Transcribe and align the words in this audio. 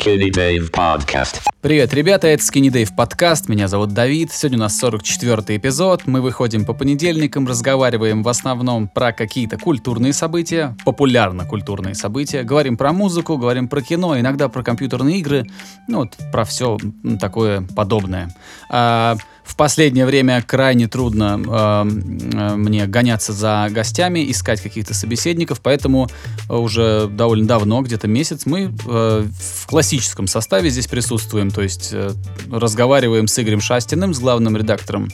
Skinny 0.00 0.30
Dave 0.30 0.70
Podcast. 0.70 1.42
Привет, 1.60 1.92
ребята, 1.92 2.26
это 2.28 2.42
Skinny 2.42 2.68
Dave 2.68 2.88
подкаст, 2.96 3.50
меня 3.50 3.68
зовут 3.68 3.92
Давид, 3.92 4.32
сегодня 4.32 4.56
у 4.56 4.60
нас 4.62 4.78
44 4.78 5.58
эпизод, 5.58 6.06
мы 6.06 6.22
выходим 6.22 6.64
по 6.64 6.72
понедельникам, 6.72 7.46
разговариваем 7.46 8.22
в 8.22 8.28
основном 8.28 8.88
про 8.88 9.12
какие-то 9.12 9.58
культурные 9.58 10.14
события, 10.14 10.74
популярно-культурные 10.86 11.94
события, 11.94 12.44
говорим 12.44 12.78
про 12.78 12.94
музыку, 12.94 13.36
говорим 13.36 13.68
про 13.68 13.82
кино, 13.82 14.18
иногда 14.18 14.48
про 14.48 14.62
компьютерные 14.62 15.18
игры, 15.18 15.44
ну 15.86 15.98
вот 15.98 16.16
про 16.32 16.44
все 16.44 16.78
такое 17.20 17.60
подобное. 17.76 18.34
А, 18.70 19.16
в 19.50 19.56
последнее 19.56 20.06
время 20.06 20.42
крайне 20.46 20.86
трудно 20.86 21.40
э, 21.44 21.88
э, 22.34 22.54
мне 22.54 22.86
гоняться 22.86 23.32
за 23.32 23.66
гостями, 23.70 24.30
искать 24.30 24.60
каких-то 24.60 24.94
собеседников, 24.94 25.60
поэтому 25.60 26.08
уже 26.48 27.08
довольно 27.08 27.48
давно, 27.48 27.82
где-то 27.82 28.06
месяц, 28.06 28.46
мы 28.46 28.72
э, 28.86 29.26
в 29.26 29.66
классическом 29.66 30.28
составе 30.28 30.70
здесь 30.70 30.86
присутствуем, 30.86 31.50
то 31.50 31.62
есть 31.62 31.90
э, 31.92 32.12
разговариваем 32.50 33.26
с 33.26 33.38
Игорем 33.40 33.60
Шастиным, 33.60 34.14
с 34.14 34.20
главным 34.20 34.56
редактором 34.56 35.08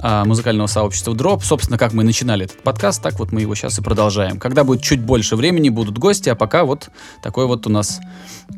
э, 0.00 0.22
музыкального 0.24 0.68
сообщества 0.68 1.12
Drop. 1.12 1.42
Собственно, 1.42 1.76
как 1.76 1.92
мы 1.92 2.04
начинали 2.04 2.44
этот 2.44 2.62
подкаст, 2.62 3.02
так 3.02 3.18
вот 3.18 3.32
мы 3.32 3.40
его 3.40 3.56
сейчас 3.56 3.80
и 3.80 3.82
продолжаем. 3.82 4.38
Когда 4.38 4.62
будет 4.62 4.82
чуть 4.82 5.00
больше 5.00 5.34
времени, 5.34 5.68
будут 5.68 5.98
гости, 5.98 6.28
а 6.28 6.36
пока 6.36 6.64
вот 6.64 6.90
такой 7.24 7.46
вот 7.46 7.66
у 7.66 7.70
нас 7.70 7.98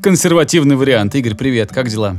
консервативный 0.02 0.76
вариант. 0.76 1.14
Игорь, 1.14 1.34
привет, 1.34 1.70
как 1.72 1.88
дела? 1.88 2.18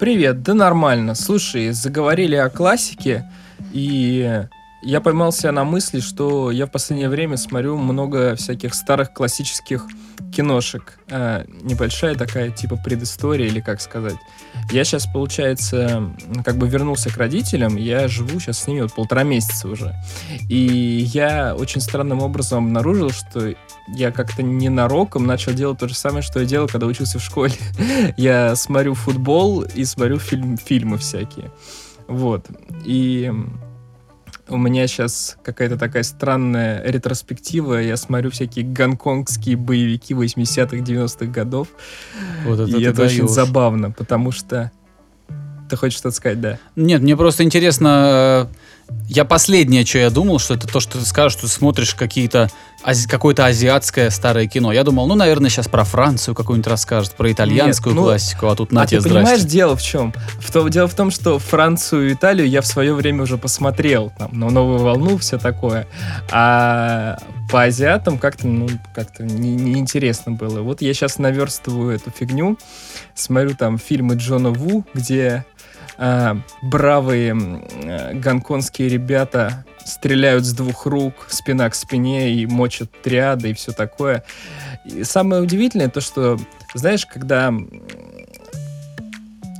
Привет, 0.00 0.42
да 0.42 0.54
нормально. 0.54 1.14
Слушай, 1.14 1.72
заговорили 1.72 2.34
о 2.34 2.48
классике, 2.48 3.30
и 3.70 4.44
я 4.82 5.00
поймался 5.00 5.52
на 5.52 5.64
мысли, 5.64 6.00
что 6.00 6.50
я 6.50 6.66
в 6.66 6.70
последнее 6.70 7.08
время 7.08 7.36
смотрю 7.36 7.76
много 7.76 8.36
всяких 8.36 8.74
старых 8.74 9.12
классических 9.12 9.86
киношек. 10.34 10.98
А, 11.10 11.44
небольшая 11.62 12.14
такая 12.14 12.50
типа 12.50 12.76
предыстория 12.76 13.46
или 13.46 13.60
как 13.60 13.80
сказать. 13.80 14.16
Я 14.70 14.84
сейчас, 14.84 15.06
получается, 15.06 16.10
как 16.44 16.56
бы 16.56 16.68
вернулся 16.68 17.10
к 17.10 17.16
родителям. 17.16 17.76
Я 17.76 18.08
живу 18.08 18.40
сейчас 18.40 18.60
с 18.60 18.66
ними 18.66 18.82
вот 18.82 18.94
полтора 18.94 19.22
месяца 19.22 19.68
уже. 19.68 19.94
И 20.48 21.08
я 21.12 21.54
очень 21.58 21.80
странным 21.80 22.22
образом 22.22 22.66
обнаружил, 22.66 23.10
что 23.10 23.54
я 23.88 24.12
как-то 24.12 24.42
ненароком 24.42 25.26
начал 25.26 25.52
делать 25.52 25.78
то 25.78 25.88
же 25.88 25.94
самое, 25.94 26.22
что 26.22 26.40
я 26.40 26.46
делал, 26.46 26.68
когда 26.68 26.86
учился 26.86 27.18
в 27.18 27.22
школе. 27.22 27.54
я 28.16 28.56
смотрю 28.56 28.94
футбол 28.94 29.62
и 29.62 29.84
смотрю 29.84 30.18
фильм, 30.18 30.56
фильмы 30.56 30.98
всякие. 30.98 31.50
Вот. 32.06 32.46
И 32.84 33.32
у 34.50 34.56
меня 34.56 34.86
сейчас 34.86 35.36
какая-то 35.42 35.76
такая 35.78 36.02
странная 36.02 36.82
ретроспектива. 36.84 37.80
Я 37.80 37.96
смотрю 37.96 38.30
всякие 38.30 38.64
гонконгские 38.64 39.56
боевики 39.56 40.14
80-х, 40.14 40.76
90-х 40.76 41.26
годов. 41.26 41.68
Вот 42.44 42.60
это 42.60 42.76
и 42.76 42.82
это 42.82 42.98
даешь. 42.98 43.12
очень 43.12 43.28
забавно, 43.28 43.90
потому 43.90 44.32
что... 44.32 44.72
Ты 45.70 45.76
хочешь 45.76 45.98
что-то 45.98 46.16
сказать, 46.16 46.40
да? 46.40 46.58
Нет, 46.76 47.00
мне 47.00 47.16
просто 47.16 47.44
интересно... 47.44 48.48
Э, 48.50 48.54
я 49.08 49.24
последнее, 49.24 49.84
что 49.84 49.98
я 49.98 50.10
думал, 50.10 50.38
что 50.38 50.54
это 50.54 50.66
то, 50.66 50.80
что 50.80 50.98
ты 50.98 51.04
скажешь, 51.04 51.32
что 51.32 51.42
ты 51.42 51.48
смотришь 51.48 51.94
какие-то 51.94 52.48
ази- 52.84 53.08
какое-то 53.08 53.46
азиатское 53.46 54.10
старое 54.10 54.46
кино. 54.46 54.72
Я 54.72 54.84
думал, 54.84 55.06
ну, 55.06 55.14
наверное, 55.14 55.50
сейчас 55.50 55.68
про 55.68 55.84
Францию 55.84 56.34
какую-нибудь 56.34 56.68
расскажет, 56.68 57.14
про 57.14 57.30
итальянскую 57.30 57.94
Нет, 57.94 58.00
ну, 58.00 58.06
классику, 58.06 58.48
а 58.48 58.56
тут 58.56 58.72
на 58.72 58.82
а 58.82 58.86
тебе, 58.86 59.00
ты 59.00 59.08
понимаешь, 59.08 59.42
дело 59.42 59.76
в 59.76 59.82
чем? 59.82 60.14
В 60.40 60.50
то, 60.50 60.66
дело 60.68 60.88
в 60.88 60.94
том, 60.94 61.10
что 61.10 61.38
Францию 61.38 62.10
и 62.10 62.14
Италию 62.14 62.48
я 62.48 62.62
в 62.62 62.66
свое 62.66 62.94
время 62.94 63.22
уже 63.22 63.38
посмотрел, 63.38 64.12
там, 64.16 64.38
на 64.38 64.50
новую 64.50 64.78
волну, 64.78 65.18
все 65.18 65.38
такое. 65.38 65.86
А 66.30 67.18
по 67.50 67.62
азиатам 67.62 68.18
как-то, 68.18 68.46
ну, 68.46 68.68
как-то 68.94 69.24
неинтересно 69.24 70.30
не, 70.30 70.34
не 70.34 70.38
было. 70.38 70.60
Вот 70.62 70.82
я 70.82 70.94
сейчас 70.94 71.18
наверстываю 71.18 71.90
эту 71.90 72.10
фигню, 72.10 72.58
смотрю 73.14 73.54
там 73.56 73.78
фильмы 73.78 74.14
Джона 74.14 74.50
Ву, 74.50 74.84
где 74.94 75.44
э, 76.00 76.34
бравые 76.62 77.36
э, 77.84 78.14
гонконгские 78.14 78.88
ребята 78.88 79.64
стреляют 79.84 80.44
с 80.44 80.52
двух 80.52 80.86
рук, 80.86 81.14
спина 81.28 81.70
к 81.70 81.74
спине 81.74 82.32
и 82.32 82.46
мочат 82.46 82.90
триады 83.02 83.50
и 83.50 83.54
все 83.54 83.72
такое. 83.72 84.24
И 84.84 85.04
самое 85.04 85.42
удивительное 85.42 85.88
то, 85.88 86.00
что, 86.00 86.38
знаешь, 86.74 87.06
когда 87.06 87.52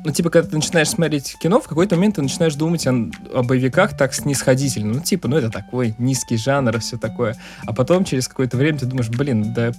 ну, 0.02 0.12
типа, 0.12 0.30
когда 0.30 0.48
ты 0.48 0.56
начинаешь 0.56 0.88
смотреть 0.88 1.36
кино, 1.38 1.60
в 1.60 1.68
какой-то 1.68 1.96
момент 1.96 2.16
ты 2.16 2.22
начинаешь 2.22 2.54
думать 2.54 2.86
о, 2.86 3.10
о 3.34 3.42
боевиках 3.42 3.96
так 3.96 4.14
снисходительно. 4.14 4.94
Ну, 4.94 5.00
типа, 5.00 5.28
ну, 5.28 5.36
это 5.36 5.50
такой 5.50 5.94
низкий 5.98 6.38
жанр 6.38 6.76
и 6.76 6.80
все 6.80 6.96
такое. 6.96 7.36
А 7.66 7.74
потом, 7.74 8.04
через 8.04 8.26
какое-то 8.26 8.56
время, 8.56 8.78
ты 8.78 8.86
думаешь, 8.86 9.10
блин, 9.10 9.52
да 9.52 9.72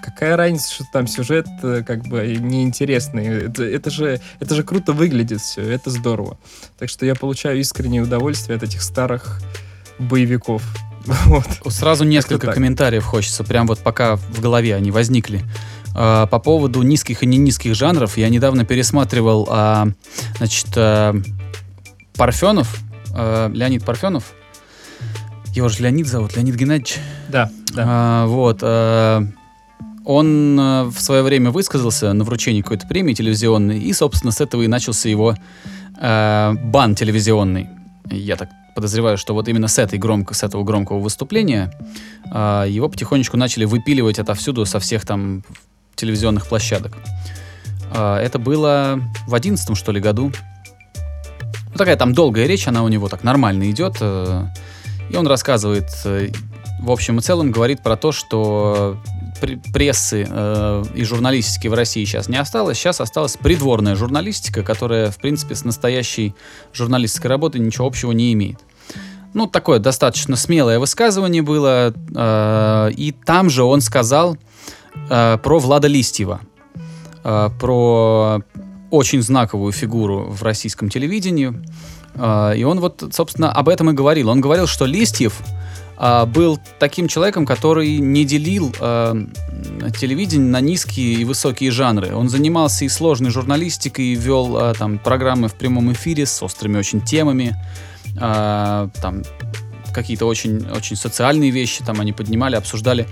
какая 0.00 0.36
разница, 0.36 0.72
что 0.72 0.84
там 0.92 1.06
сюжет 1.06 1.46
э, 1.62 1.82
как 1.86 2.06
бы 2.06 2.36
неинтересный. 2.38 3.26
Это, 3.46 3.64
это, 3.64 3.90
же, 3.90 4.20
это 4.40 4.54
же 4.54 4.62
круто 4.62 4.92
выглядит 4.92 5.40
все, 5.40 5.62
это 5.62 5.90
здорово. 5.90 6.38
Так 6.78 6.88
что 6.88 7.06
я 7.06 7.14
получаю 7.14 7.58
искреннее 7.60 8.02
удовольствие 8.02 8.56
от 8.56 8.62
этих 8.62 8.82
старых 8.82 9.40
боевиков. 9.98 10.62
Вот. 11.26 11.46
Сразу 11.72 12.04
несколько 12.04 12.52
комментариев 12.52 13.04
хочется, 13.04 13.42
прям 13.42 13.66
вот 13.66 13.80
пока 13.80 14.16
в 14.16 14.40
голове 14.40 14.76
они 14.76 14.92
возникли. 14.92 15.42
А, 15.94 16.26
по 16.26 16.38
поводу 16.38 16.82
низких 16.82 17.22
и 17.22 17.26
не 17.26 17.38
низких 17.38 17.74
жанров, 17.74 18.16
я 18.16 18.28
недавно 18.28 18.64
пересматривал, 18.64 19.48
а, 19.50 19.88
значит, 20.38 20.68
а, 20.76 21.14
Парфенов, 22.14 22.78
а, 23.14 23.50
Леонид 23.50 23.84
Парфенов, 23.84 24.32
его 25.54 25.68
же 25.68 25.82
Леонид 25.82 26.06
зовут, 26.06 26.34
Леонид 26.36 26.54
Геннадьевич. 26.54 26.98
Да, 27.28 27.50
да. 27.74 27.84
А, 27.86 28.26
вот. 28.26 28.60
А, 28.62 29.26
он 30.04 30.58
а, 30.60 30.84
в 30.84 31.00
свое 31.00 31.22
время 31.22 31.50
высказался 31.50 32.12
на 32.12 32.24
вручении 32.24 32.62
какой-то 32.62 32.86
премии 32.86 33.14
телевизионной, 33.14 33.78
и, 33.78 33.92
собственно, 33.92 34.32
с 34.32 34.40
этого 34.40 34.62
и 34.62 34.68
начался 34.68 35.08
его 35.08 35.36
а, 35.98 36.54
бан 36.54 36.94
телевизионный. 36.94 37.68
Я 38.10 38.36
так 38.36 38.48
подозреваю, 38.74 39.18
что 39.18 39.34
вот 39.34 39.48
именно 39.48 39.68
с, 39.68 39.78
этой 39.78 39.98
громко, 39.98 40.34
с 40.34 40.42
этого 40.42 40.64
громкого 40.64 40.98
выступления 40.98 41.72
а, 42.30 42.64
его 42.64 42.88
потихонечку 42.88 43.36
начали 43.36 43.64
выпиливать 43.64 44.18
отовсюду 44.18 44.64
со 44.66 44.80
всех 44.80 45.04
там 45.04 45.44
телевизионных 45.94 46.46
площадок. 46.46 46.96
А, 47.94 48.20
это 48.20 48.38
было 48.38 49.00
в 49.26 49.34
одиннадцатом, 49.34 49.74
что 49.74 49.92
ли, 49.92 50.00
году. 50.00 50.32
Ну, 51.70 51.78
такая 51.78 51.96
там 51.96 52.12
долгая 52.12 52.46
речь, 52.46 52.68
она 52.68 52.82
у 52.82 52.88
него 52.88 53.08
так 53.08 53.24
нормально 53.24 53.70
идет. 53.70 53.96
Э, 54.00 54.46
и 55.08 55.16
он 55.16 55.26
рассказывает, 55.26 55.88
э, 56.04 56.28
в 56.80 56.90
общем 56.90 57.18
и 57.18 57.22
целом, 57.22 57.50
говорит 57.50 57.82
про 57.82 57.96
то, 57.96 58.12
что 58.12 58.98
прессы 59.72 60.26
э, 60.28 60.84
и 60.94 61.04
журналистики 61.04 61.68
в 61.68 61.74
России 61.74 62.04
сейчас 62.04 62.28
не 62.28 62.36
осталось. 62.36 62.78
Сейчас 62.78 63.00
осталась 63.00 63.36
придворная 63.36 63.94
журналистика, 63.94 64.62
которая, 64.62 65.10
в 65.10 65.18
принципе, 65.18 65.54
с 65.54 65.64
настоящей 65.64 66.34
журналистской 66.72 67.28
работой 67.28 67.60
ничего 67.60 67.86
общего 67.86 68.12
не 68.12 68.32
имеет. 68.32 68.58
Ну, 69.34 69.46
такое 69.46 69.78
достаточно 69.78 70.36
смелое 70.36 70.78
высказывание 70.78 71.42
было. 71.42 71.94
Э, 72.14 72.90
и 72.92 73.12
там 73.12 73.50
же 73.50 73.62
он 73.64 73.80
сказал 73.80 74.36
э, 75.08 75.38
про 75.42 75.58
Влада 75.58 75.88
Листьева. 75.88 76.40
Э, 77.24 77.50
про 77.58 78.40
очень 78.90 79.22
знаковую 79.22 79.72
фигуру 79.72 80.26
в 80.28 80.42
российском 80.42 80.88
телевидении. 80.88 81.52
Э, 82.14 82.54
и 82.56 82.64
он 82.64 82.80
вот, 82.80 83.04
собственно, 83.12 83.50
об 83.50 83.68
этом 83.68 83.90
и 83.90 83.92
говорил. 83.94 84.28
Он 84.28 84.40
говорил, 84.40 84.66
что 84.66 84.86
Листьев 84.86 85.40
а, 86.04 86.26
был 86.26 86.58
таким 86.80 87.06
человеком, 87.06 87.46
который 87.46 87.98
не 87.98 88.24
делил 88.24 88.74
а, 88.80 89.16
телевидение 89.96 90.48
на 90.48 90.60
низкие 90.60 91.14
и 91.14 91.24
высокие 91.24 91.70
жанры. 91.70 92.12
Он 92.12 92.28
занимался 92.28 92.84
и 92.84 92.88
сложной 92.88 93.30
журналистикой, 93.30 94.06
и 94.06 94.14
вел 94.16 94.56
а, 94.56 94.74
там 94.74 94.98
программы 94.98 95.46
в 95.46 95.54
прямом 95.54 95.92
эфире 95.92 96.26
с 96.26 96.42
острыми 96.42 96.76
очень 96.76 97.02
темами, 97.02 97.54
а, 98.20 98.90
там 99.00 99.22
какие-то 99.94 100.26
очень, 100.26 100.68
очень 100.70 100.96
социальные 100.96 101.50
вещи 101.50 101.84
там 101.84 102.00
они 102.00 102.12
поднимали, 102.12 102.56
обсуждали 102.56 103.06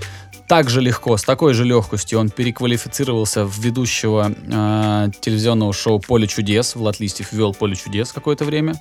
так 0.48 0.68
же 0.68 0.80
легко, 0.80 1.16
с 1.16 1.22
такой 1.22 1.54
же 1.54 1.64
легкостью 1.64 2.18
он 2.18 2.28
переквалифицировался 2.28 3.44
в 3.44 3.56
ведущего 3.60 4.32
э, 4.32 5.10
телевизионного 5.20 5.72
шоу 5.72 6.00
«Поле 6.00 6.26
чудес». 6.26 6.74
Влад 6.74 6.98
Листьев 6.98 7.32
вел 7.32 7.54
«Поле 7.54 7.76
чудес» 7.76 8.12
какое-то 8.12 8.44
время. 8.44 8.74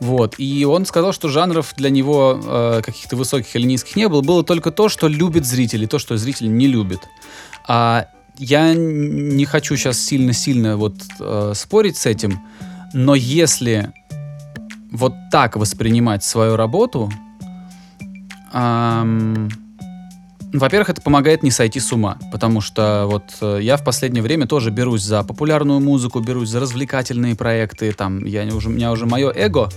Вот. 0.00 0.34
И 0.38 0.64
он 0.64 0.86
сказал, 0.86 1.12
что 1.12 1.28
жанров 1.28 1.74
для 1.76 1.90
него 1.90 2.40
э, 2.42 2.82
каких-то 2.84 3.16
высоких 3.16 3.54
или 3.54 3.66
низких 3.66 3.96
не 3.96 4.08
было. 4.08 4.22
Было 4.22 4.42
только 4.42 4.70
то, 4.70 4.88
что 4.88 5.08
любит 5.08 5.44
зритель, 5.44 5.84
и 5.84 5.86
то, 5.86 5.98
что 5.98 6.16
зритель 6.16 6.50
не 6.54 6.66
любит. 6.66 7.00
А 7.68 8.06
я 8.38 8.72
не 8.74 9.44
хочу 9.44 9.76
сейчас 9.76 9.98
сильно-сильно 9.98 10.78
вот 10.78 10.94
э, 11.20 11.52
спорить 11.54 11.98
с 11.98 12.06
этим, 12.06 12.40
но 12.94 13.14
если 13.14 13.92
вот 14.90 15.12
так 15.30 15.56
воспринимать 15.56 16.24
свою 16.24 16.56
работу, 16.56 17.12
эм, 18.52 19.50
во-первых, 20.52 20.90
это 20.90 21.00
помогает 21.00 21.42
не 21.42 21.50
сойти 21.50 21.80
с 21.80 21.92
ума, 21.92 22.18
потому 22.32 22.60
что 22.60 23.06
вот 23.06 23.24
э, 23.40 23.60
я 23.62 23.76
в 23.76 23.84
последнее 23.84 24.22
время 24.22 24.46
тоже 24.46 24.70
берусь 24.70 25.02
за 25.02 25.22
популярную 25.22 25.80
музыку, 25.80 26.20
берусь 26.20 26.48
за 26.48 26.60
развлекательные 26.60 27.36
проекты, 27.36 27.92
там, 27.92 28.24
я 28.24 28.44
уже, 28.54 28.68
у 28.68 28.72
меня 28.72 28.90
уже 28.90 29.06
мое 29.06 29.30
эго, 29.30 29.68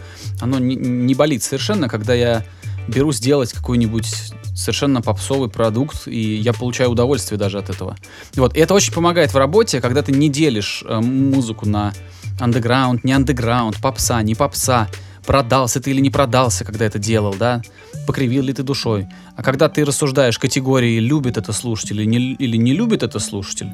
оно 0.42 0.60
не, 0.60 0.76
не 0.76 1.14
болит 1.16 1.44
совершенно, 1.44 1.88
когда 1.88 2.14
я 2.14 2.44
берусь 2.88 3.20
делать 3.20 3.54
какую-нибудь 3.54 4.34
совершенно 4.56 5.02
попсовый 5.02 5.50
продукт, 5.50 6.08
и 6.08 6.36
я 6.36 6.54
получаю 6.54 6.90
удовольствие 6.92 7.38
даже 7.38 7.60
от 7.60 7.70
этого. 7.70 7.96
Вот, 8.36 8.56
и 8.56 8.60
это 8.60 8.74
очень 8.74 8.94
помогает 8.94 9.34
в 9.34 9.38
работе, 9.38 9.82
когда 9.82 10.02
ты 10.02 10.12
не 10.12 10.30
делишь 10.30 10.84
э, 10.88 11.00
музыку 11.00 11.68
на 11.68 11.94
андеграунд, 12.40 13.04
не 13.04 13.14
андеграунд, 13.14 13.78
попса, 13.82 14.22
не 14.22 14.36
попса, 14.36 14.88
продался 15.26 15.80
ты 15.80 15.92
или 15.92 16.02
не 16.02 16.10
продался, 16.10 16.66
когда 16.66 16.86
это 16.86 17.00
делал, 17.00 17.36
да, 17.38 17.62
покривил 18.08 18.44
ли 18.44 18.54
ты 18.54 18.64
душой. 18.64 19.08
А 19.36 19.44
когда 19.44 19.70
ты 19.70 19.86
рассуждаешь 19.86 20.38
категории 20.38 21.00
любит 21.00 21.38
это 21.38 21.54
слушатель 21.54 22.02
или 22.02 22.06
не, 22.06 22.34
или 22.34 22.58
не 22.58 22.74
любит 22.74 23.04
это 23.04 23.20
слушатель, 23.20 23.72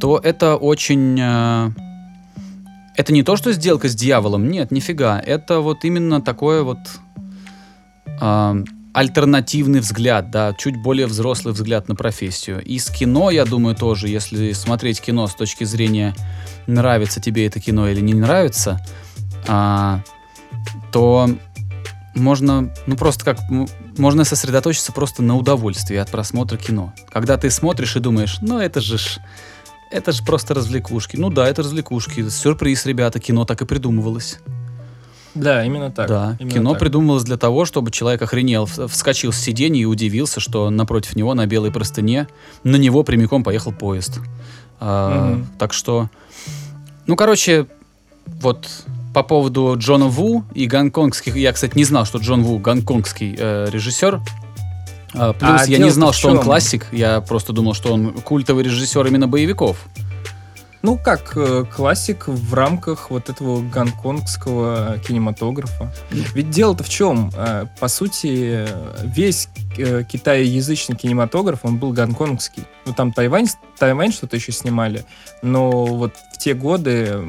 то 0.00 0.20
это 0.22 0.56
очень... 0.56 1.18
Э, 1.20 1.70
это 2.96 3.12
не 3.12 3.22
то, 3.22 3.36
что 3.36 3.52
сделка 3.52 3.88
с 3.88 3.94
дьяволом, 3.94 4.50
нет, 4.50 4.70
нифига. 4.70 5.20
Это 5.20 5.60
вот 5.60 5.84
именно 5.84 6.22
такое 6.22 6.62
вот 6.62 6.78
э, 8.20 8.64
альтернативный 8.94 9.80
взгляд, 9.80 10.30
да, 10.30 10.54
чуть 10.54 10.82
более 10.82 11.06
взрослый 11.06 11.52
взгляд 11.52 11.88
на 11.88 11.94
профессию. 11.94 12.62
И 12.62 12.78
с 12.78 12.88
кино, 12.88 13.30
я 13.30 13.44
думаю, 13.44 13.76
тоже, 13.76 14.08
если 14.08 14.52
смотреть 14.52 15.02
кино 15.02 15.26
с 15.26 15.34
точки 15.34 15.64
зрения 15.64 16.14
нравится 16.66 17.20
тебе 17.20 17.46
это 17.46 17.60
кино 17.60 17.88
или 17.88 18.00
не 18.00 18.14
нравится, 18.14 18.80
а, 19.46 20.00
то 20.96 21.28
можно, 22.14 22.72
ну 22.86 22.96
просто 22.96 23.22
как, 23.22 23.38
можно 23.98 24.24
сосредоточиться 24.24 24.92
просто 24.92 25.22
на 25.22 25.36
удовольствии 25.36 25.98
от 25.98 26.10
просмотра 26.10 26.56
кино. 26.56 26.94
Когда 27.10 27.36
ты 27.36 27.50
смотришь 27.50 27.96
и 27.96 28.00
думаешь, 28.00 28.38
ну 28.40 28.58
это 28.58 28.80
же 28.80 28.96
ж, 28.96 29.18
это 29.90 30.12
же 30.12 30.24
просто 30.24 30.54
развлекушки. 30.54 31.16
Ну 31.16 31.28
да, 31.28 31.46
это 31.46 31.62
развлекушки. 31.62 32.26
Сюрприз, 32.30 32.86
ребята, 32.86 33.20
кино 33.20 33.44
так 33.44 33.60
и 33.60 33.66
придумывалось. 33.66 34.38
Да, 35.34 35.62
именно 35.66 35.90
так. 35.90 36.08
Да, 36.08 36.36
именно 36.38 36.54
кино 36.54 36.70
так. 36.70 36.80
придумывалось 36.80 37.24
для 37.24 37.36
того, 37.36 37.66
чтобы 37.66 37.90
человек 37.90 38.22
охренел, 38.22 38.64
вскочил 38.64 39.32
с 39.32 39.36
сиденья 39.36 39.82
и 39.82 39.84
удивился, 39.84 40.40
что 40.40 40.70
напротив 40.70 41.14
него 41.14 41.34
на 41.34 41.44
белой 41.44 41.72
простыне 41.72 42.26
на 42.64 42.76
него 42.76 43.02
прямиком 43.02 43.44
поехал 43.44 43.70
поезд. 43.70 44.20
А. 44.80 45.42
Так 45.58 45.74
что, 45.74 46.08
ну, 47.06 47.16
короче, 47.16 47.66
вот 48.24 48.66
по 49.16 49.22
поводу 49.22 49.74
Джона 49.78 50.08
Ву 50.08 50.44
и 50.52 50.66
гонконгских, 50.66 51.36
я, 51.36 51.50
кстати, 51.54 51.74
не 51.74 51.84
знал, 51.84 52.04
что 52.04 52.18
Джон 52.18 52.42
Ву 52.42 52.58
гонконгский 52.58 53.34
э, 53.38 53.66
режиссер. 53.70 54.20
А, 55.14 55.32
плюс 55.32 55.62
А 55.62 55.64
я 55.64 55.78
не 55.78 55.88
знал, 55.88 56.12
что 56.12 56.28
он 56.28 56.38
классик, 56.38 56.88
я 56.92 57.22
просто 57.22 57.54
думал, 57.54 57.72
что 57.72 57.94
он 57.94 58.12
культовый 58.12 58.62
режиссер 58.62 59.06
именно 59.06 59.26
боевиков. 59.26 59.78
Ну, 60.82 60.98
как 60.98 61.32
э, 61.34 61.64
классик 61.64 62.28
в 62.28 62.52
рамках 62.52 63.08
вот 63.08 63.30
этого 63.30 63.62
гонконгского 63.62 64.98
кинематографа. 64.98 65.94
Ведь 66.10 66.50
дело-то 66.50 66.84
в 66.84 66.90
чем? 66.90 67.32
Э, 67.34 67.64
По 67.80 67.88
сути, 67.88 68.66
э, 68.68 68.96
весь 69.02 69.48
э, 69.78 70.02
китаеязычный 70.04 70.94
кинематограф, 70.94 71.60
он 71.62 71.78
был 71.78 71.92
гонконгский. 71.92 72.64
Ну, 72.84 72.92
там 72.92 73.14
Тайвань, 73.14 73.46
Тайвань 73.78 74.12
что-то 74.12 74.36
еще 74.36 74.52
снимали, 74.52 75.06
но 75.40 75.86
вот 75.86 76.12
в 76.34 76.38
те 76.38 76.52
годы 76.52 77.24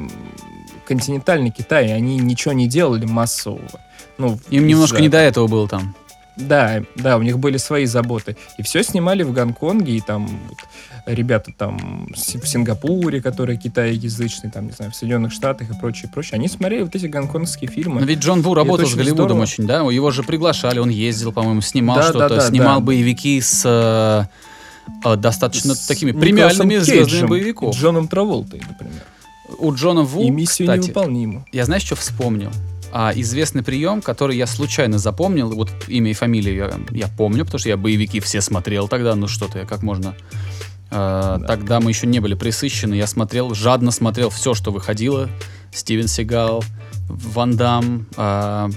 континентальный 0.88 1.50
Китай, 1.50 1.92
они 1.92 2.16
ничего 2.18 2.54
не 2.54 2.66
делали 2.66 3.04
массового. 3.04 3.80
Ну, 4.16 4.38
Им 4.50 4.66
немножко 4.66 5.00
не 5.00 5.08
до 5.08 5.18
этого 5.18 5.46
было 5.46 5.68
там. 5.68 5.94
Да, 6.36 6.82
да, 6.94 7.16
у 7.16 7.22
них 7.22 7.38
были 7.38 7.56
свои 7.56 7.84
заботы. 7.84 8.36
И 8.58 8.62
все 8.62 8.82
снимали 8.82 9.24
в 9.24 9.32
Гонконге, 9.32 9.96
и 9.96 10.00
там 10.00 10.28
вот 10.48 10.58
ребята 11.06 11.52
там 11.56 12.08
в 12.14 12.46
Сингапуре, 12.46 13.20
которые 13.20 13.58
китаеязычные, 13.58 14.50
там, 14.50 14.66
не 14.66 14.72
знаю, 14.72 14.92
в 14.92 14.94
Соединенных 14.94 15.32
Штатах 15.32 15.70
и 15.70 15.74
прочее, 15.74 16.10
прочее. 16.12 16.36
Они 16.36 16.48
смотрели 16.48 16.82
вот 16.82 16.94
эти 16.94 17.06
гонконгские 17.06 17.68
фильмы. 17.70 18.00
Но 18.00 18.06
ведь 18.06 18.20
Джон 18.20 18.42
Ву 18.42 18.54
работал 18.54 18.86
с 18.86 18.94
Голливудом 18.94 19.26
здорово. 19.26 19.42
очень, 19.42 19.66
да? 19.66 19.80
Его 19.80 20.10
же 20.10 20.22
приглашали, 20.22 20.78
он 20.78 20.90
ездил, 20.90 21.32
по-моему, 21.32 21.60
снимал 21.60 21.96
Да, 21.96 22.02
что-то, 22.04 22.28
да, 22.28 22.36
да, 22.36 22.40
снимал 22.48 22.80
да. 22.80 22.86
боевики 22.86 23.40
с 23.40 23.62
э, 23.64 25.08
э, 25.08 25.16
достаточно 25.16 25.74
С 25.74 25.86
такими 25.86 26.10
Николасом 26.10 26.28
премиальными 26.28 26.76
звездами 26.76 27.08
Кейджем, 27.08 27.28
боевиков. 27.28 27.76
Джоном 27.76 28.06
Траволтой, 28.06 28.62
например. 28.68 29.02
У 29.58 29.72
Джона 29.74 30.02
Ву, 30.02 30.22
и 30.22 30.30
миссию 30.30 30.68
кстати, 30.68 30.84
невыполнима. 30.84 31.46
я 31.52 31.64
знаешь, 31.64 31.82
что 31.84 31.96
вспомнил? 31.96 32.50
А, 32.92 33.12
известный 33.14 33.62
прием, 33.62 34.00
который 34.00 34.36
я 34.36 34.46
случайно 34.46 34.98
запомнил, 34.98 35.50
вот 35.50 35.70
имя 35.88 36.10
и 36.10 36.14
фамилию 36.14 36.56
я, 36.56 36.80
я 36.90 37.08
помню, 37.08 37.44
потому 37.44 37.58
что 37.58 37.68
я 37.68 37.76
боевики 37.76 38.20
все 38.20 38.40
смотрел 38.40 38.88
тогда, 38.88 39.14
ну 39.14 39.28
что-то 39.28 39.58
я 39.58 39.64
как 39.66 39.82
можно... 39.82 40.14
э, 40.90 41.38
Тогда 41.46 41.80
мы 41.80 41.90
еще 41.90 42.06
не 42.06 42.20
были 42.20 42.34
присыщены, 42.34 42.94
я 42.94 43.06
смотрел, 43.06 43.54
жадно 43.54 43.90
смотрел 43.90 44.30
все, 44.30 44.54
что 44.54 44.70
выходило. 44.70 45.28
Стивен 45.70 46.08
Сигал, 46.08 46.64
Ван 47.08 47.56
Дам, 47.56 48.06
э, 48.16 48.68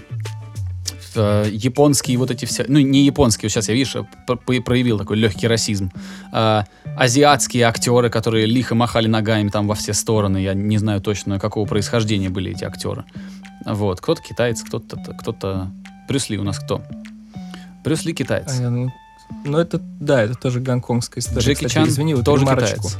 э, 1.15 1.49
японские 1.51 2.17
вот 2.17 2.31
эти 2.31 2.45
все, 2.45 2.65
ну 2.67 2.79
не 2.79 3.05
японские, 3.05 3.49
сейчас 3.49 3.67
я, 3.69 3.73
видишь, 3.73 3.95
п- 4.27 4.61
проявил 4.61 4.97
такой 4.97 5.17
легкий 5.17 5.47
расизм. 5.47 5.91
А, 6.31 6.65
азиатские 6.97 7.63
актеры, 7.63 8.09
которые 8.09 8.45
лихо 8.45 8.75
махали 8.75 9.07
ногами 9.07 9.49
там 9.49 9.67
во 9.67 9.75
все 9.75 9.93
стороны, 9.93 10.37
я 10.37 10.53
не 10.53 10.77
знаю 10.77 11.01
точно, 11.01 11.39
какого 11.39 11.67
происхождения 11.67 12.29
были 12.29 12.51
эти 12.51 12.63
актеры. 12.63 13.05
Вот, 13.65 14.01
кто-то 14.01 14.21
китаец, 14.21 14.61
кто-то, 14.63 14.97
кто-то... 15.19 15.71
Брюс 16.07 16.29
Ли 16.29 16.37
у 16.37 16.43
нас 16.43 16.59
кто? 16.59 16.81
Брюс 17.83 18.05
Ли 18.05 18.13
китаец. 18.13 18.59
А, 18.59 18.69
ну, 18.69 18.91
ну, 19.45 19.57
это, 19.57 19.79
да, 19.99 20.23
это 20.23 20.35
тоже 20.35 20.59
гонконгская 20.59 21.21
история. 21.21 21.41
Джеки 21.41 21.65
Кстати, 21.65 21.73
Чан 21.73 21.87
извини, 21.87 22.15
вот 22.15 22.25
тоже 22.25 22.43
ремарочку. 22.43 22.87
китаец. 22.87 22.97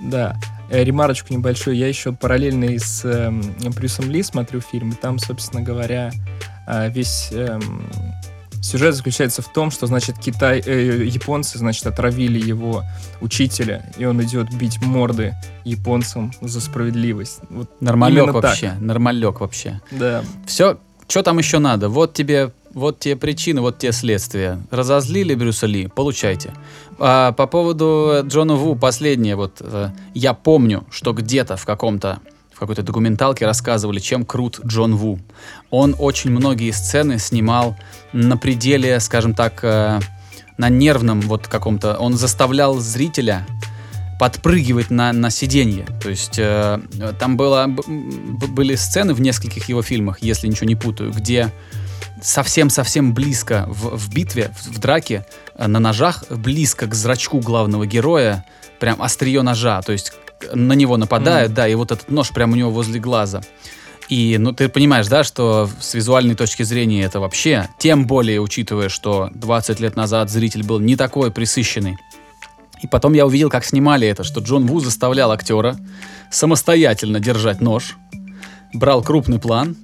Да, 0.00 0.36
э, 0.70 0.84
ремарочку 0.84 1.32
небольшую. 1.32 1.76
Я 1.76 1.88
еще 1.88 2.12
параллельно 2.12 2.66
с 2.78 3.04
эм, 3.04 3.42
Брюсом 3.74 4.10
Ли 4.10 4.22
смотрю 4.22 4.60
фильм, 4.60 4.90
и 4.90 4.94
там, 4.94 5.18
собственно 5.18 5.62
говоря, 5.62 6.12
э, 6.12 6.57
весь 6.88 7.28
эм, 7.32 7.82
сюжет 8.62 8.94
заключается 8.94 9.42
в 9.42 9.52
том, 9.52 9.70
что, 9.70 9.86
значит, 9.86 10.16
Китай, 10.18 10.62
э, 10.64 11.04
японцы, 11.04 11.58
значит, 11.58 11.86
отравили 11.86 12.38
его 12.38 12.84
учителя, 13.20 13.90
и 13.96 14.04
он 14.04 14.22
идет 14.22 14.52
бить 14.54 14.80
морды 14.82 15.34
японцам 15.64 16.32
за 16.40 16.60
справедливость. 16.60 17.40
Вот, 17.50 17.70
Нормалек 17.80 18.24
именно 18.24 18.32
так. 18.34 18.42
вообще, 18.42 18.72
нормалек 18.80 19.40
вообще. 19.40 19.80
да. 19.90 20.22
Все, 20.46 20.78
что 21.08 21.22
там 21.22 21.38
еще 21.38 21.58
надо? 21.58 21.88
Вот 21.88 22.12
тебе, 22.12 22.52
вот 22.74 22.98
тебе 23.00 23.16
причины, 23.16 23.62
вот 23.62 23.78
тебе 23.78 23.92
следствия. 23.92 24.60
Разозлили 24.70 25.34
Брюса 25.34 25.66
Ли, 25.66 25.86
получайте. 25.88 26.52
А, 26.98 27.32
по 27.32 27.46
поводу 27.46 28.22
Джона 28.24 28.54
Ву, 28.54 28.76
последнее 28.76 29.36
вот. 29.36 29.56
э, 29.60 29.90
я 30.14 30.34
помню, 30.34 30.84
что 30.90 31.12
где-то 31.12 31.56
в 31.56 31.64
каком-то 31.64 32.18
в 32.58 32.60
какой-то 32.60 32.82
документалке 32.82 33.46
рассказывали, 33.46 34.00
чем 34.00 34.24
крут 34.24 34.58
Джон 34.66 34.96
Ву. 34.96 35.20
Он 35.70 35.94
очень 35.96 36.32
многие 36.32 36.72
сцены 36.72 37.20
снимал 37.20 37.76
на 38.12 38.36
пределе, 38.36 38.98
скажем 38.98 39.32
так, 39.32 39.60
э, 39.62 40.00
на 40.56 40.68
нервном 40.68 41.20
вот 41.20 41.46
каком-то. 41.46 41.96
Он 41.98 42.16
заставлял 42.16 42.74
зрителя 42.80 43.46
подпрыгивать 44.18 44.90
на, 44.90 45.12
на 45.12 45.30
сиденье. 45.30 45.86
То 46.02 46.10
есть 46.10 46.36
э, 46.36 46.80
там 47.20 47.36
было, 47.36 47.68
были 47.68 48.74
сцены 48.74 49.14
в 49.14 49.20
нескольких 49.20 49.68
его 49.68 49.82
фильмах, 49.82 50.18
если 50.20 50.48
ничего 50.48 50.66
не 50.66 50.74
путаю, 50.74 51.12
где 51.12 51.52
совсем-совсем 52.20 53.14
близко 53.14 53.66
в, 53.68 53.96
в 53.96 54.12
битве, 54.12 54.50
в, 54.58 54.74
в 54.74 54.78
драке, 54.80 55.24
э, 55.54 55.68
на 55.68 55.78
ножах, 55.78 56.24
близко 56.28 56.88
к 56.88 56.94
зрачку 56.96 57.38
главного 57.38 57.86
героя, 57.86 58.44
прям 58.80 59.00
острие 59.00 59.42
ножа, 59.42 59.80
то 59.82 59.92
есть 59.92 60.12
на 60.54 60.72
него 60.74 60.96
нападают, 60.96 61.50
Мгм. 61.50 61.56
да, 61.56 61.68
и 61.68 61.74
вот 61.74 61.92
этот 61.92 62.10
нож 62.10 62.30
прямо 62.30 62.52
у 62.52 62.56
него 62.56 62.70
возле 62.70 63.00
глаза. 63.00 63.42
И, 64.08 64.36
ну, 64.38 64.52
ты 64.52 64.68
понимаешь, 64.68 65.06
да, 65.08 65.22
что 65.22 65.68
с 65.80 65.92
визуальной 65.94 66.34
точки 66.34 66.62
зрения 66.62 67.02
это 67.02 67.20
вообще, 67.20 67.68
тем 67.78 68.06
более 68.06 68.40
учитывая, 68.40 68.88
что 68.88 69.28
20 69.34 69.80
лет 69.80 69.96
назад 69.96 70.30
зритель 70.30 70.62
был 70.64 70.78
не 70.78 70.96
такой 70.96 71.30
присыщенный. 71.30 71.98
И 72.80 72.86
потом 72.86 73.12
я 73.12 73.26
увидел, 73.26 73.50
как 73.50 73.64
снимали 73.64 74.06
это, 74.08 74.24
что 74.24 74.40
Джон 74.40 74.66
Ву 74.66 74.80
заставлял 74.80 75.30
актера 75.30 75.76
самостоятельно 76.30 77.20
держать 77.20 77.60
нож, 77.60 77.96
брал 78.72 79.02
крупный 79.02 79.38
план, 79.38 79.76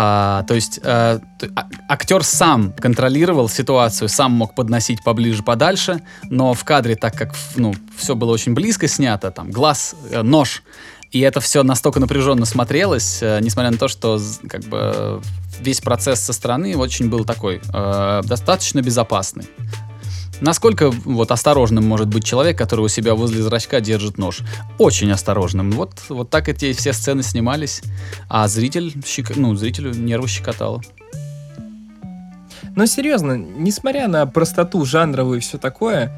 а, 0.00 0.44
то 0.44 0.54
есть 0.54 0.78
э, 0.80 1.18
а- 1.56 1.68
актер 1.88 2.22
сам 2.22 2.72
контролировал 2.72 3.48
ситуацию, 3.48 4.08
сам 4.08 4.30
мог 4.30 4.54
подносить 4.54 5.02
поближе, 5.02 5.42
подальше, 5.42 6.00
но 6.30 6.54
в 6.54 6.62
кадре, 6.62 6.94
так 6.94 7.16
как 7.16 7.34
ну, 7.56 7.74
все 7.96 8.14
было 8.14 8.30
очень 8.30 8.54
близко 8.54 8.86
снято, 8.86 9.32
там 9.32 9.50
глаз, 9.50 9.96
э, 10.12 10.22
нож, 10.22 10.62
и 11.10 11.18
это 11.18 11.40
все 11.40 11.64
настолько 11.64 11.98
напряженно 11.98 12.46
смотрелось, 12.46 13.18
э, 13.22 13.40
несмотря 13.40 13.72
на 13.72 13.76
то, 13.76 13.88
что 13.88 14.20
как 14.48 14.60
бы 14.66 15.20
весь 15.58 15.80
процесс 15.80 16.20
со 16.20 16.32
стороны 16.32 16.76
очень 16.76 17.10
был 17.10 17.24
такой 17.24 17.60
э, 17.74 18.20
достаточно 18.24 18.80
безопасный. 18.80 19.48
Насколько 20.40 20.90
вот 20.90 21.32
осторожным 21.32 21.86
может 21.86 22.08
быть 22.08 22.24
человек, 22.24 22.56
который 22.56 22.82
у 22.82 22.88
себя 22.88 23.14
возле 23.14 23.42
зрачка 23.42 23.80
держит 23.80 24.18
нож? 24.18 24.40
Очень 24.78 25.10
осторожным. 25.10 25.72
Вот, 25.72 25.92
вот 26.08 26.30
так 26.30 26.48
эти 26.48 26.72
все 26.72 26.92
сцены 26.92 27.22
снимались, 27.22 27.82
а 28.28 28.46
зритель, 28.46 28.94
щек- 29.04 29.36
ну, 29.36 29.54
зрителю 29.56 29.92
нервы 29.92 30.28
щекотало. 30.28 30.82
Но 32.76 32.86
серьезно, 32.86 33.32
несмотря 33.36 34.06
на 34.06 34.24
простоту 34.26 34.84
жанровую 34.84 35.38
и 35.38 35.40
все 35.40 35.58
такое, 35.58 36.12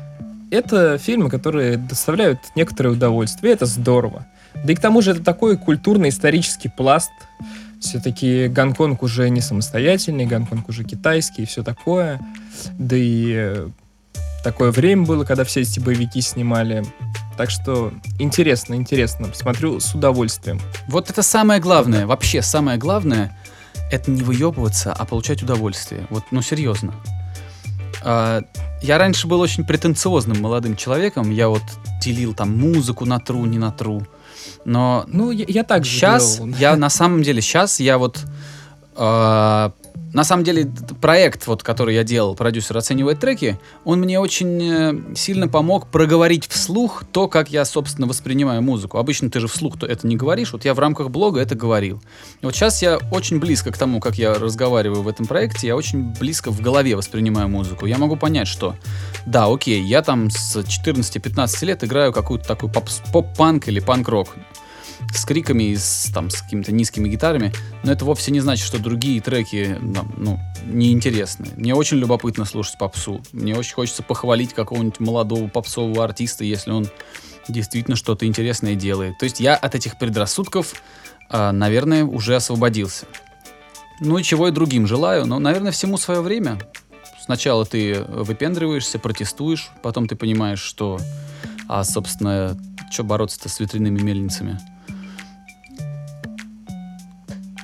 это 0.51 0.99
фильмы, 0.99 1.31
которые 1.31 1.79
доставляют 1.79 2.41
некоторое 2.57 2.91
удовольствие, 2.91 3.55
это 3.55 3.65
здорово. 3.65 4.27
Да 4.65 4.73
и 4.73 4.77
к 4.77 4.81
тому 4.81 5.01
же 5.01 5.13
это 5.13 5.23
такой 5.23 5.57
культурно-исторический 5.57 6.69
пласт 6.69 7.11
Все-таки 7.81 8.49
Гонконг 8.49 9.03
уже 9.03 9.31
не 9.31 9.41
самостоятельный, 9.41 10.27
Гонконг 10.27 10.69
уже 10.69 10.85
китайский 10.85 11.45
и 11.45 11.47
все 11.47 11.63
такое. 11.63 12.21
Да 12.79 12.97
и 12.97 13.33
э, 13.33 13.69
такое 14.43 14.71
время 14.71 15.05
было, 15.05 15.25
когда 15.25 15.45
все 15.45 15.61
эти 15.61 15.81
боевики 15.81 16.21
снимали. 16.21 16.85
Так 17.37 17.51
что 17.51 17.93
интересно, 18.19 18.75
интересно. 18.75 19.29
Смотрю 19.35 19.81
с 19.81 19.95
удовольствием. 19.95 20.61
Вот 20.89 21.11
это 21.11 21.23
самое 21.23 21.61
главное, 21.61 22.07
вообще 22.07 22.43
самое 22.43 22.79
главное, 22.79 23.37
это 23.91 24.11
не 24.11 24.23
выебываться, 24.23 24.93
а 24.93 25.05
получать 25.05 25.43
удовольствие. 25.43 26.07
Вот, 26.11 26.25
ну 26.31 26.43
серьезно. 26.43 26.95
А, 28.03 28.43
я 28.83 28.99
раньше 28.99 29.27
был 29.27 29.41
очень 29.41 29.65
претенциозным 29.65 30.41
молодым 30.41 30.77
человеком. 30.77 31.31
Я 31.31 31.49
вот 31.49 31.63
делил 32.03 32.35
там 32.35 32.57
музыку 32.57 33.05
на 33.05 33.19
тру, 33.19 33.45
не 33.47 33.59
на 33.59 33.71
тру. 33.73 34.07
Но 34.65 35.05
Ну, 35.09 35.31
я, 35.31 35.45
я 35.49 35.65
так 35.65 35.85
сейчас 35.85 36.37
делал. 36.37 36.51
я 36.59 36.77
на 36.77 36.91
самом 36.91 37.23
деле 37.23 37.41
сейчас 37.43 37.81
я 37.81 37.99
вот 37.99 38.23
э, 38.97 39.71
на 40.13 40.25
самом 40.25 40.45
деле 40.45 40.71
проект 41.01 41.47
вот 41.47 41.63
который 41.63 41.95
я 41.95 42.05
делал 42.05 42.35
продюсер 42.35 42.77
оценивает 42.77 43.21
треки 43.21 43.59
он 43.85 44.01
мне 44.01 44.19
очень 44.19 44.63
э, 44.63 45.15
сильно 45.15 45.47
помог 45.47 45.87
проговорить 45.87 46.49
вслух 46.49 47.05
то 47.13 47.29
как 47.29 47.51
я 47.51 47.65
собственно 47.65 48.07
воспринимаю 48.07 48.63
музыку. 48.63 48.99
Обычно 48.99 49.31
ты 49.31 49.41
же 49.41 49.47
вслух 49.47 49.79
то 49.79 49.87
это 49.87 50.07
не 50.07 50.17
говоришь. 50.17 50.53
Вот 50.53 50.65
я 50.65 50.75
в 50.75 50.79
рамках 50.79 51.11
блога 51.11 51.41
это 51.41 51.55
говорил. 51.55 52.03
Вот 52.43 52.55
сейчас 52.55 52.83
я 52.83 52.99
очень 53.13 53.39
близко 53.39 53.71
к 53.71 53.79
тому 53.79 54.01
как 54.01 54.17
я 54.17 54.35
разговариваю 54.35 55.03
в 55.03 55.09
этом 55.09 55.27
проекте 55.27 55.69
я 55.69 55.77
очень 55.77 56.13
близко 56.19 56.51
в 56.51 56.61
голове 56.61 56.97
воспринимаю 56.97 57.49
музыку. 57.49 57.87
Я 57.87 57.99
могу 57.99 58.17
понять 58.17 58.49
что 58.49 58.75
да 59.27 59.47
окей 59.47 59.81
я 59.83 60.03
там 60.03 60.31
с 60.31 60.57
14-15 60.57 61.65
лет 61.65 61.85
играю 61.85 62.13
какую-то 62.13 62.47
такую 62.47 62.73
поп-панк 63.13 63.69
или 63.69 63.81
панк-рок 63.81 64.29
с 65.15 65.25
криками 65.25 65.65
и 65.65 65.77
с, 65.77 66.11
там, 66.15 66.31
с 66.31 66.43
какими-то 66.43 66.73
низкими 66.73 67.09
гитарами, 67.09 67.53
но 67.83 67.93
это 67.93 68.05
вовсе 68.05 68.31
не 68.31 68.41
значит, 68.41 68.65
что 68.65 68.79
другие 68.79 69.21
треки 69.21 69.77
ну, 69.81 70.39
неинтересны. 70.65 71.49
Мне 71.57 71.75
очень 71.75 71.99
любопытно 71.99 72.45
слушать 72.45 72.79
попсу. 72.79 73.21
Мне 73.33 73.57
очень 73.57 73.75
хочется 73.75 74.03
похвалить 74.03 74.55
какого-нибудь 74.55 75.01
молодого 75.01 75.49
попсового 75.49 76.05
артиста, 76.05 76.45
если 76.45 76.71
он 76.71 76.89
действительно 77.49 77.97
что-то 77.97 78.27
интересное 78.27 78.75
делает. 78.75 79.19
То 79.19 79.25
есть 79.25 79.41
я 79.41 79.57
от 79.57 79.75
этих 79.75 79.99
предрассудков, 79.99 80.75
а, 81.29 81.53
наверное, 81.53 82.05
уже 82.05 82.37
освободился. 82.37 83.07
Ну 84.01 84.19
и 84.19 84.23
чего 84.23 84.49
и 84.49 84.51
другим 84.51 84.87
желаю, 84.87 85.27
но, 85.27 85.39
наверное, 85.39 85.73
всему 85.73 85.99
свое 85.99 86.21
время. 86.21 86.59
Сначала 87.23 87.67
ты 87.67 88.03
выпендриваешься, 88.09 88.99
протестуешь, 88.99 89.71
потом 89.83 90.09
ты 90.09 90.17
понимаешь, 90.17 90.61
что, 90.61 90.99
а, 91.69 91.85
собственно, 91.85 92.57
что 92.91 93.05
бороться-то 93.05 93.49
с 93.49 93.61
ветряными 93.61 94.01
мельницами. 94.01 94.59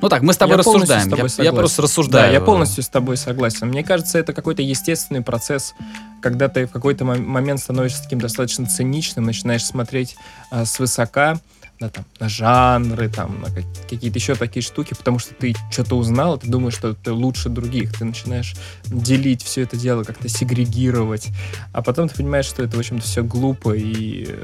Ну 0.03 0.09
так, 0.09 0.23
мы 0.23 0.33
с 0.33 0.37
тобой 0.37 0.55
Я 0.55 0.59
рассуждаем. 0.59 1.07
с 1.07 1.11
тобой 1.11 1.31
я, 1.39 1.45
я 1.45 1.53
просто 1.53 1.83
рассуждаю. 1.83 2.27
Да, 2.27 2.33
я 2.33 2.41
полностью 2.41 2.83
с 2.85 2.89
тобой 2.89 3.17
согласен. 3.17 3.69
Мне 3.69 3.83
кажется, 3.83 4.19
это 4.19 4.33
какой-то 4.33 4.63
естественный 4.63 5.23
процесс, 5.23 5.75
когда 6.21 6.49
ты 6.49 6.67
в 6.67 6.71
какой-то 6.71 7.05
мо- 7.05 7.17
момент 7.17 7.61
становишься 7.61 8.03
таким 8.03 8.21
достаточно 8.21 8.67
циничным, 8.67 9.25
начинаешь 9.25 9.65
смотреть 9.65 10.17
а, 10.51 10.65
свысока 10.67 11.41
на, 11.81 11.89
там, 11.91 12.05
на 12.21 12.29
жанры, 12.29 13.09
там, 13.09 13.41
на 13.43 13.47
как- 13.51 13.65
какие-то 13.89 14.19
еще 14.19 14.35
такие 14.35 14.63
штуки, 14.63 14.95
потому 14.95 15.19
что 15.19 15.35
ты 15.35 15.55
что-то 15.71 15.97
узнал, 15.97 16.39
ты 16.39 16.47
думаешь, 16.49 16.75
что 16.75 16.95
ты 16.95 17.13
лучше 17.13 17.49
других, 17.51 17.99
ты 17.99 18.05
начинаешь 18.07 18.55
делить 18.87 19.43
все 19.43 19.63
это 19.63 19.77
дело, 19.77 20.03
как-то 20.03 20.29
сегрегировать, 20.29 21.29
а 21.75 21.83
потом 21.83 22.09
ты 22.09 22.17
понимаешь, 22.17 22.47
что 22.47 22.63
это, 22.63 22.77
в 22.77 22.81
общем-то, 22.81 23.05
все 23.05 23.23
глупо 23.23 23.73
и 23.77 24.27
э, 24.29 24.43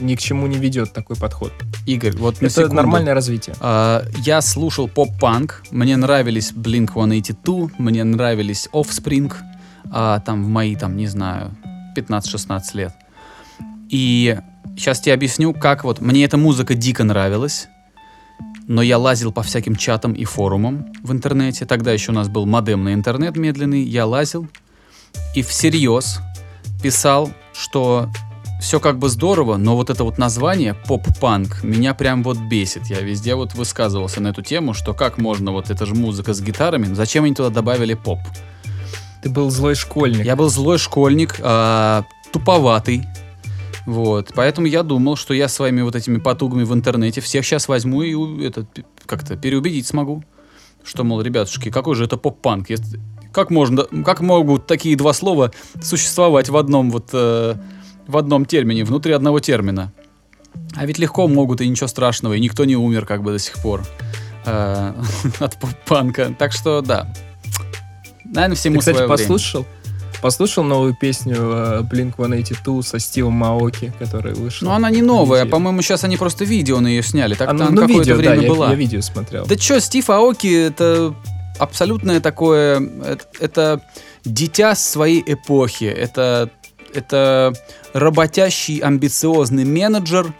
ни 0.00 0.14
к 0.14 0.20
чему 0.20 0.46
не 0.46 0.58
ведет 0.58 0.92
такой 0.92 1.16
подход. 1.16 1.52
Игорь, 1.86 2.16
вот 2.16 2.40
на 2.40 2.46
это 2.46 2.54
секунду. 2.54 2.76
нормальное 2.76 3.14
развитие. 3.14 3.56
А, 3.60 4.04
я 4.24 4.40
слушал 4.40 4.88
поп-панк, 4.88 5.62
мне 5.70 5.96
нравились 5.96 6.52
Blink-182, 6.52 7.72
мне 7.78 8.04
нравились 8.04 8.68
Offspring, 8.72 9.32
а, 9.90 10.20
там 10.20 10.44
в 10.44 10.48
мои, 10.48 10.76
там, 10.76 10.96
не 10.96 11.06
знаю, 11.06 11.56
15-16 11.96 12.60
лет. 12.74 12.94
И 13.88 14.38
сейчас 14.76 15.00
тебе 15.00 15.14
объясню, 15.14 15.52
как 15.54 15.84
вот 15.84 16.00
мне 16.00 16.24
эта 16.24 16.36
музыка 16.36 16.74
дико 16.74 17.04
нравилась, 17.04 17.68
но 18.66 18.82
я 18.82 18.98
лазил 18.98 19.32
по 19.32 19.42
всяким 19.42 19.76
чатам 19.76 20.12
и 20.12 20.24
форумам 20.24 20.86
в 21.02 21.12
интернете. 21.12 21.66
Тогда 21.66 21.92
еще 21.92 22.10
у 22.10 22.14
нас 22.14 22.28
был 22.28 22.46
модемный 22.46 22.94
интернет 22.94 23.36
медленный. 23.36 23.82
Я 23.82 24.06
лазил 24.06 24.48
и 25.34 25.42
всерьез 25.42 26.20
писал, 26.82 27.30
что 27.52 28.10
все 28.60 28.80
как 28.80 28.98
бы 28.98 29.08
здорово, 29.08 29.56
но 29.56 29.76
вот 29.76 29.90
это 29.90 30.04
вот 30.04 30.18
название 30.18 30.74
поп-панк 30.74 31.62
меня 31.62 31.94
прям 31.94 32.22
вот 32.22 32.38
бесит. 32.38 32.86
Я 32.86 33.00
везде 33.00 33.34
вот 33.34 33.54
высказывался 33.54 34.20
на 34.20 34.28
эту 34.28 34.42
тему, 34.42 34.74
что 34.74 34.94
как 34.94 35.18
можно, 35.18 35.52
вот 35.52 35.70
это 35.70 35.86
же 35.86 35.94
музыка 35.94 36.34
с 36.34 36.40
гитарами, 36.40 36.92
зачем 36.94 37.24
они 37.24 37.34
туда 37.34 37.50
добавили 37.50 37.94
поп? 37.94 38.18
Ты 39.22 39.30
был 39.30 39.50
злой 39.50 39.74
школьник. 39.74 40.24
Я 40.24 40.36
был 40.36 40.48
злой 40.48 40.78
школьник, 40.78 41.36
а, 41.42 42.04
туповатый. 42.32 43.04
Вот, 43.84 44.32
поэтому 44.34 44.66
я 44.66 44.82
думал, 44.82 45.16
что 45.16 45.32
я 45.32 45.48
своими 45.48 45.82
вот 45.82 45.94
этими 45.94 46.18
потугами 46.18 46.64
в 46.64 46.74
интернете 46.74 47.20
всех 47.20 47.44
сейчас 47.44 47.68
возьму 47.68 48.02
и 48.02 48.44
это 48.44 48.66
как-то 49.06 49.36
переубедить 49.36 49.86
смогу. 49.86 50.24
Что, 50.82 51.04
мол, 51.04 51.20
ребятушки, 51.20 51.70
какой 51.70 51.94
же 51.94 52.04
это 52.04 52.16
поп-панк? 52.16 52.68
Как 53.32 53.50
можно, 53.50 53.84
как 54.04 54.20
могут 54.20 54.66
такие 54.66 54.96
два 54.96 55.12
слова 55.12 55.52
существовать 55.82 56.48
в 56.48 56.56
одном 56.56 56.90
вот 56.90 57.10
э, 57.12 57.56
в 58.06 58.16
одном 58.16 58.44
термине, 58.44 58.84
внутри 58.84 59.12
одного 59.12 59.40
термина? 59.40 59.92
А 60.74 60.86
ведь 60.86 60.98
легко 60.98 61.28
могут, 61.28 61.60
и 61.60 61.68
ничего 61.68 61.86
страшного, 61.86 62.34
и 62.34 62.40
никто 62.40 62.64
не 62.64 62.76
умер 62.76 63.06
как 63.06 63.22
бы 63.22 63.32
до 63.32 63.38
сих 63.38 63.58
пор 63.58 63.82
э, 64.44 64.92
от 65.38 65.56
поп-панка. 65.58 66.34
Так 66.38 66.52
что, 66.52 66.80
да. 66.80 67.12
Наверное, 68.24 68.56
всему 68.56 68.76
Ты, 68.76 68.80
кстати, 68.80 68.96
свое 68.96 69.08
время. 69.08 69.22
послушал? 69.22 69.66
Послушал 70.22 70.64
новую 70.64 70.96
песню 70.98 71.36
э, 71.38 71.82
Blink-182 71.82 72.82
со 72.82 72.98
Стивом 72.98 73.34
Маоки, 73.34 73.92
которая 73.98 74.34
вышла? 74.34 74.66
Ну, 74.66 74.72
она 74.72 74.90
не 74.90 75.02
новая, 75.02 75.44
по-моему, 75.44 75.82
сейчас 75.82 76.04
они 76.04 76.16
просто 76.16 76.44
видео 76.44 76.80
на 76.80 76.88
нее 76.88 77.02
сняли. 77.02 77.34
Так 77.34 77.50
А, 77.50 77.52
ну, 77.52 77.70
ну, 77.70 77.82
какое-то 77.82 77.92
видео, 77.98 78.16
да, 78.16 78.20
время 78.22 78.42
я, 78.42 78.48
была. 78.48 78.70
я 78.70 78.74
видео 78.74 79.00
смотрел. 79.02 79.46
Да 79.46 79.56
чё, 79.56 79.78
Стив 79.78 80.08
Аоки 80.08 80.52
это 80.52 81.14
абсолютное 81.58 82.20
такое, 82.20 82.80
это, 83.04 83.24
это 83.40 83.80
дитя 84.24 84.74
своей 84.74 85.22
эпохи. 85.26 85.84
Это, 85.84 86.50
это 86.94 87.52
работящий, 87.92 88.78
амбициозный 88.78 89.64
менеджер, 89.64 90.32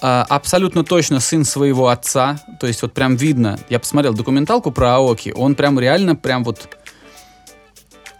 а, 0.00 0.24
абсолютно 0.28 0.84
точно 0.84 1.20
сын 1.20 1.44
своего 1.44 1.88
отца. 1.88 2.40
То 2.60 2.66
есть 2.66 2.82
вот 2.82 2.92
прям 2.92 3.16
видно, 3.16 3.58
я 3.68 3.78
посмотрел 3.78 4.14
документалку 4.14 4.70
про 4.70 4.96
Аоки, 4.96 5.32
он 5.36 5.54
прям 5.54 5.78
реально 5.78 6.14
прям 6.14 6.44
вот 6.44 6.68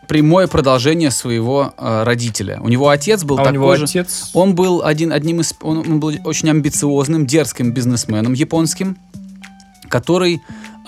прямое 0.09 0.49
продолжение 0.49 1.11
своего 1.11 1.75
э, 1.77 2.03
родителя. 2.03 2.59
У 2.63 2.69
него 2.69 2.89
отец 2.89 3.25
был 3.25 3.39
а 3.39 3.43
у 3.43 3.45
такой 3.45 3.53
него 3.53 3.77
же. 3.77 3.85
отец... 3.85 4.31
Он 4.33 4.55
был 4.55 4.83
один, 4.83 5.13
одним 5.13 5.41
из... 5.41 5.55
Он, 5.61 5.79
он 5.79 6.01
был 6.01 6.15
очень 6.25 6.49
амбициозным, 6.51 7.27
дерзким 7.27 7.73
бизнесменом 7.73 8.33
японским, 8.33 8.97
который 9.89 10.41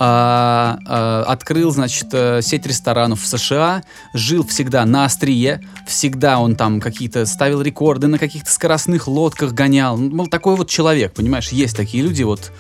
а, 0.02 0.78
а, 0.86 1.24
открыл, 1.28 1.70
значит, 1.72 2.08
э, 2.12 2.40
сеть 2.40 2.66
ресторанов 2.66 3.20
в 3.20 3.26
США, 3.26 3.82
жил 4.14 4.46
всегда 4.46 4.86
на 4.86 5.04
острие, 5.04 5.62
всегда 5.86 6.38
он 6.38 6.56
там 6.56 6.80
какие-то 6.80 7.26
ставил 7.26 7.60
рекорды 7.60 8.06
на 8.06 8.18
каких-то 8.18 8.50
скоростных 8.50 9.06
лодках 9.08 9.52
гонял. 9.52 9.98
Ну, 9.98 10.08
Был 10.16 10.26
такой 10.28 10.56
вот 10.56 10.70
человек, 10.70 11.12
понимаешь, 11.12 11.50
есть 11.50 11.76
такие 11.76 12.02
люди, 12.02 12.22
вот, 12.22 12.50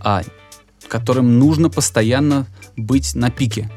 а, 0.00 0.22
которым 0.88 1.38
нужно 1.38 1.68
постоянно 1.68 2.46
быть 2.78 3.14
на 3.14 3.30
пике. 3.30 3.70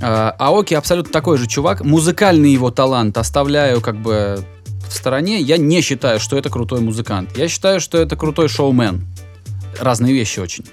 А, 0.00 0.34
Аоки 0.38 0.72
абсолютно 0.72 1.12
такой 1.12 1.36
же 1.36 1.46
чувак. 1.46 1.84
Музыкальный 1.84 2.52
его 2.52 2.70
талант 2.70 3.18
оставляю 3.18 3.82
как 3.82 4.00
бы 4.00 4.42
в 4.88 4.94
стороне. 4.94 5.42
Я 5.42 5.58
не 5.58 5.82
считаю, 5.82 6.18
что 6.18 6.38
это 6.38 6.48
крутой 6.48 6.80
музыкант. 6.80 7.36
Я 7.36 7.48
считаю, 7.48 7.80
что 7.80 7.98
это 7.98 8.16
крутой 8.16 8.48
шоумен. 8.48 9.06
Разные 9.78 10.14
вещи 10.14 10.40
очень. 10.40 10.64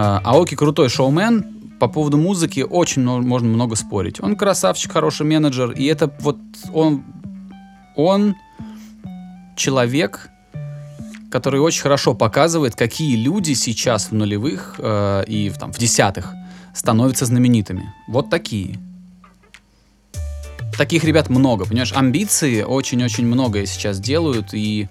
А, 0.00 0.20
Аоки 0.22 0.54
крутой 0.54 0.88
шоумен. 0.88 1.44
По 1.80 1.88
поводу 1.88 2.18
музыки 2.18 2.60
очень 2.60 3.02
мно- 3.02 3.20
можно 3.20 3.48
много 3.48 3.74
спорить. 3.74 4.22
Он 4.22 4.36
красавчик, 4.36 4.92
хороший 4.92 5.26
менеджер. 5.26 5.72
И 5.72 5.84
это 5.86 6.12
вот 6.20 6.38
он... 6.72 7.04
Он 7.96 8.36
человек, 9.56 10.30
который 11.32 11.58
очень 11.58 11.82
хорошо 11.82 12.14
показывает, 12.14 12.76
какие 12.76 13.16
люди 13.16 13.54
сейчас 13.54 14.12
в 14.12 14.14
нулевых 14.14 14.76
э, 14.78 15.24
и 15.26 15.48
в, 15.50 15.58
там, 15.58 15.72
в 15.72 15.78
десятых 15.78 16.32
становятся 16.74 17.26
знаменитыми. 17.26 17.92
Вот 18.06 18.30
такие. 18.30 18.78
Таких 20.76 21.02
ребят 21.02 21.28
много, 21.28 21.64
понимаешь? 21.64 21.92
Амбиции 21.92 22.62
очень-очень 22.62 23.26
многое 23.26 23.66
сейчас 23.66 23.98
делают, 23.98 24.54
и 24.54 24.88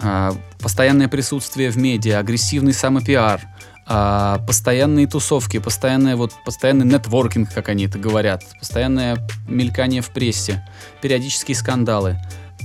а, 0.00 0.36
постоянное 0.60 1.08
присутствие 1.08 1.70
в 1.70 1.76
медиа, 1.76 2.18
агрессивный 2.18 2.72
самопиар, 2.72 3.40
а, 3.86 4.38
постоянные 4.46 5.06
тусовки, 5.06 5.58
постоянное 5.58 6.16
вот, 6.16 6.32
постоянный 6.44 6.86
нетворкинг, 6.86 7.52
как 7.52 7.68
они 7.68 7.86
это 7.86 7.98
говорят, 7.98 8.42
постоянное 8.58 9.18
мелькание 9.46 10.00
в 10.00 10.10
прессе, 10.10 10.66
периодические 11.02 11.54
скандалы. 11.54 12.18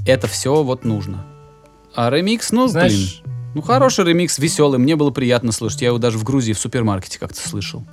Это 0.06 0.28
все 0.28 0.64
вот 0.64 0.86
нужно. 0.86 1.26
А 1.94 2.10
ремикс, 2.10 2.52
ну, 2.52 2.62
блин, 2.62 2.72
Знаешь, 2.72 3.22
Ну, 3.54 3.62
хороший 3.62 4.06
ремикс, 4.06 4.40
веселый, 4.40 4.80
мне 4.80 4.96
было 4.96 5.12
приятно 5.12 5.52
слышать. 5.52 5.82
Я 5.82 5.88
его 5.90 5.98
даже 5.98 6.18
в 6.18 6.24
Грузии 6.24 6.54
в 6.54 6.60
супермаркете 6.60 7.20
как-то 7.20 7.48
слышал. 7.48 7.84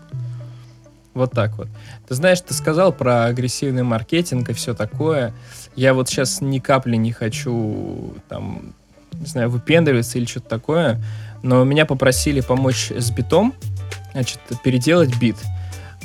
Вот 1.14 1.32
так 1.32 1.56
вот. 1.56 1.68
Ты 2.06 2.14
знаешь, 2.14 2.40
ты 2.42 2.52
сказал 2.52 2.92
про 2.92 3.24
агрессивный 3.24 3.82
маркетинг 3.82 4.50
и 4.50 4.52
все 4.52 4.74
такое. 4.74 5.34
Я 5.74 5.94
вот 5.94 6.08
сейчас 6.08 6.42
ни 6.42 6.58
капли 6.58 6.96
не 6.96 7.10
хочу 7.10 8.14
там, 8.28 8.74
не 9.12 9.26
знаю, 9.26 9.48
выпендриваться 9.48 10.18
или 10.18 10.26
что-то 10.26 10.50
такое, 10.50 11.02
но 11.46 11.62
меня 11.64 11.86
попросили 11.86 12.40
помочь 12.40 12.90
с 12.90 13.10
битом, 13.10 13.54
значит, 14.12 14.40
переделать 14.62 15.16
бит. 15.16 15.36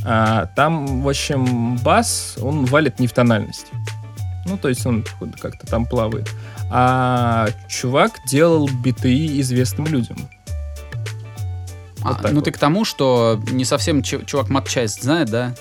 А, 0.06 0.46
там, 0.56 1.02
в 1.02 1.10
общем, 1.10 1.78
бас, 1.78 2.38
он 2.42 2.66
валит 2.66 3.00
не 3.00 3.08
в 3.08 3.14
тональность. 3.14 3.68
Ну, 4.46 4.58
то 4.58 4.70
есть 4.70 4.86
он 4.86 5.04
как-то 5.40 5.68
там 5.68 5.86
плавает. 5.86 6.30
А 6.70 7.50
чувак 7.68 8.20
делал 8.28 8.70
биты 8.70 9.40
известным 9.42 9.88
людям. 9.88 10.18
А, 12.04 12.10
Вот 12.10 12.22
так 12.22 12.32
ну, 12.32 12.38
вот. 12.38 12.46
ты 12.46 12.52
к 12.52 12.58
тому, 12.58 12.86
что 12.86 13.42
не 13.52 13.66
совсем 13.66 14.02
чу- 14.02 14.24
чувак 14.26 14.50
матчасть 14.50 15.04
знает, 15.04 15.30
да? 15.30 15.54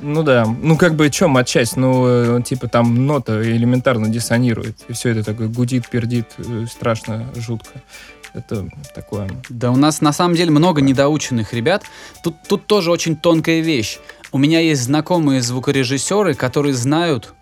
Ну 0.00 0.22
да, 0.22 0.46
ну 0.46 0.76
как 0.76 0.94
бы 0.94 1.10
чем 1.10 1.36
отчасть, 1.36 1.76
ну 1.76 2.06
э, 2.06 2.30
он, 2.36 2.44
типа 2.44 2.68
там 2.68 3.06
нота 3.06 3.42
элементарно 3.42 4.08
диссонирует, 4.08 4.78
и 4.86 4.92
все 4.92 5.10
это 5.10 5.24
такое 5.24 5.48
гудит, 5.48 5.88
пердит, 5.88 6.26
э, 6.38 6.66
страшно, 6.70 7.26
жутко. 7.34 7.82
Это 8.34 8.68
такое. 8.94 9.30
Да 9.48 9.70
у 9.70 9.76
нас 9.76 10.00
на 10.00 10.12
самом 10.12 10.34
деле 10.34 10.50
много 10.50 10.80
недоученных 10.80 11.52
ребят. 11.52 11.84
Тут, 12.22 12.36
тут 12.48 12.66
тоже 12.66 12.90
очень 12.90 13.16
тонкая 13.16 13.60
вещь. 13.60 13.98
У 14.30 14.38
меня 14.38 14.60
есть 14.60 14.82
знакомые 14.82 15.42
звукорежиссеры, 15.42 16.34
которые 16.34 16.74
знают 16.74 17.34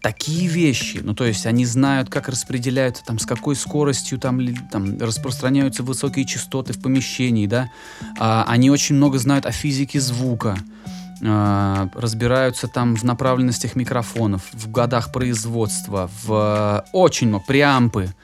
такие 0.00 0.46
вещи. 0.46 1.00
Ну, 1.02 1.14
то 1.14 1.24
есть 1.24 1.46
они 1.46 1.66
знают, 1.66 2.08
как 2.08 2.28
распределяются, 2.28 3.04
там, 3.04 3.18
с 3.18 3.26
какой 3.26 3.56
скоростью 3.56 4.18
там, 4.18 4.40
там 4.70 4.98
распространяются 4.98 5.82
высокие 5.82 6.24
частоты 6.24 6.72
в 6.72 6.80
помещении, 6.80 7.46
да. 7.46 7.70
А, 8.18 8.44
они 8.46 8.70
очень 8.70 8.94
много 8.94 9.18
знают 9.18 9.46
о 9.46 9.52
физике 9.52 10.00
звука. 10.00 10.56
А, 11.24 11.88
разбираются 11.94 12.68
там 12.68 12.94
в 12.94 13.02
направленностях 13.02 13.74
микрофонов, 13.74 14.42
в 14.52 14.70
годах 14.70 15.12
производства, 15.12 16.10
в 16.22 16.84
э, 16.84 16.88
очень 16.92 17.28
много 17.28 17.44
преампы, 17.46 18.14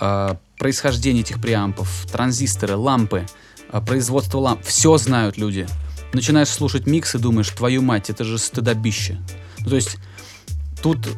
э, 0.00 0.34
происхождение 0.58 1.22
этих 1.22 1.40
преампов, 1.40 2.06
транзисторы, 2.10 2.76
лампы, 2.76 3.26
э, 3.70 3.80
производство 3.80 4.38
ламп. 4.38 4.62
Все 4.64 4.96
знают 4.98 5.38
люди. 5.38 5.66
Начинаешь 6.12 6.48
слушать 6.48 6.86
микс 6.86 7.14
и 7.14 7.18
думаешь, 7.18 7.48
твою 7.50 7.82
мать, 7.82 8.10
это 8.10 8.24
же 8.24 8.38
стыдобище. 8.38 9.18
Ну, 9.60 9.70
то 9.70 9.76
есть 9.76 9.98
тут, 10.82 11.08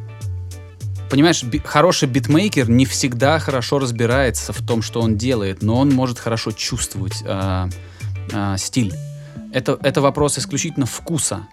понимаешь, 1.09 1.43
би- 1.43 1.61
хороший 1.63 2.09
битмейкер 2.09 2.69
не 2.69 2.85
всегда 2.85 3.39
хорошо 3.39 3.79
разбирается 3.79 4.53
в 4.53 4.61
том, 4.65 4.81
что 4.81 5.01
он 5.01 5.17
делает, 5.17 5.63
но 5.63 5.77
он 5.77 5.89
может 5.89 6.19
хорошо 6.19 6.51
чувствовать 6.51 7.23
э, 7.23 7.69
э, 8.31 8.55
стиль. 8.57 8.93
Это, 9.53 9.77
это 9.81 10.01
вопрос 10.01 10.37
исключительно 10.37 10.85
вкуса. 10.85 11.47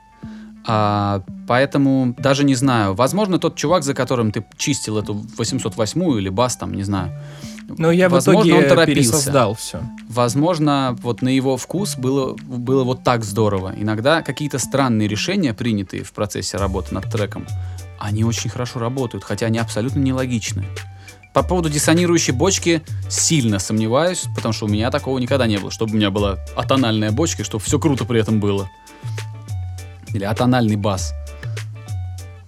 А, 0.70 1.22
поэтому 1.46 2.14
даже 2.18 2.44
не 2.44 2.54
знаю. 2.54 2.94
Возможно, 2.94 3.38
тот 3.38 3.56
чувак, 3.56 3.84
за 3.84 3.94
которым 3.94 4.32
ты 4.32 4.44
чистил 4.58 4.98
эту 4.98 5.14
808 5.14 6.18
или 6.18 6.28
бас, 6.28 6.56
там, 6.56 6.74
не 6.74 6.82
знаю. 6.82 7.12
Но 7.76 7.92
я 7.92 8.08
Возможно, 8.08 8.40
в 8.40 8.46
итоге 8.46 8.54
он 8.54 8.68
торопился. 8.68 9.12
пересоздал 9.12 9.54
все. 9.54 9.82
Возможно, 10.08 10.96
вот 11.02 11.20
на 11.20 11.28
его 11.28 11.56
вкус 11.56 11.96
было, 11.96 12.34
было 12.34 12.82
вот 12.82 13.04
так 13.04 13.24
здорово. 13.24 13.74
Иногда 13.76 14.22
какие-то 14.22 14.58
странные 14.58 15.06
решения, 15.06 15.52
принятые 15.52 16.02
в 16.02 16.12
процессе 16.12 16.56
работы 16.56 16.94
над 16.94 17.10
треком, 17.10 17.46
они 17.98 18.24
очень 18.24 18.48
хорошо 18.48 18.78
работают, 18.78 19.22
хотя 19.24 19.46
они 19.46 19.58
абсолютно 19.58 20.00
нелогичны. 20.00 20.64
По 21.34 21.42
поводу 21.42 21.68
диссонирующей 21.68 22.32
бочки 22.32 22.82
сильно 23.10 23.58
сомневаюсь, 23.58 24.24
потому 24.34 24.54
что 24.54 24.64
у 24.64 24.68
меня 24.68 24.90
такого 24.90 25.18
никогда 25.18 25.46
не 25.46 25.58
было, 25.58 25.70
чтобы 25.70 25.92
у 25.92 25.96
меня 25.96 26.10
была 26.10 26.38
атональная 26.56 27.12
бочка, 27.12 27.44
чтобы 27.44 27.62
все 27.62 27.78
круто 27.78 28.04
при 28.04 28.18
этом 28.18 28.40
было. 28.40 28.68
Или 30.14 30.24
атональный 30.24 30.76
бас. 30.76 31.12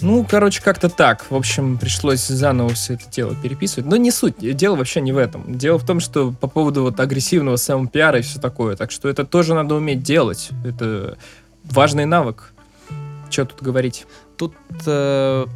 Ну, 0.03 0.27
короче, 0.29 0.63
как-то 0.63 0.89
так. 0.89 1.31
В 1.31 1.35
общем, 1.35 1.79
пришлось 1.79 2.27
заново 2.27 2.71
все 2.71 2.95
это 2.95 3.05
дело 3.11 3.35
переписывать. 3.35 3.89
Но 3.89 3.97
не 3.97 4.11
суть. 4.11 4.37
Дело 4.39 4.77
вообще 4.77 5.01
не 5.01 5.13
в 5.13 5.19
этом. 5.19 5.59
Дело 5.59 5.79
в 5.79 5.85
том, 5.85 6.01
что 6.01 6.33
по 6.33 6.47
поводу 6.49 6.83
вот 6.83 6.99
агрессивного 7.01 7.57
самопиара 7.57 8.19
и 8.19 8.23
все 8.23 8.41
такое. 8.41 8.77
Так 8.77 8.91
что 8.91 9.09
это 9.09 9.25
тоже 9.25 9.55
надо 9.55 9.75
уметь 9.75 10.03
делать. 10.03 10.51
Это 10.65 11.19
важный 11.65 12.07
навык. 12.07 12.53
Что 13.31 13.45
тут 13.45 13.63
говорить? 13.63 14.07
Тут 14.37 14.55
э, 14.87 15.47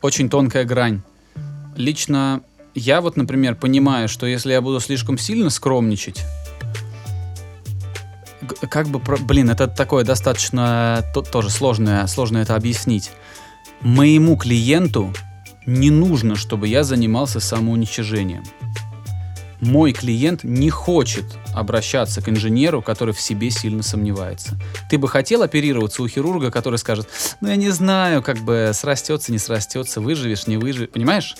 очень 0.00 0.28
тонкая 0.30 0.64
грань. 0.64 1.02
Лично 1.76 2.42
я 2.74 3.00
вот, 3.00 3.16
например, 3.16 3.54
понимаю, 3.54 4.08
что 4.08 4.26
если 4.26 4.52
я 4.52 4.60
буду 4.60 4.80
слишком 4.80 5.18
сильно 5.18 5.50
скромничать, 5.50 6.24
как 8.70 8.88
бы, 8.88 9.00
блин, 9.24 9.50
это 9.50 9.66
такое 9.66 10.04
достаточно 10.04 11.04
то- 11.14 11.22
тоже 11.22 11.50
сложное, 11.50 12.06
сложно 12.06 12.38
это 12.38 12.54
объяснить. 12.54 13.10
Моему 13.80 14.36
клиенту 14.36 15.12
не 15.66 15.90
нужно, 15.90 16.36
чтобы 16.36 16.68
я 16.68 16.82
занимался 16.84 17.40
самоуничижением. 17.40 18.44
Мой 19.60 19.92
клиент 19.92 20.44
не 20.44 20.68
хочет 20.70 21.24
обращаться 21.54 22.20
к 22.20 22.28
инженеру, 22.28 22.82
который 22.82 23.14
в 23.14 23.20
себе 23.20 23.50
сильно 23.50 23.82
сомневается. 23.82 24.58
Ты 24.90 24.98
бы 24.98 25.08
хотел 25.08 25.42
оперироваться 25.42 26.02
у 26.02 26.08
хирурга, 26.08 26.50
который 26.50 26.78
скажет, 26.78 27.08
ну 27.40 27.48
я 27.48 27.56
не 27.56 27.70
знаю, 27.70 28.22
как 28.22 28.38
бы 28.38 28.70
срастется, 28.74 29.32
не 29.32 29.38
срастется, 29.38 30.00
выживешь, 30.00 30.46
не 30.46 30.58
выживешь, 30.58 30.90
понимаешь? 30.90 31.36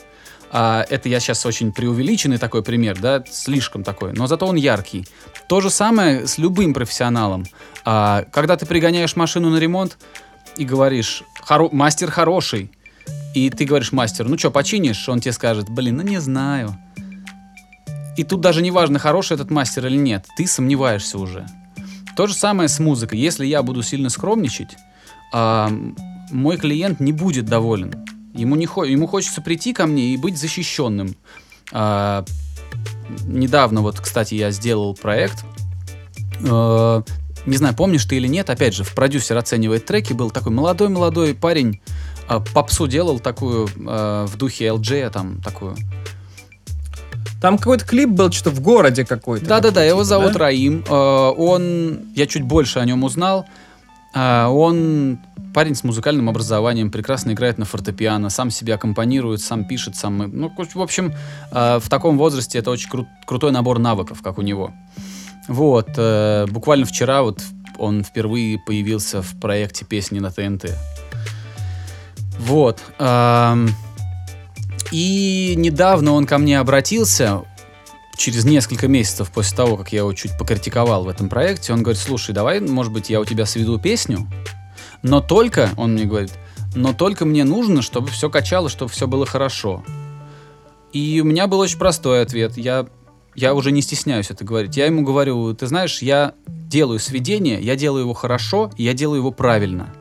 А, 0.50 0.86
это 0.88 1.08
я 1.08 1.20
сейчас 1.20 1.44
очень 1.44 1.72
преувеличенный 1.72 2.38
такой 2.38 2.62
пример, 2.62 2.98
да, 2.98 3.22
слишком 3.30 3.82
такой, 3.82 4.12
но 4.12 4.26
зато 4.26 4.46
он 4.46 4.56
яркий. 4.56 5.06
То 5.48 5.60
же 5.60 5.70
самое 5.70 6.26
с 6.26 6.38
любым 6.38 6.72
профессионалом. 6.72 7.44
А, 7.84 8.24
когда 8.32 8.56
ты 8.56 8.64
пригоняешь 8.64 9.16
машину 9.16 9.50
на 9.50 9.58
ремонт 9.58 9.98
и 10.56 10.64
говоришь, 10.64 11.22
«Хоро- 11.42 11.70
мастер 11.72 12.10
хороший, 12.10 12.70
и 13.34 13.50
ты 13.50 13.64
говоришь 13.64 13.92
мастеру, 13.92 14.28
ну 14.28 14.38
что, 14.38 14.50
починишь? 14.50 15.08
Он 15.08 15.20
тебе 15.20 15.32
скажет, 15.32 15.68
блин, 15.68 15.96
ну 15.96 16.02
не 16.02 16.20
знаю. 16.20 16.76
И 18.16 18.24
тут 18.24 18.40
даже 18.40 18.62
не 18.62 18.70
важно, 18.70 18.98
хороший 18.98 19.34
этот 19.34 19.50
мастер 19.50 19.86
или 19.86 19.96
нет, 19.96 20.26
ты 20.36 20.46
сомневаешься 20.46 21.18
уже. 21.18 21.46
То 22.16 22.26
же 22.26 22.34
самое 22.34 22.68
с 22.68 22.78
музыкой. 22.78 23.18
Если 23.18 23.44
я 23.44 23.62
буду 23.62 23.82
сильно 23.82 24.08
скромничать, 24.08 24.76
а, 25.34 25.70
мой 26.30 26.56
клиент 26.56 26.98
не 26.98 27.12
будет 27.12 27.44
доволен. 27.44 27.92
Ему, 28.32 28.56
не 28.56 28.64
ему 28.64 29.06
хочется 29.06 29.42
прийти 29.42 29.74
ко 29.74 29.86
мне 29.86 30.14
и 30.14 30.16
быть 30.16 30.38
защищенным. 30.38 31.14
А, 31.72 32.24
недавно, 33.26 33.82
вот, 33.82 34.00
кстати, 34.00 34.34
я 34.34 34.50
сделал 34.50 34.94
проект. 34.94 35.44
Э, 36.40 37.02
не 37.46 37.56
знаю, 37.56 37.74
помнишь 37.74 38.04
ты 38.04 38.16
или 38.16 38.26
нет, 38.26 38.50
опять 38.50 38.74
же, 38.74 38.84
в 38.84 38.94
продюсер 38.94 39.36
оценивает 39.36 39.86
треки 39.86 40.12
был 40.12 40.30
такой 40.30 40.52
молодой-молодой 40.52 41.34
парень, 41.34 41.80
а, 42.28 42.40
попсу 42.40 42.86
делал 42.88 43.20
такую 43.20 43.68
э, 43.68 44.26
в 44.28 44.36
духе 44.36 44.66
LJ, 44.66 45.10
там 45.10 45.40
такую. 45.42 45.76
Там 47.40 47.58
какой-то 47.58 47.84
клип 47.84 48.10
был, 48.10 48.32
что 48.32 48.50
в 48.50 48.60
городе 48.60 49.04
какой-то. 49.04 49.46
Да-да-да, 49.46 49.84
его 49.84 50.00
типа, 50.00 50.04
зовут 50.04 50.32
да? 50.32 50.38
Раим. 50.40 50.84
Э, 50.88 51.32
Он, 51.36 52.00
я 52.14 52.26
чуть 52.26 52.42
больше 52.42 52.78
о 52.78 52.84
нем 52.84 53.04
узнал. 53.04 53.46
Э, 54.14 54.46
Он 54.46 55.18
парень 55.54 55.74
с 55.74 55.84
музыкальным 55.84 56.28
образованием, 56.28 56.90
прекрасно 56.90 57.32
играет 57.32 57.58
на 57.58 57.64
фортепиано, 57.64 58.30
сам 58.30 58.50
себя 58.50 58.74
аккомпанирует, 58.74 59.40
сам 59.40 59.64
пишет, 59.64 59.96
сам... 59.96 60.18
Ну, 60.18 60.52
в 60.56 60.82
общем, 60.82 61.14
э, 61.52 61.78
в 61.78 61.88
таком 61.88 62.18
возрасте 62.18 62.58
это 62.58 62.70
очень 62.70 62.90
кру- 62.90 63.06
крутой 63.26 63.52
набор 63.52 63.78
навыков, 63.78 64.20
как 64.22 64.38
у 64.38 64.42
него. 64.42 64.72
Вот, 65.48 65.88
э, 65.96 66.46
буквально 66.48 66.86
вчера 66.86 67.22
вот 67.22 67.42
он 67.78 68.02
впервые 68.02 68.58
появился 68.58 69.22
в 69.22 69.38
проекте 69.40 69.84
песни 69.84 70.18
на 70.18 70.30
ТНТ. 70.30 70.70
Вот. 72.38 72.80
эм, 72.98 73.70
И 74.92 75.54
недавно 75.56 76.12
он 76.12 76.26
ко 76.26 76.38
мне 76.38 76.58
обратился, 76.58 77.42
через 78.16 78.44
несколько 78.44 78.88
месяцев 78.88 79.30
после 79.30 79.56
того, 79.56 79.76
как 79.76 79.92
я 79.92 80.00
его 80.00 80.12
чуть 80.12 80.36
покритиковал 80.38 81.04
в 81.04 81.08
этом 81.08 81.28
проекте, 81.28 81.72
он 81.72 81.82
говорит, 81.82 82.00
слушай, 82.00 82.32
давай, 82.32 82.60
может 82.60 82.92
быть, 82.92 83.10
я 83.10 83.20
у 83.20 83.24
тебя 83.24 83.46
сведу 83.46 83.78
песню, 83.78 84.26
но 85.02 85.20
только, 85.20 85.70
он 85.76 85.92
мне 85.92 86.04
говорит, 86.04 86.32
но 86.74 86.92
только 86.92 87.24
мне 87.24 87.44
нужно, 87.44 87.82
чтобы 87.82 88.08
все 88.08 88.30
качало, 88.30 88.68
чтобы 88.68 88.90
все 88.90 89.06
было 89.06 89.26
хорошо. 89.26 89.84
И 90.92 91.20
у 91.20 91.24
меня 91.24 91.46
был 91.46 91.58
очень 91.60 91.78
простой 91.78 92.22
ответ. 92.22 92.56
Я, 92.56 92.86
я 93.36 93.54
уже 93.54 93.70
не 93.70 93.82
стесняюсь 93.82 94.30
это 94.30 94.44
говорить. 94.44 94.76
Я 94.76 94.86
ему 94.86 95.02
говорю, 95.02 95.54
ты 95.54 95.66
знаешь, 95.66 96.00
я 96.00 96.34
делаю 96.46 96.98
сведение, 96.98 97.60
я 97.60 97.76
делаю 97.76 98.02
его 98.02 98.14
хорошо, 98.14 98.70
я 98.76 98.94
делаю 98.94 99.18
его 99.18 99.30
правильно. 99.30 99.94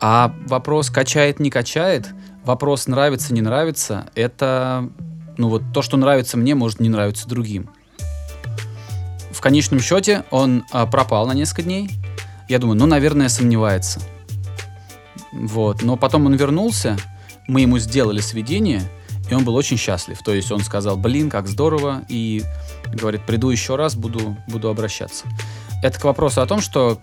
А 0.00 0.34
вопрос 0.46 0.90
качает, 0.90 1.40
не 1.40 1.50
качает, 1.50 2.08
вопрос 2.44 2.86
нравится, 2.86 3.34
не 3.34 3.40
нравится, 3.40 4.10
это, 4.14 4.88
ну 5.36 5.48
вот 5.48 5.62
то, 5.74 5.82
что 5.82 5.96
нравится 5.96 6.36
мне, 6.36 6.54
может 6.54 6.80
не 6.80 6.88
нравиться 6.88 7.28
другим. 7.28 7.70
В 9.30 9.40
конечном 9.40 9.80
счете 9.80 10.24
он 10.30 10.64
а, 10.72 10.86
пропал 10.86 11.26
на 11.26 11.32
несколько 11.32 11.62
дней. 11.62 11.88
Я 12.48 12.58
думаю, 12.58 12.76
ну, 12.76 12.86
наверное, 12.86 13.28
сомневается. 13.28 14.00
Вот. 15.32 15.82
Но 15.82 15.96
потом 15.96 16.26
он 16.26 16.34
вернулся, 16.34 16.96
мы 17.46 17.60
ему 17.60 17.78
сделали 17.78 18.20
сведение, 18.20 18.82
и 19.30 19.34
он 19.34 19.44
был 19.44 19.54
очень 19.54 19.76
счастлив. 19.76 20.18
То 20.22 20.32
есть 20.32 20.50
он 20.50 20.60
сказал, 20.60 20.96
блин, 20.96 21.30
как 21.30 21.46
здорово, 21.48 22.02
и 22.08 22.42
говорит, 22.92 23.22
приду 23.26 23.50
еще 23.50 23.76
раз, 23.76 23.94
буду, 23.94 24.36
буду 24.48 24.68
обращаться. 24.68 25.26
Это 25.82 25.98
к 26.00 26.04
вопросу 26.04 26.40
о 26.40 26.46
том, 26.46 26.60
что 26.60 27.00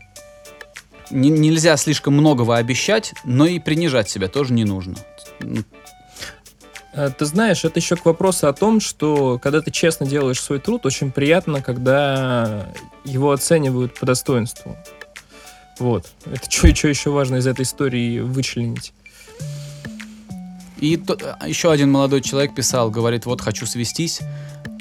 не- 1.12 1.30
нельзя 1.30 1.78
слишком 1.78 2.14
многого 2.16 2.58
обещать, 2.58 3.14
но 3.24 3.46
и 3.46 3.60
принижать 3.60 4.10
себя 4.10 4.28
тоже 4.28 4.54
не 4.54 4.66
нужно. 4.66 4.96
Ну, 5.40 5.64
Э, 6.98 7.10
Ты 7.18 7.26
знаешь, 7.26 7.66
это 7.66 7.78
еще 7.80 7.98
к 7.98 8.06
вопросу 8.06 8.48
о 8.48 8.54
том, 8.54 8.80
что 8.80 9.38
когда 9.44 9.62
ты 9.62 9.70
честно 9.70 10.06
делаешь 10.06 10.42
свой 10.42 10.60
труд, 10.60 10.86
очень 10.86 11.12
приятно, 11.12 11.62
когда 11.62 12.70
его 13.04 13.32
оценивают 13.32 14.00
по 14.00 14.06
достоинству. 14.06 14.78
Вот. 15.78 16.08
Это 16.26 16.50
что, 16.50 16.68
еще 16.88 17.10
важно 17.10 17.36
из 17.36 17.48
этой 17.48 17.64
истории 17.64 18.20
вычленить. 18.20 18.94
И 20.80 20.98
то- 20.98 21.18
а, 21.40 21.48
еще 21.48 21.72
один 21.72 21.92
молодой 21.92 22.22
человек 22.22 22.54
писал, 22.54 22.92
говорит, 22.92 23.26
вот 23.26 23.42
хочу 23.42 23.66
свестись, 23.66 24.22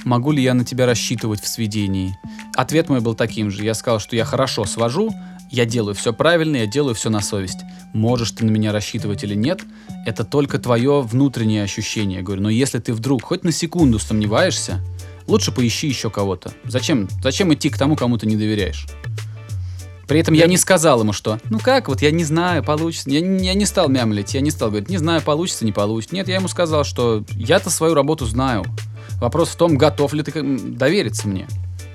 могу 0.04 0.32
ли 0.32 0.42
я 0.42 0.54
на 0.54 0.64
тебя 0.64 0.86
рассчитывать 0.86 1.40
в 1.40 1.48
сведении? 1.48 2.16
Ответ 2.56 2.88
мой 2.88 3.00
был 3.00 3.14
таким 3.14 3.50
же. 3.50 3.64
Я 3.64 3.74
сказал, 3.74 4.00
что 4.00 4.16
я 4.16 4.24
хорошо 4.24 4.64
свожу, 4.64 5.10
я 5.50 5.64
делаю 5.64 5.94
все 5.94 6.12
правильно, 6.12 6.56
я 6.56 6.66
делаю 6.66 6.94
все 6.94 7.10
на 7.10 7.20
совесть. 7.20 7.60
Можешь 7.92 8.32
ты 8.32 8.44
на 8.44 8.50
меня 8.50 8.72
рассчитывать 8.72 9.22
или 9.22 9.34
нет, 9.34 9.62
это 10.04 10.24
только 10.24 10.58
твое 10.58 11.00
внутреннее 11.00 11.62
ощущение. 11.62 12.18
Я 12.18 12.24
говорю, 12.24 12.42
но 12.42 12.50
если 12.50 12.80
ты 12.80 12.92
вдруг 12.92 13.22
хоть 13.22 13.44
на 13.44 13.52
секунду 13.52 13.98
сомневаешься, 13.98 14.80
лучше 15.26 15.52
поищи 15.52 15.86
еще 15.86 16.10
кого-то. 16.10 16.52
Зачем, 16.64 17.08
зачем 17.22 17.54
идти 17.54 17.70
к 17.70 17.78
тому, 17.78 17.94
кому 17.94 18.18
ты 18.18 18.26
не 18.26 18.36
доверяешь? 18.36 18.86
При 20.08 20.20
этом 20.20 20.34
я 20.34 20.46
не 20.46 20.56
сказал 20.58 21.00
ему, 21.00 21.12
что, 21.12 21.38
ну 21.50 21.58
как, 21.58 21.88
вот 21.88 22.02
я 22.02 22.10
не 22.10 22.24
знаю, 22.24 22.62
получится. 22.62 23.08
Я, 23.10 23.20
не- 23.20 23.46
я 23.46 23.54
не 23.54 23.64
стал 23.64 23.88
мямлить, 23.88 24.34
я 24.34 24.40
не 24.40 24.50
стал 24.50 24.68
говорить, 24.68 24.90
не 24.90 24.98
знаю, 24.98 25.22
получится, 25.22 25.64
не 25.64 25.72
получится. 25.72 26.14
Нет, 26.14 26.28
я 26.28 26.34
ему 26.36 26.48
сказал, 26.48 26.84
что 26.84 27.24
я-то 27.32 27.70
свою 27.70 27.94
работу 27.94 28.26
знаю. 28.26 28.64
Вопрос 29.20 29.50
в 29.50 29.56
том, 29.56 29.76
готов 29.78 30.12
ли 30.12 30.22
ты 30.22 30.42
довериться 30.42 31.26
мне. 31.28 31.46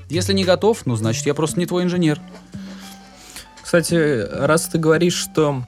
Если 0.10 0.34
не 0.34 0.44
готов, 0.44 0.86
ну, 0.86 0.96
значит, 0.96 1.26
я 1.28 1.34
просто 1.36 1.60
не 1.60 1.68
твой 1.68 1.84
инженер. 1.84 2.20
Кстати, 3.62 3.94
раз 4.32 4.68
ты 4.68 4.80
говоришь, 4.80 5.14
что 5.14 5.64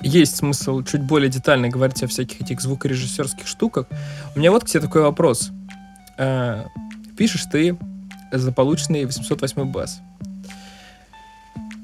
есть 0.00 0.36
смысл 0.36 0.82
чуть 0.82 1.02
более 1.02 1.28
детально 1.28 1.68
говорить 1.68 2.02
о 2.02 2.06
всяких 2.06 2.40
этих 2.40 2.60
звукорежиссерских 2.60 3.46
штуках, 3.46 3.86
у 4.34 4.38
меня 4.38 4.50
вот 4.50 4.64
к 4.64 4.66
тебе 4.68 4.80
такой 4.80 5.02
вопрос. 5.02 5.50
Э, 6.16 6.64
Пишешь 7.16 7.44
ты 7.50 7.76
за 8.32 8.52
полученный 8.52 9.04
808 9.04 9.64
бас. 9.70 10.00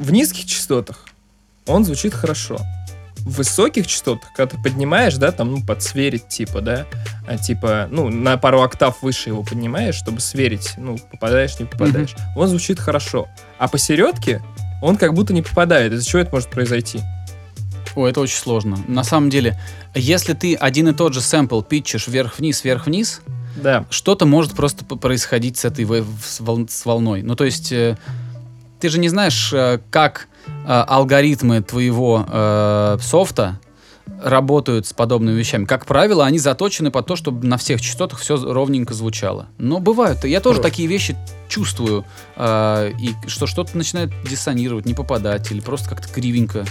В 0.02 0.10
низких 0.12 0.46
частотах 0.46 1.04
он 1.66 1.84
звучит 1.84 2.12
хорошо. 2.12 2.58
В 3.18 3.34
высоких 3.36 3.86
частотах, 3.86 4.32
когда 4.34 4.56
ты 4.56 4.60
поднимаешь, 4.62 5.14
да, 5.14 5.30
там, 5.30 5.52
ну, 5.52 5.64
подсверить, 5.64 6.26
типа, 6.26 6.60
да, 6.60 6.86
а, 7.28 7.38
типа, 7.38 7.86
ну, 7.88 8.08
на 8.08 8.36
пару 8.36 8.62
октав 8.62 9.00
выше 9.02 9.28
его 9.28 9.44
поднимаешь, 9.44 9.94
чтобы 9.94 10.18
сверить, 10.18 10.72
ну, 10.76 10.98
попадаешь, 10.98 11.56
не 11.60 11.66
попадаешь, 11.66 12.16
он 12.34 12.48
звучит 12.48 12.80
хорошо. 12.80 13.28
А 13.58 13.68
посередке 13.68 14.42
он 14.82 14.96
как 14.96 15.14
будто 15.14 15.32
не 15.32 15.42
попадает. 15.42 15.92
Из-за 15.92 16.04
чего 16.04 16.20
это 16.22 16.32
может 16.32 16.50
произойти? 16.50 17.00
Ой, 17.94 18.10
это 18.10 18.20
очень 18.20 18.38
сложно. 18.38 18.76
На 18.88 19.04
самом 19.04 19.30
деле, 19.30 19.56
если 19.94 20.32
ты 20.32 20.56
один 20.56 20.88
и 20.88 20.92
тот 20.92 21.14
же 21.14 21.20
сэмпл 21.20 21.60
питчешь 21.62 22.08
вверх-вниз, 22.08 22.64
вверх-вниз, 22.64 23.20
Да. 23.54 23.84
что-то 23.90 24.26
может 24.26 24.54
просто 24.54 24.84
происходить 24.84 25.58
с 25.58 25.64
этой 25.64 25.84
вол- 25.84 26.66
с 26.68 26.84
волной. 26.84 27.22
Ну, 27.22 27.36
то 27.36 27.44
есть, 27.44 27.70
э, 27.70 27.96
ты 28.82 28.88
же 28.88 28.98
не 28.98 29.08
знаешь, 29.08 29.52
э, 29.52 29.78
как 29.90 30.26
э, 30.44 30.50
алгоритмы 30.66 31.62
твоего 31.62 32.26
э, 32.28 32.98
софта 33.00 33.60
работают 34.20 34.88
с 34.88 34.92
подобными 34.92 35.38
вещами. 35.38 35.66
Как 35.66 35.86
правило, 35.86 36.26
они 36.26 36.40
заточены 36.40 36.90
под 36.90 37.06
то, 37.06 37.14
чтобы 37.14 37.46
на 37.46 37.58
всех 37.58 37.80
частотах 37.80 38.18
все 38.18 38.36
ровненько 38.36 38.92
звучало. 38.92 39.46
Но 39.56 39.78
бывают. 39.78 40.24
Я 40.24 40.40
тоже 40.40 40.60
такие 40.60 40.88
вещи 40.88 41.16
чувствую. 41.48 42.04
э, 42.34 42.90
и 42.98 43.14
что 43.28 43.46
что-то 43.46 43.76
начинает 43.78 44.10
диссонировать, 44.28 44.84
не 44.84 44.94
попадать, 44.94 45.48
или 45.52 45.60
просто 45.60 45.88
как-то 45.88 46.12
кривенько. 46.12 46.64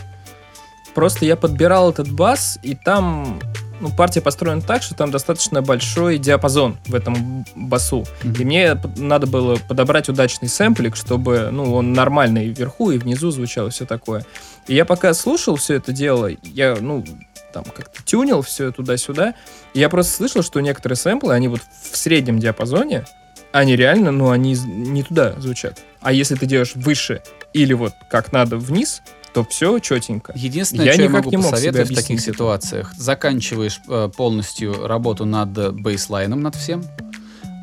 Просто 0.93 1.23
я 1.23 1.37
подбирал 1.37 1.91
этот 1.91 2.11
бас, 2.11 2.59
и 2.61 2.75
там 2.75 3.39
ну, 3.81 3.89
партия 3.89 4.21
построена 4.21 4.61
так, 4.61 4.83
что 4.83 4.95
там 4.95 5.11
достаточно 5.11 5.61
большой 5.61 6.17
диапазон 6.17 6.77
в 6.85 6.95
этом 6.95 7.45
басу. 7.55 8.05
И 8.23 8.45
мне 8.45 8.77
надо 8.95 9.27
было 9.27 9.57
подобрать 9.67 10.07
удачный 10.07 10.47
сэмплик, 10.47 10.95
чтобы 10.95 11.49
ну, 11.51 11.73
он 11.73 11.93
нормально 11.93 12.45
и 12.45 12.49
вверху, 12.49 12.91
и 12.91 12.97
внизу 12.97 13.31
звучал, 13.31 13.67
и 13.67 13.71
все 13.71 13.85
такое. 13.85 14.25
И 14.67 14.75
я 14.75 14.85
пока 14.85 15.13
слушал 15.13 15.55
все 15.55 15.75
это 15.75 15.91
дело, 15.91 16.29
я, 16.43 16.77
ну, 16.79 17.03
там 17.51 17.63
как-то 17.63 18.03
тюнил 18.03 18.41
все 18.41 18.71
туда-сюда, 18.71 19.33
и 19.73 19.79
я 19.79 19.89
просто 19.89 20.13
слышал, 20.13 20.43
что 20.43 20.59
некоторые 20.61 20.95
сэмплы, 20.95 21.33
они 21.33 21.47
вот 21.47 21.61
в 21.91 21.97
среднем 21.97 22.39
диапазоне, 22.39 23.05
они 23.51 23.75
реально, 23.75 24.11
ну, 24.11 24.29
они 24.29 24.53
не 24.53 25.03
туда 25.03 25.33
звучат. 25.39 25.79
А 26.01 26.13
если 26.13 26.35
ты 26.35 26.45
делаешь 26.45 26.73
выше 26.75 27.21
или 27.53 27.73
вот 27.73 27.93
как 28.09 28.31
надо 28.31 28.57
вниз, 28.57 29.01
то 29.33 29.43
все 29.45 29.79
четенько. 29.79 30.33
Единственное, 30.35 30.85
Я 30.85 30.93
что 30.93 31.03
я 31.03 31.09
могу 31.09 31.29
не 31.29 31.37
посоветовать 31.37 31.91
в 31.91 31.95
таких 31.95 32.19
это. 32.19 32.31
ситуациях, 32.31 32.93
заканчиваешь 32.97 33.79
э, 33.87 34.09
полностью 34.15 34.87
работу 34.87 35.25
над 35.25 35.73
бейслайном, 35.73 36.41
над 36.41 36.55
всем. 36.55 36.83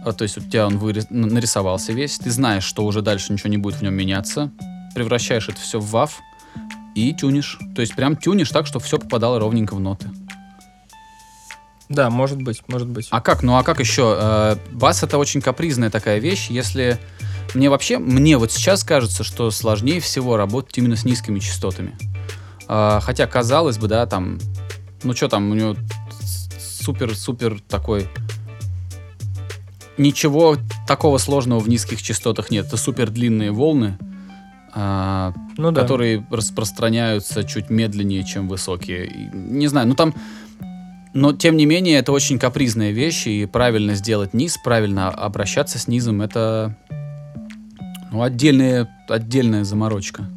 А, 0.05 0.13
то 0.13 0.23
есть 0.23 0.39
у 0.39 0.41
тебя 0.41 0.67
он 0.67 0.79
вырис- 0.79 1.07
нарисовался 1.11 1.93
весь, 1.93 2.19
ты 2.19 2.31
знаешь, 2.31 2.65
что 2.65 2.85
уже 2.85 3.03
дальше 3.03 3.33
ничего 3.33 3.51
не 3.51 3.59
будет 3.59 3.77
в 3.77 3.83
нем 3.83 3.95
меняться, 3.95 4.51
превращаешь 4.95 5.49
это 5.49 5.61
все 5.61 5.81
в 5.81 5.95
WAV 5.95 6.11
и 6.95 7.13
тюнишь. 7.15 7.59
То 7.75 7.83
есть 7.83 7.95
прям 7.95 8.17
тюнишь 8.17 8.51
так, 8.51 8.67
чтобы 8.67 8.85
все 8.85 8.99
попадало 8.99 9.39
ровненько 9.39 9.75
в 9.75 9.81
ноты. 9.81 10.09
Да, 11.89 12.11
может 12.11 12.41
быть, 12.43 12.63
может 12.69 12.89
быть. 12.89 13.09
А 13.11 13.21
как? 13.21 13.43
Ну 13.43 13.57
а 13.57 13.63
как 13.63 13.81
еще? 13.81 14.17
Э, 14.19 14.57
бас 14.73 15.03
это 15.03 15.17
очень 15.19 15.41
капризная 15.41 15.91
такая 15.91 16.19
вещь. 16.19 16.49
Если 16.51 16.99
мне 17.55 17.71
вообще, 17.71 17.99
мне 17.99 18.37
вот 18.37 18.53
сейчас 18.53 18.85
кажется, 18.85 19.25
что 19.25 19.51
сложнее 19.51 20.01
всего 20.01 20.37
работать 20.37 20.77
именно 20.79 20.97
с 20.97 21.05
низкими 21.05 21.39
частотами. 21.39 21.97
А, 22.67 23.01
хотя 23.01 23.27
казалось 23.27 23.79
бы, 23.79 23.89
да, 23.89 24.07
там, 24.07 24.39
ну 25.03 25.15
что 25.15 25.29
там 25.29 25.51
у 25.51 25.55
него 25.55 25.77
супер-супер 26.59 27.61
такой. 27.61 28.09
Ничего 29.97 30.57
такого 30.87 31.19
сложного 31.19 31.59
в 31.59 31.69
низких 31.69 32.03
частотах 32.03 32.51
нет. 32.51 32.67
Это 32.67 32.77
супер 32.77 33.11
длинные 33.11 33.51
волны, 33.51 33.99
а, 34.75 35.33
ну 35.57 35.73
да. 35.73 35.81
которые 35.83 36.27
распространяются 36.31 37.43
чуть 37.45 37.71
медленнее, 37.71 38.25
чем 38.25 38.49
высокие. 38.49 39.07
И 39.07 39.29
не 39.35 39.67
знаю, 39.67 39.89
ну 39.89 39.95
там... 39.95 40.15
Но, 41.15 41.33
тем 41.33 41.57
не 41.57 41.65
менее, 41.65 41.99
это 41.99 42.13
очень 42.13 42.39
капризная 42.39 42.93
вещь, 42.93 43.27
и 43.27 43.47
правильно 43.47 43.95
сделать 43.95 44.35
низ, 44.35 44.59
правильно 44.63 45.09
обращаться 45.09 45.79
с 45.79 45.89
низом, 45.89 46.21
это 46.21 46.77
ну, 48.11 48.23
отдельная, 48.23 48.89
отдельная 49.09 49.65
заморочка. 49.65 50.29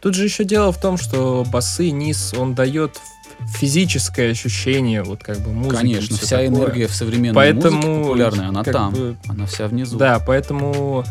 Тут 0.00 0.14
же 0.14 0.24
еще 0.24 0.44
дело 0.44 0.72
в 0.72 0.80
том, 0.80 0.96
что 0.96 1.44
басы, 1.50 1.90
низ, 1.90 2.34
он 2.36 2.54
дает 2.54 2.98
физическое 3.46 4.30
ощущение, 4.30 5.02
вот 5.02 5.22
как 5.22 5.38
бы 5.40 5.52
музыки. 5.52 5.76
Конечно, 5.76 6.16
вся 6.16 6.38
такое. 6.38 6.48
энергия 6.48 6.86
в 6.86 6.94
современной 6.94 7.34
Поэтому, 7.34 7.76
музыке 7.76 8.02
популярная, 8.02 8.48
она 8.48 8.64
там, 8.64 8.92
бы, 8.92 9.16
она 9.28 9.46
вся 9.46 9.68
внизу. 9.68 9.98
Да, 9.98 10.20
поэтому 10.24 11.04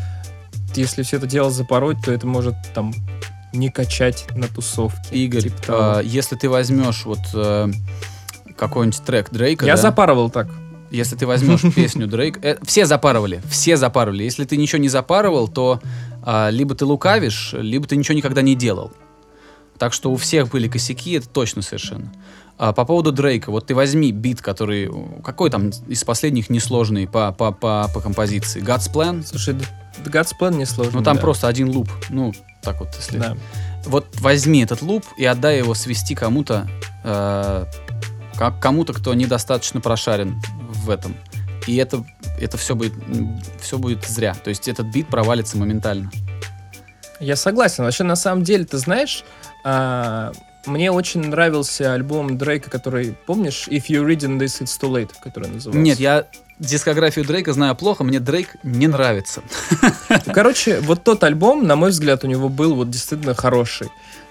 если 0.76 1.04
все 1.04 1.18
это 1.18 1.28
дело 1.28 1.52
запороть, 1.52 1.98
то 2.04 2.12
это 2.12 2.28
может 2.28 2.56
там 2.74 2.94
не 3.54 3.70
качать 3.70 4.28
на 4.36 4.48
тусовке. 4.48 5.00
Игорь, 5.12 5.44
типа 5.44 5.62
того. 5.66 6.00
если 6.02 6.36
ты 6.36 6.50
возьмешь 6.50 7.04
вот 7.06 7.20
э, 7.34 7.70
какой-нибудь 8.56 9.02
трек 9.04 9.30
Дрейка, 9.30 9.66
Я 9.66 9.76
да, 9.76 9.82
запарывал 9.82 10.30
так. 10.30 10.48
Если 10.92 11.16
ты 11.16 11.26
возьмешь 11.26 11.62
песню 11.76 12.08
Дрейк, 12.08 12.44
э, 12.44 12.58
все 12.64 12.86
запарывали, 12.86 13.42
все 13.50 13.78
запарывали. 13.78 14.24
Если 14.24 14.46
ты 14.46 14.58
ничего 14.58 14.80
не 14.80 14.90
запарывал, 14.90 15.48
то 15.48 15.80
а, 16.24 16.50
либо 16.50 16.76
ты 16.76 16.86
лукавишь, 16.86 17.54
либо 17.54 17.88
ты 17.88 17.96
ничего 17.96 18.16
никогда 18.16 18.42
не 18.42 18.56
делал. 18.56 18.92
Так 19.78 19.94
что 19.94 20.12
у 20.12 20.16
всех 20.16 20.50
были 20.50 20.68
косяки, 20.68 21.14
это 21.14 21.28
точно 21.28 21.62
совершенно. 21.62 22.12
А, 22.58 22.74
по 22.74 22.86
поводу 22.86 23.12
Дрейка, 23.12 23.50
вот 23.50 23.68
ты 23.68 23.74
возьми 23.74 24.12
бит, 24.12 24.42
который 24.42 24.92
какой 25.24 25.50
там 25.50 25.72
из 25.88 26.04
последних 26.04 26.50
несложный 26.50 27.08
по 27.08 27.32
по 27.32 27.52
по, 27.52 27.90
по 27.92 28.02
композиции, 28.02 28.62
God's 28.62 28.92
Plan. 28.94 29.26
Слушай, 29.26 29.56
God's 30.06 30.34
Plan 30.40 30.56
не 30.56 30.66
сложно. 30.66 31.00
Ну 31.00 31.04
там 31.04 31.16
да. 31.16 31.22
просто 31.22 31.48
один 31.48 31.70
луп, 31.70 31.90
ну 32.10 32.34
так 32.62 32.80
вот 32.80 32.90
если. 32.96 33.18
Да. 33.18 33.38
Вот 33.86 34.06
возьми 34.20 34.62
этот 34.62 34.84
луп 34.84 35.06
и 35.18 35.26
отдай 35.26 35.58
его 35.58 35.74
свести 35.74 36.14
кому-то, 36.14 36.70
э, 37.04 37.66
как 38.38 38.60
кому-то, 38.60 38.94
кто 38.94 39.14
недостаточно 39.16 39.82
прошарен 39.82 40.40
в 40.82 40.90
этом. 40.90 41.16
И 41.68 41.76
это, 41.76 42.04
это 42.40 42.58
все 42.58 42.76
будет, 42.76 42.94
все 43.60 43.78
будет 43.78 44.06
зря. 44.06 44.34
То 44.34 44.50
есть 44.50 44.68
этот 44.68 44.88
бит 44.88 45.08
провалится 45.08 45.58
моментально. 45.58 46.12
Я 47.20 47.36
согласен. 47.36 47.84
Вообще, 47.84 48.04
на 48.04 48.16
самом 48.16 48.44
деле, 48.44 48.66
ты 48.66 48.78
знаешь, 48.78 49.24
а, 49.64 50.32
мне 50.66 50.92
очень 50.92 51.22
нравился 51.22 51.94
альбом 51.94 52.38
Дрейка, 52.38 52.70
который, 52.70 53.16
помнишь, 53.26 53.68
If 53.68 53.86
You 53.90 54.06
Reading 54.06 54.40
This, 54.40 54.62
It's 54.62 54.80
Too 54.80 54.92
Late, 54.92 55.12
который 55.22 55.50
назывался. 55.50 55.80
Нет, 55.80 56.00
я 56.00 56.28
дискографию 56.60 57.26
Дрейка 57.26 57.54
знаю 57.54 57.76
плохо, 57.76 58.04
мне 58.04 58.20
Дрейк 58.20 58.56
не 58.64 58.88
нравится. 58.88 59.42
Ну, 60.10 60.34
Короче, 60.34 60.80
вот 60.82 61.04
тот 61.04 61.24
альбом, 61.24 61.66
на 61.66 61.76
мой 61.76 61.92
взгляд, 61.92 62.24
у 62.24 62.28
него 62.28 62.50
был 62.50 62.76
вот 62.76 62.90
действительно 62.90 63.34
хороший. 63.34 63.90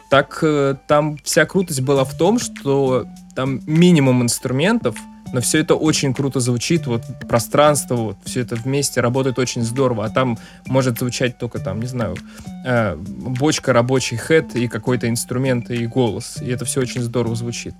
Так 0.08 0.40
э, 0.42 0.76
там 0.86 1.16
вся 1.24 1.46
крутость 1.46 1.80
была 1.80 2.04
в 2.04 2.16
том, 2.16 2.38
что 2.38 3.06
там 3.34 3.60
минимум 3.66 4.22
инструментов, 4.22 4.96
но 5.32 5.40
все 5.40 5.58
это 5.58 5.74
очень 5.74 6.14
круто 6.14 6.40
звучит, 6.40 6.86
вот 6.86 7.02
пространство, 7.28 7.96
вот 7.96 8.16
все 8.24 8.40
это 8.40 8.56
вместе 8.56 9.00
работает 9.00 9.38
очень 9.38 9.62
здорово, 9.62 10.04
а 10.04 10.10
там 10.10 10.38
может 10.66 10.98
звучать 10.98 11.38
только 11.38 11.58
там, 11.58 11.80
не 11.80 11.86
знаю, 11.86 12.16
э, 12.66 12.96
бочка, 12.96 13.72
рабочий 13.72 14.16
хэт 14.16 14.56
и 14.56 14.68
какой-то 14.68 15.08
инструмент 15.08 15.70
и 15.70 15.86
голос, 15.86 16.38
и 16.42 16.48
это 16.48 16.64
все 16.64 16.80
очень 16.80 17.02
здорово 17.02 17.36
звучит. 17.36 17.74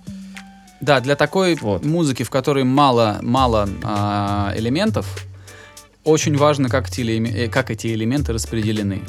Да, 0.79 0.99
для 0.99 1.15
такой 1.15 1.55
Вот. 1.61 1.85
музыки, 1.85 2.23
в 2.23 2.29
которой 2.29 2.63
мало, 2.63 3.19
мало 3.21 3.69
а, 3.83 4.51
элементов, 4.55 5.05
очень 6.03 6.35
важно, 6.35 6.69
как, 6.69 6.89
элеме- 6.89 7.45
э, 7.45 7.47
как 7.47 7.69
эти 7.69 7.87
элементы 7.93 8.33
распределены. 8.33 9.01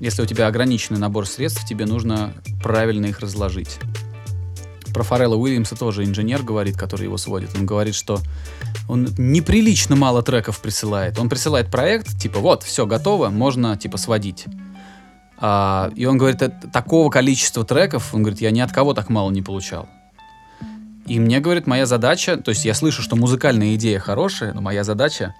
Если 0.00 0.22
у 0.22 0.26
тебя 0.26 0.46
ограниченный 0.46 0.98
набор 0.98 1.26
средств, 1.26 1.66
тебе 1.66 1.84
нужно 1.84 2.32
правильно 2.62 3.06
их 3.06 3.20
разложить. 3.20 3.78
Про 4.92 5.02
Фаррелла 5.02 5.36
Уильямса 5.36 5.76
тоже 5.76 6.04
инженер 6.04 6.42
говорит, 6.42 6.76
который 6.76 7.04
его 7.04 7.16
сводит. 7.16 7.50
Он 7.56 7.66
говорит, 7.66 7.94
что 7.94 8.20
он 8.88 9.08
неприлично 9.18 9.96
мало 9.96 10.22
треков 10.22 10.60
присылает. 10.60 11.18
Он 11.18 11.28
присылает 11.28 11.70
проект, 11.70 12.18
типа, 12.18 12.40
вот, 12.40 12.62
все 12.62 12.86
готово, 12.86 13.30
можно, 13.30 13.76
типа, 13.76 13.98
сводить. 13.98 14.46
А, 15.38 15.90
и 15.96 16.04
он 16.04 16.18
говорит, 16.18 16.42
«Это 16.42 16.68
такого 16.68 17.10
количества 17.10 17.64
треков, 17.64 18.14
он 18.14 18.22
говорит, 18.22 18.40
я 18.40 18.50
ни 18.50 18.60
от 18.60 18.72
кого 18.72 18.94
так 18.94 19.08
мало 19.08 19.30
не 19.30 19.42
получал. 19.42 19.88
И 21.06 21.18
мне, 21.18 21.40
говорит, 21.40 21.66
моя 21.66 21.86
задача, 21.86 22.36
то 22.36 22.50
есть 22.50 22.64
я 22.64 22.74
слышу, 22.74 23.02
что 23.02 23.16
музыкальная 23.16 23.74
идея 23.74 23.98
хорошая, 23.98 24.52
но 24.52 24.60
моя 24.60 24.84
задача 24.84 25.34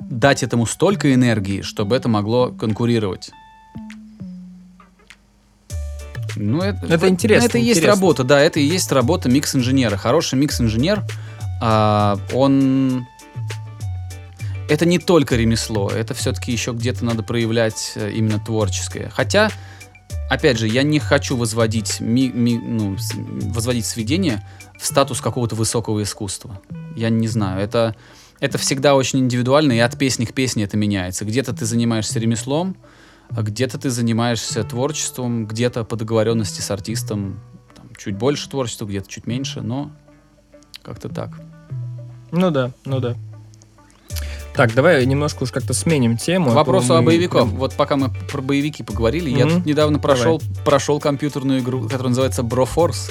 дать 0.00 0.42
этому 0.42 0.66
столько 0.66 1.12
энергии, 1.12 1.62
чтобы 1.62 1.96
это 1.96 2.08
могло 2.08 2.50
конкурировать. 2.50 3.30
Ну, 6.36 6.60
это, 6.60 6.86
Это 6.86 7.08
интересно, 7.08 7.46
Это 7.46 7.58
и 7.58 7.62
есть 7.62 7.84
работа, 7.84 8.24
да, 8.24 8.40
это 8.40 8.60
и 8.60 8.64
есть 8.64 8.90
работа 8.92 9.28
микс-инженера. 9.28 9.96
Хороший 9.96 10.38
микс-инженер, 10.38 11.04
а, 11.62 12.18
он... 12.32 13.06
Это 14.68 14.86
не 14.86 14.98
только 14.98 15.36
ремесло, 15.36 15.90
это 15.90 16.14
все-таки 16.14 16.50
еще 16.50 16.72
где-то 16.72 17.04
надо 17.04 17.22
проявлять 17.22 17.92
э, 17.96 18.10
именно 18.12 18.40
творческое. 18.40 19.10
Хотя, 19.14 19.50
опять 20.30 20.58
же, 20.58 20.66
я 20.66 20.82
не 20.82 20.98
хочу 20.98 21.36
возводить, 21.36 22.00
ми- 22.00 22.32
ми- 22.34 22.58
ну, 22.58 22.96
возводить 23.52 23.84
сведения 23.84 24.42
в 24.80 24.86
статус 24.86 25.20
какого-то 25.20 25.54
высокого 25.54 26.02
искусства. 26.02 26.58
Я 26.96 27.10
не 27.10 27.28
знаю, 27.28 27.60
это, 27.62 27.94
это 28.40 28.56
всегда 28.56 28.94
очень 28.94 29.18
индивидуально, 29.18 29.72
и 29.72 29.80
от 29.80 29.98
песни 29.98 30.24
к 30.24 30.32
песне 30.32 30.64
это 30.64 30.78
меняется. 30.78 31.26
Где-то 31.26 31.52
ты 31.52 31.66
занимаешься 31.66 32.18
ремеслом, 32.18 32.74
где-то 33.30 33.78
ты 33.78 33.90
занимаешься 33.90 34.62
творчеством, 34.64 35.46
где-то 35.46 35.84
по 35.84 35.96
договоренности 35.96 36.60
с 36.60 36.70
артистом 36.70 37.40
там, 37.74 37.88
чуть 37.96 38.16
больше 38.16 38.48
творчества, 38.48 38.86
где-то 38.86 39.08
чуть 39.08 39.26
меньше, 39.26 39.60
но 39.60 39.90
как-то 40.82 41.08
так. 41.08 41.30
Ну 42.30 42.50
да, 42.50 42.70
ну 42.84 43.00
да. 43.00 43.14
Так, 44.54 44.72
давай 44.72 45.04
немножко 45.04 45.42
уж 45.42 45.50
как-то 45.50 45.74
сменим 45.74 46.16
тему. 46.16 46.46
К 46.46 46.48
а 46.48 46.52
то 46.52 46.56
вопросу 46.58 46.94
о 46.94 47.00
мы 47.00 47.06
боевиков. 47.06 47.48
Вот 47.48 47.74
пока 47.74 47.96
мы 47.96 48.10
про 48.30 48.40
боевики 48.40 48.84
поговорили, 48.84 49.28
я 49.30 49.46
Мгм. 49.46 49.56
тут 49.56 49.66
недавно 49.66 49.98
прошел, 49.98 50.40
прошел 50.64 51.00
компьютерную 51.00 51.58
игру, 51.60 51.82
которая 51.84 52.08
называется 52.10 52.42
Broforce. 52.42 53.10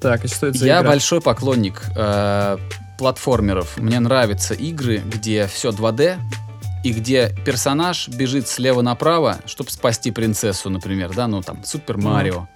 Так, 0.00 0.24
и 0.24 0.28
что 0.28 0.46
это 0.46 0.58
за 0.58 0.66
Я 0.66 0.80
игра? 0.80 0.90
большой 0.90 1.20
поклонник 1.20 1.82
э, 1.96 2.58
платформеров. 2.98 3.76
Мне 3.78 3.98
нравятся 4.00 4.54
игры, 4.54 4.98
где 5.04 5.46
все 5.48 5.70
2D, 5.70 6.16
и 6.86 6.92
где 6.92 7.34
персонаж 7.44 8.06
бежит 8.06 8.46
слева 8.46 8.80
направо, 8.80 9.40
чтобы 9.44 9.70
спасти 9.72 10.12
принцессу, 10.12 10.70
например, 10.70 11.12
да, 11.16 11.26
ну 11.26 11.42
там 11.42 11.64
Супер 11.64 11.98
Марио. 11.98 12.46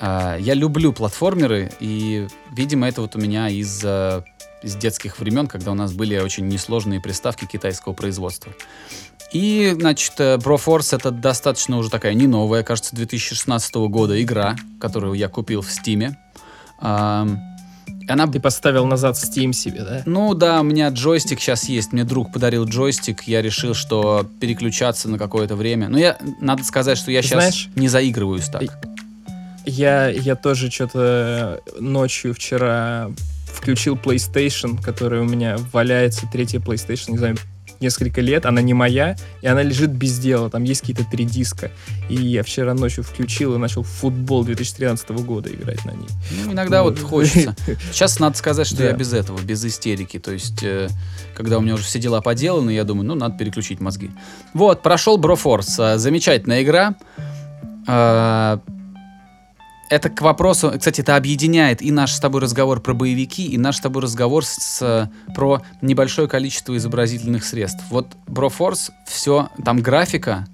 А, 0.00 0.36
я 0.38 0.54
люблю 0.54 0.92
платформеры, 0.92 1.70
и, 1.78 2.26
видимо, 2.50 2.88
это 2.88 3.00
вот 3.00 3.14
у 3.14 3.20
меня 3.20 3.48
из, 3.48 3.80
э, 3.84 4.22
из 4.60 4.74
детских 4.74 5.20
времен, 5.20 5.46
когда 5.46 5.70
у 5.70 5.74
нас 5.74 5.92
были 5.92 6.18
очень 6.18 6.48
несложные 6.48 7.00
приставки 7.00 7.44
китайского 7.44 7.92
производства. 7.92 8.52
И, 9.32 9.72
значит, 9.78 10.14
э, 10.18 10.34
Broforce 10.34 10.96
это 10.96 11.12
достаточно 11.12 11.78
уже 11.78 11.90
такая 11.90 12.14
не 12.14 12.26
новая, 12.26 12.64
кажется, 12.64 12.96
2016 12.96 13.86
года 13.86 14.20
игра, 14.20 14.56
которую 14.80 15.14
я 15.14 15.28
купил 15.28 15.62
в 15.62 15.70
Стиме. 15.70 16.18
Она 18.08 18.26
Ты 18.26 18.40
поставил 18.40 18.86
назад 18.86 19.16
Steam 19.16 19.52
себе, 19.52 19.82
да? 19.82 20.02
ну 20.04 20.34
да, 20.34 20.60
у 20.60 20.64
меня 20.64 20.88
джойстик 20.88 21.40
сейчас 21.40 21.68
есть. 21.68 21.92
Мне 21.92 22.04
друг 22.04 22.32
подарил 22.32 22.64
джойстик. 22.64 23.22
Я 23.22 23.40
решил, 23.42 23.74
что 23.74 24.26
переключаться 24.40 25.08
на 25.08 25.18
какое-то 25.18 25.56
время. 25.56 25.88
Но 25.88 25.98
я, 25.98 26.18
надо 26.40 26.64
сказать, 26.64 26.98
что 26.98 27.10
я 27.10 27.22
сейчас 27.22 27.32
Знаешь, 27.32 27.68
не 27.76 27.88
заигрываюсь 27.88 28.48
так. 28.48 28.62
Я, 29.64 30.08
я 30.08 30.36
тоже 30.36 30.70
что-то 30.70 31.60
ночью 31.80 32.34
вчера 32.34 33.10
включил 33.46 33.94
PlayStation, 33.96 34.82
который 34.82 35.20
у 35.20 35.24
меня 35.24 35.56
валяется, 35.72 36.26
третья 36.30 36.58
PlayStation, 36.58 37.12
не 37.12 37.18
знаю, 37.18 37.36
несколько 37.84 38.20
лет, 38.20 38.46
она 38.46 38.60
не 38.62 38.74
моя, 38.74 39.16
и 39.42 39.46
она 39.46 39.62
лежит 39.62 39.90
без 39.90 40.18
дела, 40.18 40.50
там 40.50 40.64
есть 40.64 40.80
какие-то 40.80 41.04
три 41.10 41.24
диска. 41.24 41.70
И 42.08 42.14
я 42.16 42.42
вчера 42.42 42.74
ночью 42.74 43.04
включил 43.04 43.54
и 43.54 43.58
начал 43.58 43.82
футбол 43.82 44.44
2013 44.44 45.10
года 45.10 45.50
играть 45.50 45.84
на 45.84 45.92
ней. 45.92 46.08
Ну, 46.44 46.52
иногда 46.52 46.82
вот 46.82 46.98
хочется. 46.98 47.54
Сейчас 47.92 48.18
надо 48.18 48.36
сказать, 48.36 48.66
что 48.66 48.82
я 48.82 48.92
без 48.92 49.12
этого, 49.12 49.38
без 49.40 49.64
истерики. 49.64 50.18
То 50.18 50.32
есть, 50.32 50.62
э, 50.62 50.88
когда 51.36 51.58
у 51.58 51.60
меня 51.60 51.74
уже 51.74 51.84
все 51.84 51.98
дела 51.98 52.20
поделаны, 52.20 52.70
я 52.70 52.84
думаю, 52.84 53.06
ну, 53.06 53.14
надо 53.14 53.36
переключить 53.38 53.80
мозги. 53.80 54.10
Вот, 54.54 54.82
прошел 54.82 55.18
Broforce. 55.18 55.94
э, 55.94 55.98
Замечательная 55.98 56.62
игра. 56.62 56.94
Это 59.90 60.08
к 60.08 60.22
вопросу, 60.22 60.72
кстати, 60.76 61.02
это 61.02 61.16
объединяет 61.16 61.82
и 61.82 61.90
наш 61.90 62.12
с 62.12 62.20
тобой 62.20 62.40
разговор 62.40 62.80
про 62.80 62.94
боевики, 62.94 63.46
и 63.46 63.58
наш 63.58 63.76
с 63.76 63.80
тобой 63.80 64.02
разговор 64.02 64.44
с, 64.44 64.80
э, 64.80 65.08
про 65.34 65.62
небольшое 65.82 66.26
количество 66.26 66.76
изобразительных 66.76 67.44
средств. 67.44 67.84
Вот 67.90 68.08
Broforce, 68.26 68.90
все, 69.06 69.50
там 69.64 69.80
графика 69.80 70.46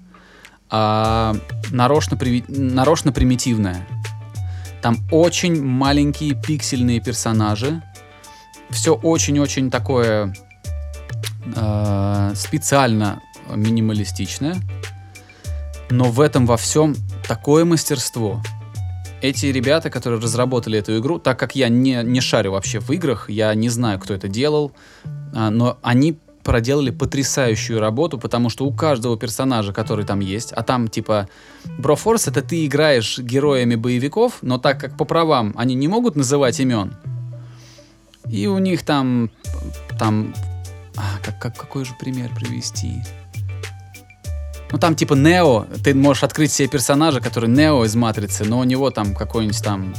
а, 0.73 1.35
нарочно, 1.71 2.15
приви- 2.15 2.45
нарочно 2.47 3.11
примитивная. 3.11 3.85
Там 4.81 4.97
очень 5.11 5.61
маленькие 5.61 6.33
пиксельные 6.33 7.01
персонажи. 7.01 7.81
Все 8.69 8.95
очень-очень 8.95 9.69
такое 9.69 10.33
э, 11.55 12.33
специально 12.35 13.21
минималистичное. 13.53 14.55
Но 15.89 16.05
в 16.05 16.21
этом 16.21 16.45
во 16.45 16.55
всем 16.55 16.95
такое 17.27 17.65
мастерство. 17.65 18.41
Эти 19.21 19.45
ребята, 19.45 19.91
которые 19.91 20.19
разработали 20.19 20.79
эту 20.79 20.97
игру, 20.97 21.19
так 21.19 21.37
как 21.37 21.55
я 21.55 21.69
не, 21.69 22.01
не 22.03 22.21
шарю 22.21 22.53
вообще 22.53 22.79
в 22.79 22.89
играх, 22.89 23.29
я 23.29 23.53
не 23.53 23.69
знаю, 23.69 23.99
кто 23.99 24.15
это 24.15 24.27
делал, 24.27 24.71
а, 25.35 25.51
но 25.51 25.77
они 25.83 26.17
проделали 26.43 26.89
потрясающую 26.89 27.79
работу, 27.79 28.17
потому 28.17 28.49
что 28.49 28.65
у 28.65 28.73
каждого 28.73 29.17
персонажа, 29.17 29.73
который 29.73 30.05
там 30.05 30.21
есть, 30.21 30.51
а 30.53 30.63
там 30.63 30.87
типа 30.87 31.29
Брофорс 31.77 32.27
это 32.27 32.41
ты 32.41 32.65
играешь 32.65 33.19
героями 33.19 33.75
боевиков, 33.75 34.39
но 34.41 34.57
так 34.57 34.79
как 34.79 34.97
по 34.97 35.05
правам 35.05 35.53
они 35.55 35.75
не 35.75 35.87
могут 35.87 36.15
называть 36.15 36.59
имен, 36.59 36.95
и 38.27 38.47
у 38.47 38.57
них 38.57 38.83
там, 38.83 39.29
там, 39.99 40.33
а, 40.95 41.23
как, 41.23 41.39
как, 41.39 41.55
какой 41.55 41.85
же 41.85 41.91
пример 41.99 42.31
привести? 42.33 43.03
Ну 44.71 44.77
там 44.77 44.95
типа 44.95 45.13
Нео, 45.15 45.65
ты 45.83 45.93
можешь 45.93 46.23
открыть 46.23 46.51
себе 46.51 46.67
персонажа, 46.67 47.19
который 47.19 47.49
Нео 47.49 47.83
из 47.85 47.95
Матрицы, 47.95 48.45
но 48.45 48.59
у 48.59 48.63
него 48.63 48.89
там 48.89 49.13
какой-нибудь 49.13 49.61
там 49.63 49.93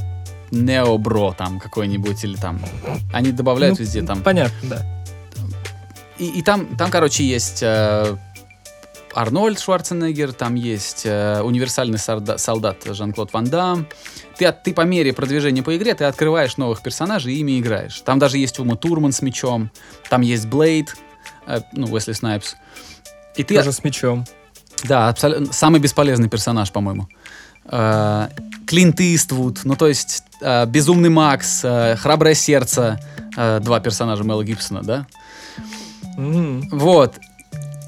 Нео 0.50 0.96
Бро 0.98 1.34
там 1.36 1.60
какой-нибудь 1.60 2.24
или 2.24 2.36
там, 2.36 2.60
они 3.12 3.32
добавляют 3.32 3.78
Ну, 3.78 3.84
везде 3.84 4.02
там 4.02 4.22
Понятно, 4.22 4.68
да. 4.68 4.82
и, 6.18 6.26
и 6.26 6.42
там, 6.42 6.76
там, 6.76 6.90
короче, 6.90 7.24
есть 7.24 7.62
э, 7.62 8.16
Арнольд 9.14 9.58
Шварценеггер, 9.60 10.32
там 10.32 10.54
есть 10.54 11.02
э, 11.04 11.40
универсальный 11.42 11.98
сарда- 11.98 12.38
солдат 12.38 12.78
Жан-Клод 12.84 13.32
Ван 13.32 13.44
Дам. 13.44 13.86
Ты, 14.38 14.50
ты 14.52 14.72
по 14.72 14.82
мере 14.82 15.12
продвижения 15.12 15.62
по 15.62 15.76
игре, 15.76 15.94
ты 15.94 16.04
открываешь 16.04 16.56
новых 16.56 16.82
персонажей 16.82 17.34
и 17.34 17.38
ими 17.40 17.60
играешь. 17.60 18.00
Там 18.00 18.18
даже 18.18 18.38
есть 18.38 18.58
Ума 18.58 18.76
Турман 18.76 19.12
с 19.12 19.20
мечом, 19.22 19.70
там 20.08 20.22
есть 20.22 20.46
Блейд, 20.46 20.94
э, 21.46 21.60
ну, 21.72 21.86
Уэсли 21.92 22.12
Снайпс. 22.12 22.56
И 23.36 23.44
ты, 23.44 23.56
Тоже 23.56 23.72
с 23.72 23.82
мечом. 23.84 24.24
Да, 24.84 25.08
абсолютно 25.08 25.52
самый 25.52 25.80
бесполезный 25.80 26.28
персонаж, 26.28 26.70
по-моему. 26.72 27.08
Э, 27.64 28.28
Клинт 28.66 29.00
Иствуд, 29.00 29.60
ну 29.64 29.76
то 29.76 29.86
есть 29.88 30.22
э, 30.40 30.66
Безумный 30.66 31.10
Макс, 31.10 31.60
э, 31.64 31.96
Храброе 31.96 32.34
сердце, 32.34 33.00
два 33.36 33.80
персонажа 33.80 34.24
Мела 34.24 34.44
Гибсона, 34.44 34.82
да? 34.82 35.06
М, 36.18 36.68
Вот. 36.70 37.14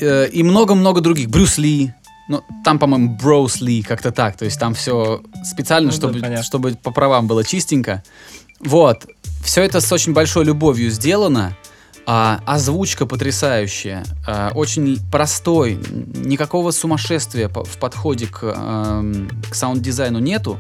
И 0.01 0.43
много-много 0.43 1.01
других. 1.03 1.29
Брюс 1.29 1.59
Ли. 1.59 1.93
Ну, 2.29 2.43
там, 2.65 2.79
по-моему, 2.79 3.17
Броус 3.17 3.61
Ли, 3.61 3.83
как-то 3.83 4.11
так. 4.11 4.37
То 4.37 4.47
есть 4.47 4.59
там 4.59 4.73
все 4.75 5.21
специально, 5.45 5.89
Ну 5.89 5.91
да, 5.93 5.97
чтобы, 5.97 6.21
понятно. 6.21 6.43
чтобы 6.43 6.71
по 6.83 6.91
правам 6.91 7.27
было 7.27 7.45
чистенько. 7.45 8.03
Вот. 8.61 9.07
Все 9.45 9.63
это 9.63 9.81
с 9.83 9.93
очень 9.93 10.15
большой 10.15 10.45
любовью 10.47 10.91
сделано. 10.91 11.55
А, 12.07 12.41
озвучка 12.47 13.07
потрясающая. 13.07 14.05
а, 14.27 14.51
очень 14.55 14.99
простой. 15.11 15.79
Никакого 16.15 16.71
сумасшествия 16.71 17.49
в 17.49 17.79
подходе 17.79 18.27
к, 18.27 18.43
эм, 18.45 19.29
к 19.51 19.55
саунд-дизайну 19.55 20.19
нету. 20.19 20.59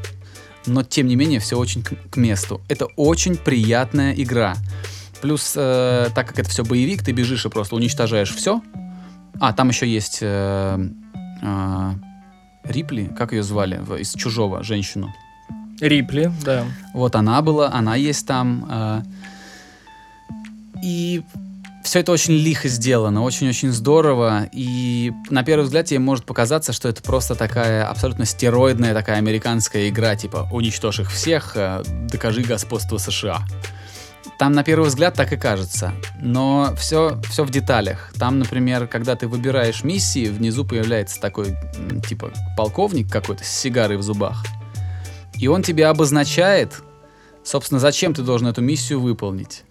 но 0.66 0.82
тем 0.82 1.06
не 1.08 1.14
менее 1.16 1.40
все 1.40 1.58
очень 1.58 1.82
к, 1.82 1.92
к 2.10 2.16
месту. 2.16 2.62
Это 2.68 2.86
очень 2.96 3.36
приятная 3.36 4.14
игра. 4.14 4.54
Плюс, 5.20 5.52
э, 5.56 6.08
так 6.14 6.26
как 6.28 6.38
это 6.38 6.48
все 6.48 6.64
боевик, 6.64 7.02
ты 7.04 7.12
бежишь 7.12 7.44
и 7.44 7.50
просто 7.50 7.76
уничтожаешь 7.76 8.34
все. 8.34 8.62
А, 9.40 9.52
там 9.52 9.68
еще 9.68 9.86
есть 9.86 10.20
э, 10.22 10.88
э, 11.42 11.90
Рипли, 12.64 13.12
как 13.14 13.32
ее 13.32 13.42
звали, 13.42 13.76
в- 13.78 13.96
из 13.96 14.14
Чужого, 14.14 14.62
женщину. 14.62 15.12
Рипли, 15.80 16.32
да. 16.42 16.64
Вот 16.94 17.14
она 17.14 17.42
была, 17.42 17.70
она 17.70 17.94
есть 17.96 18.26
там. 18.26 18.66
э, 18.70 19.02
И 20.84 21.22
все 21.82 22.00
это 22.00 22.12
очень 22.12 22.34
лихо 22.34 22.68
сделано, 22.68 23.22
очень-очень 23.22 23.72
здорово. 23.72 24.50
И 24.52 25.12
на 25.30 25.42
первый 25.42 25.62
взгляд 25.62 25.86
тебе 25.86 25.98
может 25.98 26.26
показаться, 26.26 26.74
что 26.74 26.90
это 26.90 27.02
просто 27.02 27.34
такая 27.34 27.88
абсолютно 27.88 28.26
стероидная 28.26 28.92
такая 28.92 29.16
американская 29.16 29.88
игра, 29.88 30.14
типа 30.14 30.46
«Уничтожь 30.52 31.00
их 31.00 31.10
всех, 31.10 31.52
э, 31.56 31.82
докажи 32.12 32.42
господство 32.42 32.98
США». 32.98 33.46
Там 34.38 34.52
на 34.52 34.62
первый 34.62 34.88
взгляд 34.88 35.14
так 35.14 35.32
и 35.32 35.38
кажется, 35.38 35.94
но 36.20 36.74
все, 36.76 37.18
все 37.30 37.44
в 37.44 37.50
деталях. 37.50 38.12
Там, 38.18 38.38
например, 38.38 38.86
когда 38.86 39.16
ты 39.16 39.26
выбираешь 39.26 39.84
миссии, 39.84 40.26
внизу 40.26 40.66
появляется 40.66 41.18
такой, 41.18 41.56
типа, 42.06 42.30
полковник 42.58 43.10
какой-то 43.10 43.42
с 43.42 43.48
сигарой 43.48 43.96
в 43.96 44.02
зубах. 44.02 44.44
И 45.38 45.48
он 45.48 45.62
тебе 45.62 45.86
обозначает, 45.86 46.82
собственно, 47.42 47.80
зачем 47.80 48.12
ты 48.12 48.20
должен 48.20 48.48
эту 48.48 48.60
миссию 48.60 49.00
выполнить. 49.00 49.64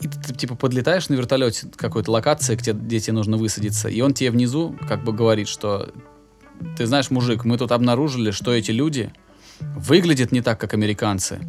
И 0.00 0.08
ты, 0.08 0.34
типа 0.34 0.54
подлетаешь 0.54 1.08
на 1.08 1.14
вертолете 1.14 1.68
какой-то 1.76 2.10
локации, 2.10 2.56
где, 2.56 2.72
где 2.72 3.00
тебе 3.00 3.12
нужно 3.14 3.36
высадиться, 3.36 3.88
и 3.88 4.00
он 4.00 4.14
тебе 4.14 4.30
внизу 4.30 4.76
как 4.88 5.04
бы 5.04 5.12
говорит, 5.12 5.48
что 5.48 5.90
ты 6.76 6.86
знаешь, 6.86 7.10
мужик, 7.10 7.44
мы 7.44 7.58
тут 7.58 7.72
обнаружили, 7.72 8.30
что 8.30 8.52
эти 8.52 8.70
люди 8.70 9.12
выглядят 9.60 10.32
не 10.32 10.40
так, 10.40 10.58
как 10.58 10.74
американцы, 10.74 11.40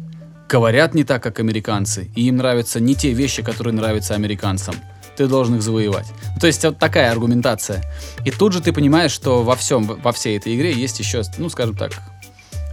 говорят 0.48 0.94
не 0.94 1.04
так, 1.04 1.22
как 1.22 1.40
американцы, 1.40 2.10
и 2.14 2.28
им 2.28 2.36
нравятся 2.36 2.78
не 2.78 2.94
те 2.94 3.12
вещи, 3.12 3.42
которые 3.42 3.74
нравятся 3.74 4.14
американцам. 4.14 4.74
Ты 5.16 5.26
должен 5.26 5.56
их 5.56 5.62
завоевать. 5.62 6.06
Ну, 6.34 6.40
То 6.40 6.46
есть 6.46 6.64
вот 6.64 6.78
такая 6.78 7.10
аргументация. 7.10 7.82
И 8.24 8.30
тут 8.30 8.54
же 8.54 8.62
ты 8.62 8.72
понимаешь, 8.72 9.12
что 9.12 9.42
во 9.42 9.56
всем, 9.56 9.84
во 9.84 10.12
всей 10.12 10.38
этой 10.38 10.56
игре 10.56 10.72
есть 10.72 10.98
еще, 10.98 11.22
ну, 11.36 11.50
скажем 11.50 11.76
так, 11.76 11.92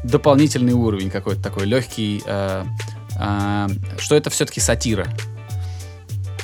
дополнительный 0.04 0.74
уровень 0.74 1.10
какой-то 1.10 1.42
такой 1.42 1.66
легкий, 1.66 2.22
э, 2.26 2.66
э, 3.20 3.68
что 3.98 4.16
это 4.16 4.30
все-таки 4.30 4.62
сатира. 4.62 5.08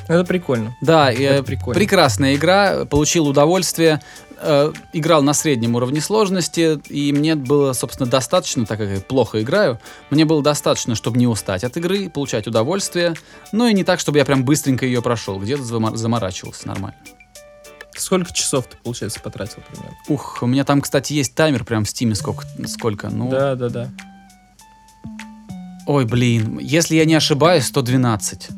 Это 0.08 0.24
прикольно. 0.24 0.76
Да, 0.82 1.12
Это 1.12 1.22
э, 1.22 1.44
прикольно. 1.44 1.80
прекрасная 1.80 2.36
игра, 2.36 2.86
получил 2.86 3.28
удовольствие, 3.28 4.02
э, 4.40 4.72
играл 4.94 5.24
на 5.24 5.34
среднем 5.34 5.76
уровне 5.76 6.02
сложности, 6.02 6.80
и 6.90 7.12
мне 7.12 7.36
было, 7.36 7.74
собственно, 7.74 8.10
достаточно, 8.10 8.66
так 8.66 8.78
как 8.78 8.90
я 8.90 9.00
плохо 9.00 9.42
играю, 9.42 9.80
мне 10.10 10.26
было 10.26 10.42
достаточно, 10.44 10.96
чтобы 10.96 11.18
не 11.18 11.28
устать 11.28 11.64
от 11.64 11.76
игры, 11.78 12.10
получать 12.10 12.48
удовольствие, 12.48 13.16
но 13.52 13.68
и 13.68 13.74
не 13.74 13.84
так, 13.84 14.00
чтобы 14.00 14.18
я 14.18 14.26
прям 14.26 14.44
быстренько 14.46 14.86
ее 14.86 15.02
прошел, 15.02 15.40
где-то 15.40 15.64
заморачивался 15.64 16.68
нормально. 16.68 16.98
Сколько 17.98 18.34
часов 18.34 18.68
ты, 18.68 18.76
получается, 18.84 19.22
потратил 19.22 19.64
примерно? 19.72 19.96
Ух, 20.10 20.40
у 20.42 20.48
меня 20.48 20.66
там, 20.66 20.82
кстати, 20.82 21.14
есть 21.14 21.34
таймер 21.34 21.64
прям 21.64 21.86
в 21.86 21.90
стиме, 21.90 22.14
сколько, 22.14 22.46
сколько, 22.68 23.10
ну... 23.10 23.30
Да, 23.30 23.56
да, 23.56 23.70
да. 23.70 23.90
Ой, 25.88 26.04
блин, 26.06 26.60
если 26.60 26.96
я 26.96 27.06
не 27.06 27.14
ошибаюсь, 27.14 27.66
112. 27.68 28.50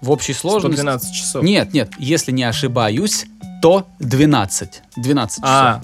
В 0.00 0.10
общей 0.10 0.32
сложности... 0.32 0.76
112 0.76 1.14
часов. 1.14 1.42
Нет, 1.42 1.72
нет, 1.72 1.90
если 1.98 2.32
не 2.32 2.44
ошибаюсь, 2.44 3.26
то 3.60 3.86
12. 3.98 4.82
12 4.96 5.36
часов. 5.36 5.48
А, 5.48 5.82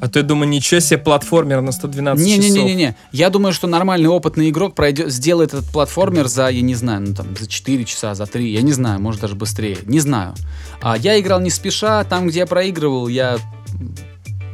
а 0.00 0.08
то 0.08 0.18
я 0.18 0.24
думаю, 0.24 0.48
ничего 0.48 0.80
себе, 0.80 0.98
платформер 0.98 1.60
на 1.60 1.72
112 1.72 2.26
часов. 2.26 2.44
Не-не-не-не. 2.44 2.96
Я 3.12 3.30
думаю, 3.30 3.52
что 3.52 3.66
нормальный 3.66 4.08
опытный 4.08 4.50
игрок 4.50 4.74
пройдет, 4.74 5.12
сделает 5.12 5.54
этот 5.54 5.68
платформер 5.70 6.28
за, 6.28 6.48
я 6.48 6.60
не 6.60 6.74
знаю, 6.74 7.02
ну 7.02 7.14
там, 7.14 7.36
за 7.36 7.46
4 7.46 7.84
часа, 7.84 8.14
за 8.14 8.26
3, 8.26 8.52
я 8.52 8.62
не 8.62 8.72
знаю, 8.72 9.00
может 9.00 9.20
даже 9.20 9.34
быстрее. 9.34 9.78
Не 9.84 10.00
знаю. 10.00 10.34
А 10.80 10.96
я 10.96 11.18
играл 11.20 11.40
не 11.40 11.50
спеша, 11.50 12.04
там, 12.04 12.26
где 12.26 12.40
я 12.40 12.46
проигрывал, 12.46 13.08
я, 13.08 13.38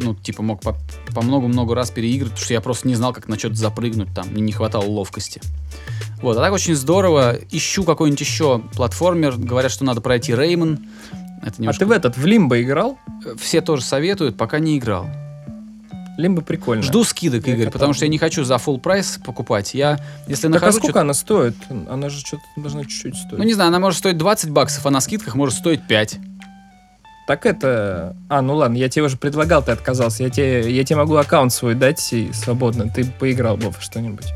ну, 0.01 0.15
типа, 0.15 0.43
мог 0.43 0.61
по, 0.61 0.77
по 1.15 1.23
много-много 1.23 1.75
раз 1.75 1.91
переигрывать, 1.91 2.33
потому 2.33 2.45
что 2.45 2.55
я 2.55 2.61
просто 2.61 2.89
не 2.89 2.95
знал, 2.95 3.13
как 3.13 3.29
на 3.29 3.39
что-то 3.39 3.57
запрыгнуть 3.57 4.13
там, 4.15 4.29
мне 4.29 4.43
не 4.43 4.53
хватало 4.53 4.85
ловкости. 4.85 5.41
Вот, 6.23 6.37
а 6.37 6.41
так 6.41 6.53
очень 6.53 6.75
здорово. 6.75 7.37
Ищу 7.51 7.85
какой-нибудь 7.85 8.21
еще 8.21 8.61
платформер. 8.75 9.37
Говорят, 9.37 9.71
что 9.71 9.85
надо 9.85 10.01
пройти 10.01 10.35
Реймон. 10.35 10.79
Это 11.43 11.55
А 11.57 11.61
немножко... 11.61 11.81
ты 11.81 11.87
в 11.87 11.93
этот, 11.93 12.17
в 12.17 12.27
Лимбо 12.27 12.61
играл? 12.61 12.99
Все 13.39 13.61
тоже 13.61 13.83
советуют, 13.85 14.37
пока 14.37 14.59
не 14.59 14.79
играл. 14.79 15.09
Лимбо 16.17 16.43
прикольно. 16.43 16.83
Жду 16.83 17.05
скидок, 17.05 17.47
Я 17.47 17.53
Игорь, 17.53 17.67
катал. 17.67 17.73
потому 17.75 17.93
что 17.95 18.05
я 18.05 18.09
не 18.09 18.19
хочу 18.19 18.43
за 18.43 18.55
full 18.57 18.81
прайс 18.81 19.21
покупать. 19.25 19.73
Я, 19.75 20.01
если 20.27 20.49
Так 20.49 20.51
а 20.51 20.55
нахожу 20.55 20.79
сколько 20.79 20.87
что-то- 20.89 21.01
она 21.03 21.15
стоит? 21.15 21.55
Она 21.89 22.09
же 22.09 22.19
что-то 22.19 22.43
должна 22.57 22.83
чуть-чуть 22.83 23.15
стоить. 23.15 23.39
Ну, 23.39 23.45
не 23.45 23.55
знаю, 23.55 23.69
она 23.69 23.79
может 23.79 24.01
стоить 24.01 24.19
20 24.19 24.51
баксов, 24.51 24.85
а 24.85 24.91
на 24.91 25.01
скидках 25.01 25.37
может 25.37 25.57
стоить 25.57 25.87
5. 25.87 26.19
Так 27.29 27.45
это... 27.45 28.17
А, 28.31 28.41
ну 28.41 28.55
ладно, 28.57 28.79
я 28.79 28.89
тебе 28.89 29.05
уже 29.05 29.19
предлагал, 29.19 29.63
ты 29.63 29.71
отказался. 29.71 30.23
Я 30.23 30.31
тебе, 30.31 30.71
я 30.75 30.83
тебе 30.83 30.97
могу 30.97 31.15
аккаунт 31.15 31.53
свой 31.53 31.75
дать 31.75 32.11
и 32.15 32.33
свободно. 32.33 32.89
Ты 32.89 33.05
поиграл 33.05 33.59
бы 33.59 33.69
во 33.69 33.79
что-нибудь. 33.83 34.33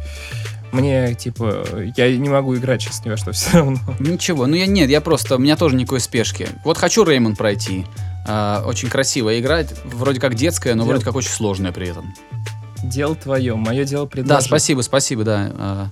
Мне, 0.73 1.15
типа, 1.15 1.65
я 1.97 2.15
не 2.15 2.29
могу 2.29 2.55
играть 2.55 2.83
сейчас 2.83 3.03
ни 3.03 3.09
во 3.09 3.17
что 3.17 3.33
все 3.33 3.57
равно. 3.57 3.79
Ничего, 3.99 4.47
ну 4.47 4.57
я 4.57 4.67
нет, 4.67 4.91
я 4.91 5.01
просто, 5.01 5.37
у 5.37 5.39
меня 5.39 5.57
тоже 5.57 5.75
никакой 5.75 6.01
спешки. 6.01 6.47
Вот 6.67 6.77
хочу 6.77 7.03
Реймон 7.03 7.35
пройти. 7.35 7.87
А, 8.29 8.63
очень 8.67 8.91
красивая 8.91 9.41
игра, 9.41 9.63
вроде 9.85 10.21
как 10.21 10.35
детская, 10.35 10.75
но 10.75 10.83
Дел- 10.83 10.91
вроде 10.91 11.07
как 11.07 11.17
очень 11.17 11.31
сложная 11.31 11.73
при 11.73 11.89
этом. 11.89 12.13
Дело 12.83 13.17
твое, 13.17 13.55
мое 13.55 13.85
дело 13.87 14.05
Да, 14.05 14.11
предложить. 14.11 14.47
спасибо, 14.49 14.83
спасибо, 14.83 15.25
да. 15.25 15.51
А, 15.57 15.89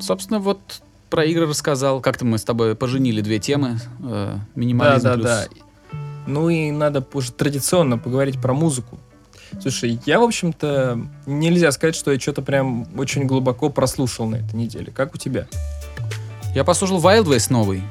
собственно, 0.00 0.40
вот 0.40 0.82
про 1.10 1.24
игры 1.24 1.46
рассказал. 1.46 2.00
Как-то 2.00 2.24
мы 2.24 2.38
с 2.38 2.44
тобой 2.44 2.74
поженили 2.74 3.20
две 3.20 3.38
темы. 3.38 3.78
э, 4.00 4.36
Да, 4.36 4.40
минимализм 4.54 5.04
да, 5.04 5.14
плюс- 5.14 5.24
да. 5.26 5.44
Ну 6.26 6.48
и 6.50 6.70
надо 6.70 7.04
уже 7.14 7.32
традиционно 7.32 7.96
поговорить 7.98 8.40
про 8.40 8.52
музыку. 8.52 8.98
Слушай, 9.62 9.98
я, 10.04 10.20
в 10.20 10.24
общем-то, 10.24 11.00
нельзя 11.24 11.72
сказать, 11.72 11.94
что 11.96 12.12
я 12.12 12.20
что-то 12.20 12.42
прям 12.42 12.86
очень 12.98 13.24
глубоко 13.24 13.70
прослушал 13.70 14.26
на 14.28 14.36
этой 14.36 14.54
неделе. 14.56 14.92
Как 14.92 15.14
у 15.14 15.18
тебя? 15.18 15.46
Я 16.54 16.64
послушал 16.64 17.00
Wild 17.00 17.50
новый. 17.50 17.82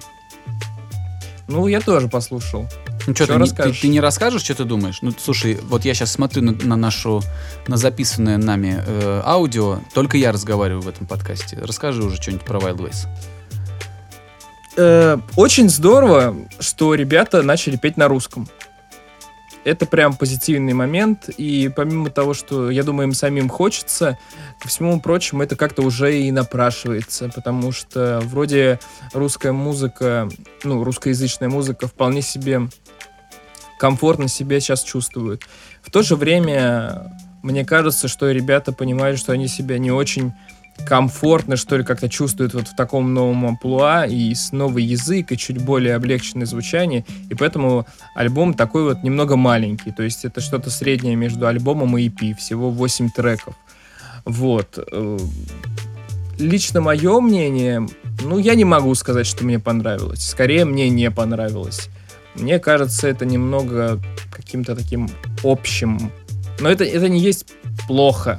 Ну, 1.47 1.65
я 1.67 1.81
тоже 1.81 2.09
послушал. 2.09 2.67
Ну 3.07 3.15
что, 3.15 3.25
ты, 3.25 3.33
не- 3.33 3.39
расскажешь? 3.39 3.75
ты- 3.77 3.81
ты 3.81 3.87
не 3.87 3.99
расскажешь, 3.99 4.41
что 4.43 4.53
ты 4.55 4.63
думаешь? 4.65 4.99
Ну, 5.01 5.11
слушай, 5.17 5.57
вот 5.63 5.85
я 5.85 5.93
сейчас 5.93 6.11
смотрю 6.11 6.43
на, 6.43 6.51
на 6.51 6.75
нашу, 6.75 7.23
на 7.67 7.77
записанное 7.77 8.37
нами 8.37 8.83
э, 8.85 9.21
аудио, 9.25 9.79
только 9.93 10.17
я 10.17 10.31
разговариваю 10.31 10.81
в 10.81 10.87
этом 10.87 11.07
подкасте. 11.07 11.57
Расскажи 11.61 12.03
уже 12.03 12.17
что-нибудь 12.21 12.45
про 12.45 12.59
Wild 12.59 12.77
Ways. 12.77 13.07
Э, 14.75 15.17
очень 15.35 15.69
здорово, 15.69 16.35
что 16.59 16.93
ребята 16.93 17.41
начали 17.41 17.77
петь 17.77 17.97
на 17.97 18.07
русском. 18.07 18.47
Это 19.63 19.85
прям 19.85 20.15
позитивный 20.15 20.71
момент, 20.73 21.27
и 21.27 21.69
помимо 21.75 22.09
того, 22.09 22.33
что, 22.33 22.69
я 22.71 22.83
думаю, 22.83 23.07
им 23.09 23.13
самим 23.13 23.49
хочется, 23.49 24.17
ко 24.61 24.69
всему 24.69 25.01
прочему, 25.01 25.43
это 25.43 25.57
как-то 25.57 25.81
уже 25.81 26.19
и 26.21 26.31
напрашивается, 26.31 27.29
потому 27.35 27.73
что 27.73 28.21
вроде 28.23 28.79
русская 29.13 29.51
музыка, 29.51 30.29
ну, 30.63 30.83
русскоязычная 30.85 31.49
музыка 31.49 31.87
вполне 31.87 32.21
себе 32.21 32.69
комфортно 33.77 34.27
себя 34.27 34.59
сейчас 34.59 34.83
чувствует. 34.83 35.43
В 35.81 35.91
то 35.91 36.01
же 36.01 36.15
время, 36.15 37.13
мне 37.43 37.65
кажется, 37.65 38.07
что 38.07 38.31
ребята 38.31 38.71
понимают, 38.71 39.19
что 39.19 39.31
они 39.31 39.47
себя 39.47 39.77
не 39.77 39.91
очень 39.91 40.33
комфортно, 40.85 41.55
что 41.55 41.77
ли, 41.77 41.83
как-то 41.83 42.07
чувствуют 42.07 42.53
вот 42.53 42.67
в 42.67 42.75
таком 42.75 43.13
новом 43.13 43.45
амплуа, 43.45 44.05
и 44.05 44.33
с 44.35 44.51
новый 44.51 44.83
язык, 44.83 45.31
и 45.31 45.37
чуть 45.37 45.57
более 45.57 45.95
облегченное 45.95 46.45
звучание, 46.45 47.03
и 47.29 47.33
поэтому 47.33 47.87
альбом 48.13 48.53
такой 48.53 48.83
вот 48.83 49.01
немного 49.03 49.35
маленький, 49.37 49.91
то 49.91 50.03
есть 50.03 50.23
это 50.23 50.39
что-то 50.39 50.69
среднее 50.69 51.15
между 51.15 51.47
альбомом 51.47 51.97
и 51.97 52.07
EP, 52.07 52.35
всего 52.35 52.69
8 52.69 53.09
треков. 53.09 53.55
Вот. 54.23 54.77
Э, 54.91 55.17
Лично 56.39 56.81
мое 56.81 57.19
мнение, 57.19 57.87
ну, 58.21 58.37
я 58.37 58.53
не 58.53 58.63
могу 58.63 58.93
сказать, 58.93 59.25
что 59.25 59.43
мне 59.43 59.57
понравилось. 59.59 60.23
Скорее, 60.23 60.65
мне 60.65 60.87
не 60.89 61.09
понравилось. 61.09 61.89
Мне 62.37 62.59
кажется, 62.59 63.07
это 63.07 63.25
немного 63.25 63.99
каким-то 64.31 64.75
таким 64.75 65.09
общим. 65.43 66.11
Но 66.59 66.69
это, 66.69 66.83
это 66.83 67.09
не 67.09 67.19
есть 67.19 67.45
плохо. 67.87 68.37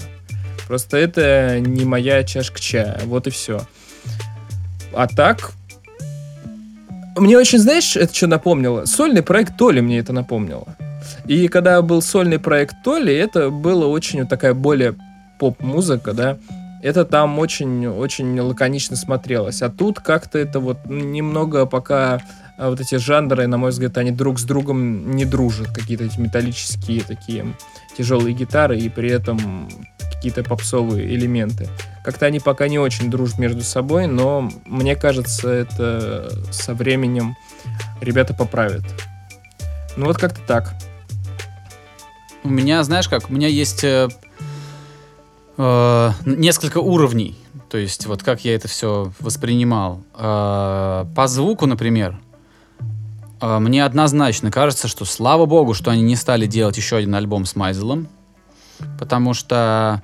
Просто 0.67 0.97
это 0.97 1.59
не 1.61 1.85
моя 1.85 2.25
чашка 2.25 2.61
чая. 2.61 3.01
Вот 3.05 3.27
и 3.27 3.31
все. 3.31 3.61
А 4.93 5.07
так... 5.07 5.53
Мне 7.17 7.37
очень, 7.37 7.59
знаешь, 7.59 7.97
это 7.97 8.15
что 8.15 8.29
напомнило? 8.29 8.85
Сольный 8.85 9.23
проект 9.23 9.57
Толи 9.57 9.81
мне 9.81 9.99
это 9.99 10.13
напомнило. 10.13 10.69
И 11.27 11.49
когда 11.49 11.83
был 11.83 12.01
сольный 12.01 12.39
проект 12.39 12.77
Толи, 12.85 13.13
это 13.13 13.51
было 13.51 13.87
очень 13.87 14.21
вот 14.21 14.29
такая 14.29 14.55
более 14.55 14.95
поп-музыка, 15.41 16.13
да. 16.13 16.39
Это 16.81 17.05
там 17.05 17.39
очень-очень 17.41 18.39
лаконично 18.39 18.95
смотрелось. 18.95 19.63
А 19.63 19.69
тут 19.69 19.99
как-то 19.99 20.39
это 20.39 20.61
вот 20.61 20.79
немного 20.87 21.67
пока 21.67 22.21
вот 22.59 22.81
эти 22.81 22.97
жанры, 22.97 23.47
на 23.47 23.57
мой 23.57 23.71
взгляд, 23.71 23.97
они 23.99 24.11
друг 24.11 24.41
с 24.41 24.43
другом 24.43 25.13
не 25.13 25.25
дружат. 25.25 25.69
Какие-то 25.69 26.05
эти 26.05 26.19
металлические 26.19 27.03
такие 27.03 27.55
тяжелые 27.97 28.35
гитары, 28.35 28.79
и 28.79 28.89
при 28.89 29.11
этом 29.11 29.69
какие-то 30.13 30.43
попсовые 30.43 31.15
элементы. 31.15 31.69
Как-то 32.05 32.27
они 32.27 32.41
пока 32.41 32.67
не 32.67 32.79
очень 32.79 33.11
дружат 33.11 33.39
между 33.39 33.63
собой, 33.63 34.09
но 34.09 34.51
мне 34.67 34.97
кажется, 34.97 35.49
это 35.49 36.33
со 36.51 36.75
временем 36.75 37.37
ребята 38.01 38.35
поправят. 38.35 38.83
Ну 39.97 40.07
вот 40.07 40.19
как-то 40.19 40.41
так. 40.41 40.75
У 42.43 42.49
меня, 42.49 42.83
знаешь 42.83 43.09
как, 43.09 43.31
у 43.31 43.33
меня 43.33 43.47
есть 43.47 43.85
э, 43.85 44.09
э, 45.57 46.11
несколько 46.25 46.79
уровней. 46.79 47.37
То 47.69 47.79
есть 47.79 48.07
вот 48.07 48.23
как 48.23 48.45
я 48.45 48.55
это 48.55 48.67
все 48.67 49.13
воспринимал. 49.21 50.03
Э, 50.15 51.05
по 51.15 51.27
звуку, 51.29 51.67
например, 51.67 52.19
мне 53.41 53.85
однозначно 53.85 54.51
кажется, 54.51 54.89
что 54.89 55.05
слава 55.05 55.47
богу, 55.47 55.75
что 55.75 55.91
они 55.91 56.03
не 56.03 56.17
стали 56.17 56.47
делать 56.47 56.77
еще 56.77 56.97
один 56.97 57.15
альбом 57.15 57.45
с 57.45 57.57
Майзелом. 57.57 58.09
Потому 58.99 59.35
что 59.35 60.03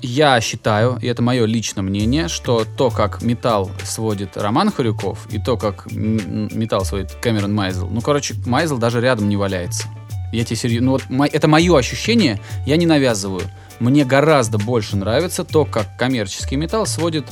я 0.00 0.40
считаю, 0.40 0.98
и 1.02 1.06
это 1.06 1.22
мое 1.22 1.44
личное 1.44 1.82
мнение, 1.82 2.28
что 2.28 2.64
то, 2.76 2.90
как 2.90 3.22
металл 3.22 3.70
сводит 3.82 4.36
Роман 4.36 4.70
Харюков, 4.70 5.26
и 5.30 5.40
то, 5.40 5.56
как 5.56 5.90
металл 5.90 6.84
сводит 6.84 7.12
Кэмерон 7.12 7.52
Майзел, 7.52 7.88
ну, 7.88 8.00
короче, 8.00 8.34
Майзел 8.46 8.78
даже 8.78 9.00
рядом 9.00 9.28
не 9.28 9.36
валяется. 9.36 9.88
Я 10.32 10.44
тебе 10.44 10.56
серьезно... 10.56 10.86
Ну, 10.86 10.98
вот 11.08 11.30
это 11.32 11.48
мое 11.48 11.76
ощущение, 11.76 12.40
я 12.66 12.76
не 12.76 12.86
навязываю. 12.86 13.42
Мне 13.80 14.04
гораздо 14.04 14.58
больше 14.58 14.96
нравится 14.96 15.42
то, 15.42 15.64
как 15.64 15.96
коммерческий 15.96 16.56
металл 16.56 16.86
сводит 16.86 17.26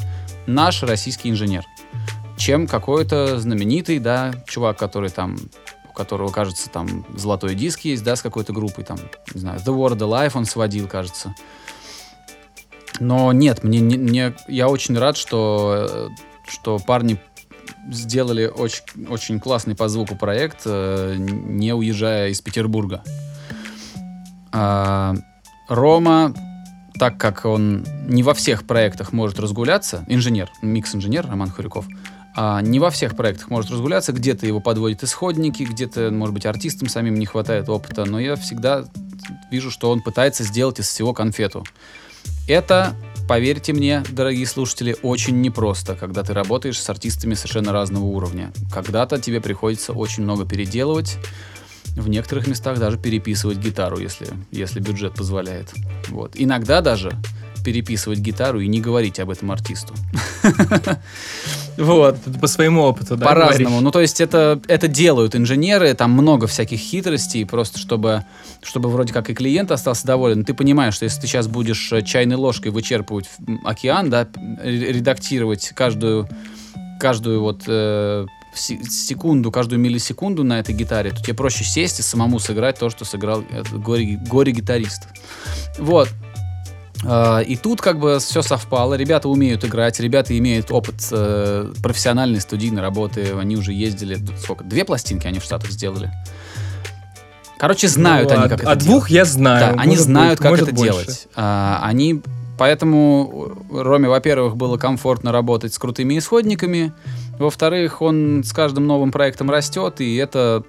наш 0.46 0.82
российский 0.82 1.30
инженер, 1.30 1.64
чем 2.36 2.66
какой-то 2.66 3.38
знаменитый, 3.40 3.98
да, 3.98 4.32
чувак, 4.46 4.78
который 4.78 5.10
там 5.10 5.36
у 5.88 5.92
которого, 5.92 6.30
кажется, 6.30 6.68
там 6.68 7.06
золотой 7.16 7.54
диск 7.54 7.80
есть, 7.80 8.04
да, 8.04 8.16
с 8.16 8.22
какой-то 8.22 8.52
группой, 8.52 8.84
там, 8.84 8.98
не 9.34 9.40
знаю, 9.40 9.58
The 9.60 9.74
World 9.74 9.98
Alive 9.98 10.32
он 10.34 10.44
сводил, 10.44 10.88
кажется. 10.88 11.34
Но 13.00 13.32
нет, 13.32 13.64
мне, 13.64 13.80
не- 13.80 13.98
мне 13.98 14.34
я 14.48 14.68
очень 14.68 14.98
рад, 14.98 15.16
что, 15.16 15.86
э, 15.90 16.08
что 16.48 16.78
парни 16.78 17.18
сделали 17.90 18.46
очень, 18.46 19.06
очень 19.08 19.40
классный 19.40 19.74
по 19.74 19.88
звуку 19.88 20.16
проект, 20.16 20.62
э, 20.64 21.16
не 21.18 21.74
уезжая 21.74 22.28
из 22.30 22.40
Петербурга. 22.40 23.02
А, 24.52 25.14
Рома, 25.68 26.34
так 26.98 27.18
как 27.18 27.44
он 27.44 27.84
не 28.06 28.22
во 28.22 28.34
всех 28.34 28.66
проектах 28.66 29.12
может 29.12 29.38
разгуляться, 29.38 30.04
инженер, 30.08 30.50
микс-инженер 30.62 31.26
Роман 31.28 31.50
Хуряков, 31.50 31.86
а, 32.36 32.60
не 32.60 32.78
во 32.78 32.90
всех 32.90 33.16
проектах 33.16 33.48
может 33.48 33.70
разгуляться, 33.70 34.12
где-то 34.12 34.46
его 34.46 34.60
подводят 34.60 35.02
исходники, 35.02 35.62
где-то, 35.62 36.10
может 36.10 36.34
быть, 36.34 36.44
артистам 36.44 36.88
самим 36.88 37.14
не 37.14 37.24
хватает 37.24 37.70
опыта, 37.70 38.04
но 38.04 38.20
я 38.20 38.36
всегда 38.36 38.84
вижу, 39.50 39.70
что 39.70 39.90
он 39.90 40.02
пытается 40.02 40.44
сделать 40.44 40.78
из 40.78 40.86
всего 40.86 41.14
конфету. 41.14 41.64
Это, 42.46 42.94
поверьте 43.26 43.72
мне, 43.72 44.04
дорогие 44.10 44.46
слушатели, 44.46 44.96
очень 45.02 45.40
непросто, 45.40 45.96
когда 45.96 46.22
ты 46.22 46.34
работаешь 46.34 46.80
с 46.80 46.90
артистами 46.90 47.32
совершенно 47.32 47.72
разного 47.72 48.04
уровня. 48.04 48.52
Когда-то 48.70 49.18
тебе 49.18 49.40
приходится 49.40 49.94
очень 49.94 50.22
много 50.22 50.44
переделывать, 50.44 51.16
в 51.96 52.08
некоторых 52.10 52.46
местах 52.46 52.78
даже 52.78 52.98
переписывать 52.98 53.56
гитару, 53.56 53.98
если, 53.98 54.28
если 54.50 54.80
бюджет 54.80 55.14
позволяет. 55.14 55.72
Вот. 56.08 56.32
Иногда 56.34 56.82
даже 56.82 57.12
переписывать 57.66 58.20
гитару 58.20 58.60
и 58.60 58.68
не 58.68 58.80
говорить 58.80 59.18
об 59.18 59.28
этом 59.30 59.50
артисту. 59.50 59.92
Вот. 61.76 62.16
По 62.40 62.46
своему 62.46 62.82
опыту, 62.82 63.16
да? 63.18 63.26
По-разному. 63.26 63.80
Ну, 63.82 63.90
то 63.90 64.00
есть 64.00 64.22
это, 64.22 64.58
это 64.66 64.88
делают 64.88 65.36
инженеры, 65.36 65.92
там 65.92 66.10
много 66.12 66.46
всяких 66.46 66.78
хитростей, 66.78 67.44
просто 67.44 67.78
чтобы, 67.78 68.24
чтобы 68.62 68.88
вроде 68.88 69.12
как 69.12 69.28
и 69.28 69.34
клиент 69.34 69.70
остался 69.70 70.06
доволен. 70.06 70.42
Ты 70.44 70.54
понимаешь, 70.54 70.94
что 70.94 71.04
если 71.04 71.20
ты 71.20 71.26
сейчас 71.26 71.48
будешь 71.48 71.92
э, 71.92 72.00
чайной 72.00 72.36
ложкой 72.36 72.70
вычерпывать 72.70 73.28
океан, 73.64 74.08
да, 74.08 74.26
редактировать 74.62 75.72
каждую, 75.76 76.26
каждую 76.98 77.42
вот 77.42 77.64
э, 77.66 78.24
се- 78.54 78.82
секунду, 78.88 79.50
каждую 79.50 79.78
миллисекунду 79.78 80.44
на 80.44 80.58
этой 80.60 80.74
гитаре, 80.74 81.10
то 81.10 81.22
тебе 81.22 81.34
проще 81.34 81.64
сесть 81.64 82.00
и 82.00 82.02
самому 82.02 82.38
сыграть 82.38 82.78
то, 82.78 82.88
что 82.88 83.04
сыграл 83.04 83.42
горе- 83.74 84.16
горе-гитарист. 84.26 85.02
Вот. 85.78 86.08
А, 87.08 87.40
И 87.40 87.56
тут 87.56 87.80
как 87.80 87.98
бы 87.98 88.18
все 88.18 88.42
совпало. 88.42 88.94
Ребята 88.94 89.28
умеют 89.28 89.64
играть, 89.64 90.00
ребята 90.00 90.36
имеют 90.36 90.70
опыт 90.70 90.96
э, 91.12 91.72
профессиональной 91.82 92.40
студийной 92.40 92.82
работы. 92.82 93.32
Они 93.38 93.56
уже 93.56 93.72
ездили, 93.72 94.18
сколько, 94.38 94.64
две 94.64 94.84
пластинки 94.84 95.26
они 95.26 95.38
в 95.38 95.44
Штатах 95.44 95.70
сделали. 95.70 96.10
Короче, 97.58 97.88
знают 97.88 98.28
Ну, 98.30 98.36
они, 98.36 98.44
а- 98.44 98.48
как 98.48 98.60
это 98.60 98.70
а 98.70 98.74
двух 98.76 99.08
я 99.08 99.14
делать. 99.24 99.30
знаю. 99.30 99.74
Да, 99.74 99.80
они 99.80 99.90
может 99.90 100.04
знают, 100.04 100.38
быть, 100.40 100.48
как 100.48 100.60
это 100.60 100.72
больше. 100.74 100.92
делать. 100.92 101.28
А, 101.34 101.80
Они, 101.82 102.20
поэтому 102.58 103.52
Роме, 103.72 104.08
во-первых, 104.08 104.56
было 104.56 104.76
комфортно 104.76 105.32
работать 105.32 105.72
с 105.72 105.78
крутыми 105.78 106.18
исходниками. 106.18 106.92
Во-вторых, 107.38 108.02
он 108.02 108.42
с 108.44 108.52
каждым 108.52 108.86
новым 108.86 109.10
проектом 109.10 109.50
растет, 109.50 110.00
и 110.00 110.16
это 110.16 110.64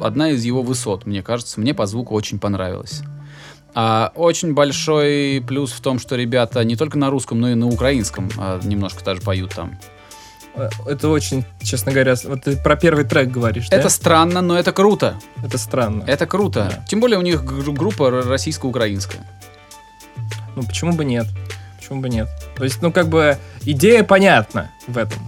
одна 0.00 0.30
из 0.30 0.44
его 0.44 0.62
высот, 0.62 1.06
мне 1.06 1.22
кажется. 1.22 1.60
Мне 1.60 1.74
по 1.74 1.86
звуку 1.86 2.14
очень 2.14 2.38
понравилось. 2.38 3.02
А, 3.74 4.12
очень 4.14 4.52
большой 4.54 5.42
плюс 5.46 5.72
в 5.72 5.80
том, 5.80 5.98
что 5.98 6.16
ребята 6.16 6.62
не 6.64 6.76
только 6.76 6.98
на 6.98 7.10
русском, 7.10 7.40
но 7.40 7.50
и 7.50 7.54
на 7.54 7.66
украинском 7.66 8.28
а, 8.38 8.60
немножко 8.62 9.02
даже 9.04 9.20
поют 9.22 9.54
там. 9.54 9.78
Э, 10.54 10.68
Это 10.86 11.08
очень, 11.08 11.44
честно 11.62 11.92
говоря, 11.92 12.14
вот 12.24 12.42
ты 12.42 12.56
про 12.56 12.76
первый 12.76 13.04
трек 13.04 13.30
говоришь, 13.30 13.68
да? 13.70 13.76
Это 13.78 13.88
странно, 13.88 14.42
но 14.42 14.58
это 14.58 14.72
круто. 14.72 15.18
Это 15.42 15.56
странно. 15.56 16.04
Это 16.06 16.26
круто. 16.26 16.68
Да. 16.76 16.84
Тем 16.86 17.00
более 17.00 17.18
у 17.18 17.22
них 17.22 17.42
гру- 17.44 17.72
группа 17.72 18.10
российско-украинская. 18.10 19.26
Ну, 20.54 20.62
почему 20.64 20.92
бы 20.92 21.04
нет? 21.04 21.26
Почему 21.78 22.00
бы 22.02 22.10
нет? 22.10 22.28
То 22.56 22.64
есть, 22.64 22.82
ну, 22.82 22.92
как 22.92 23.08
бы, 23.08 23.38
идея 23.62 24.04
понятна 24.04 24.70
в 24.86 24.98
этом. 24.98 25.18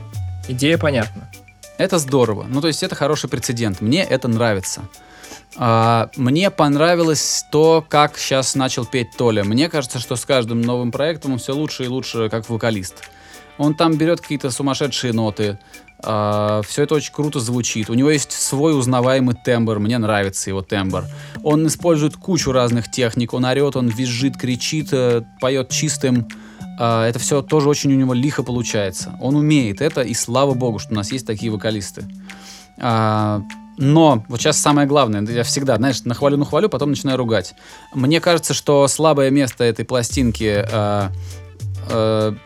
Идея 0.48 0.76
понятна. 0.76 1.30
Это 1.78 1.98
здорово. 1.98 2.44
Ну, 2.48 2.60
то 2.60 2.68
есть 2.68 2.82
это 2.82 2.94
хороший 2.94 3.30
прецедент. 3.30 3.80
Мне 3.80 4.04
это 4.04 4.28
нравится. 4.28 4.82
А, 5.56 6.10
мне 6.16 6.50
понравилось 6.50 7.44
то, 7.50 7.84
как 7.88 8.18
сейчас 8.18 8.54
начал 8.54 8.84
петь 8.84 9.16
Толя. 9.16 9.44
Мне 9.44 9.68
кажется, 9.68 9.98
что 9.98 10.16
с 10.16 10.24
каждым 10.24 10.60
новым 10.60 10.90
проектом 10.90 11.32
он 11.32 11.38
все 11.38 11.54
лучше 11.54 11.84
и 11.84 11.88
лучше 11.88 12.28
как 12.28 12.48
вокалист. 12.48 13.04
Он 13.56 13.74
там 13.74 13.96
берет 13.96 14.20
какие-то 14.20 14.50
сумасшедшие 14.50 15.12
ноты. 15.12 15.58
все 16.00 16.82
это 16.82 16.94
очень 16.96 17.12
круто 17.12 17.38
звучит. 17.38 17.88
У 17.88 17.94
него 17.94 18.10
есть 18.10 18.32
свой 18.32 18.76
узнаваемый 18.76 19.36
тембр. 19.36 19.78
Мне 19.78 19.98
нравится 19.98 20.50
его 20.50 20.60
тембр. 20.62 21.04
Он 21.44 21.64
использует 21.68 22.16
кучу 22.16 22.50
разных 22.50 22.90
техник. 22.90 23.32
Он 23.32 23.44
орет, 23.44 23.76
он 23.76 23.88
визжит, 23.88 24.36
кричит, 24.36 24.88
э, 24.92 25.22
поет 25.40 25.70
чистым. 25.70 26.26
А, 26.78 27.06
это 27.06 27.18
все 27.18 27.42
тоже 27.42 27.68
очень 27.68 27.92
у 27.92 27.96
него 27.96 28.12
лихо 28.12 28.42
получается. 28.42 29.16
Он 29.20 29.36
умеет 29.36 29.80
это, 29.80 30.00
и 30.02 30.14
слава 30.14 30.54
богу, 30.54 30.78
что 30.78 30.92
у 30.92 30.96
нас 30.96 31.12
есть 31.12 31.26
такие 31.26 31.52
вокалисты. 31.52 32.04
А, 32.78 33.42
но 33.76 34.24
вот 34.28 34.40
сейчас 34.40 34.58
самое 34.58 34.86
главное, 34.86 35.22
я 35.22 35.42
всегда, 35.42 35.76
знаешь, 35.76 36.04
нахвалю, 36.04 36.36
нахвалю, 36.36 36.68
потом 36.68 36.90
начинаю 36.90 37.18
ругать. 37.18 37.54
Мне 37.92 38.20
кажется, 38.20 38.54
что 38.54 38.86
слабое 38.88 39.30
место 39.30 39.64
этой 39.64 39.84
пластинки 39.84 40.64
а, 40.70 41.10
а, 41.90 42.36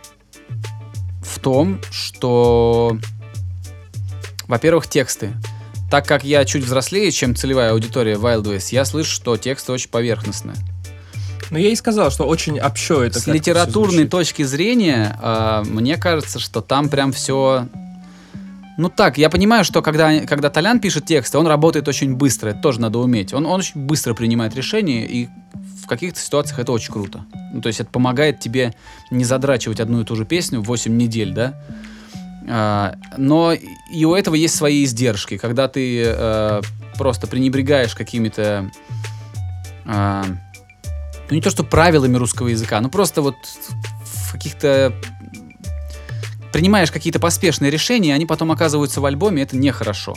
в 1.23 1.39
том, 1.41 1.81
что, 1.91 2.99
во-первых, 4.47 4.87
тексты. 4.87 5.35
Так 5.91 6.07
как 6.07 6.25
я 6.25 6.45
чуть 6.45 6.65
взрослее, 6.65 7.11
чем 7.11 7.35
целевая 7.35 7.73
аудитория 7.73 8.15
Wildways, 8.15 8.69
я 8.73 8.85
слышу, 8.85 9.11
что 9.11 9.37
тексты 9.37 9.73
очень 9.73 9.91
поверхностные. 9.91 10.57
Ну, 11.51 11.59
я 11.59 11.71
и 11.71 11.77
сказал, 11.77 12.11
что 12.11 12.25
очень 12.25 12.61
общо 12.61 13.03
это 13.03 13.21
С 13.21 13.27
литературной 13.27 14.07
точки 14.07 14.43
зрения, 14.43 15.19
а, 15.21 15.63
мне 15.65 15.97
кажется, 15.97 16.39
что 16.39 16.61
там 16.61 16.89
прям 16.89 17.13
все... 17.13 17.69
Ну 18.79 18.89
так, 18.89 19.19
я 19.19 19.29
понимаю, 19.29 19.65
что 19.65 19.83
когда, 19.83 20.21
когда 20.21 20.51
Толян 20.51 20.79
пишет 20.79 21.05
тексты, 21.05 21.37
он 21.37 21.49
работает 21.49 21.89
очень 21.89 22.15
быстро, 22.15 22.51
это 22.51 22.61
тоже 22.61 22.81
надо 22.81 23.01
уметь. 23.01 23.35
Он, 23.35 23.45
он 23.45 23.59
очень 23.59 23.81
быстро 23.81 24.15
принимает 24.15 24.55
решения, 24.55 25.05
и 25.05 25.29
в 25.83 25.89
каких-то 25.89 26.21
ситуациях 26.21 26.61
это 26.61 26.71
очень 26.71 26.93
круто. 26.93 27.25
Ну, 27.53 27.61
то 27.61 27.67
есть 27.67 27.81
это 27.81 27.91
помогает 27.91 28.39
тебе 28.39 28.73
не 29.11 29.25
задрачивать 29.25 29.81
одну 29.81 30.03
и 30.03 30.05
ту 30.05 30.15
же 30.15 30.25
песню 30.25 30.63
8 30.63 30.97
недель, 30.97 31.33
да? 31.33 31.61
А, 32.49 32.95
но 33.17 33.53
и 33.53 34.05
у 34.05 34.15
этого 34.15 34.37
есть 34.37 34.55
свои 34.55 34.85
издержки, 34.85 35.39
когда 35.39 35.67
ты 35.67 36.05
э, 36.07 36.63
просто 36.97 37.27
пренебрегаешь 37.27 37.97
какими-то... 37.97 38.71
а, 39.87 40.25
ну 41.29 41.35
не 41.35 41.43
то 41.43 41.51
что 41.51 41.65
правилами 41.65 42.17
русского 42.17 42.47
языка, 42.47 42.81
ну 42.81 42.91
просто 42.91 43.23
вот 43.23 43.35
в 44.05 44.33
каких-то 44.33 44.95
принимаешь 46.53 46.91
какие-то 46.91 47.21
поспешные 47.21 47.71
решения, 47.71 48.15
они 48.15 48.27
потом 48.27 48.51
оказываются 48.53 49.01
в 49.01 49.05
альбоме, 49.07 49.43
это 49.43 49.57
нехорошо. 49.57 50.17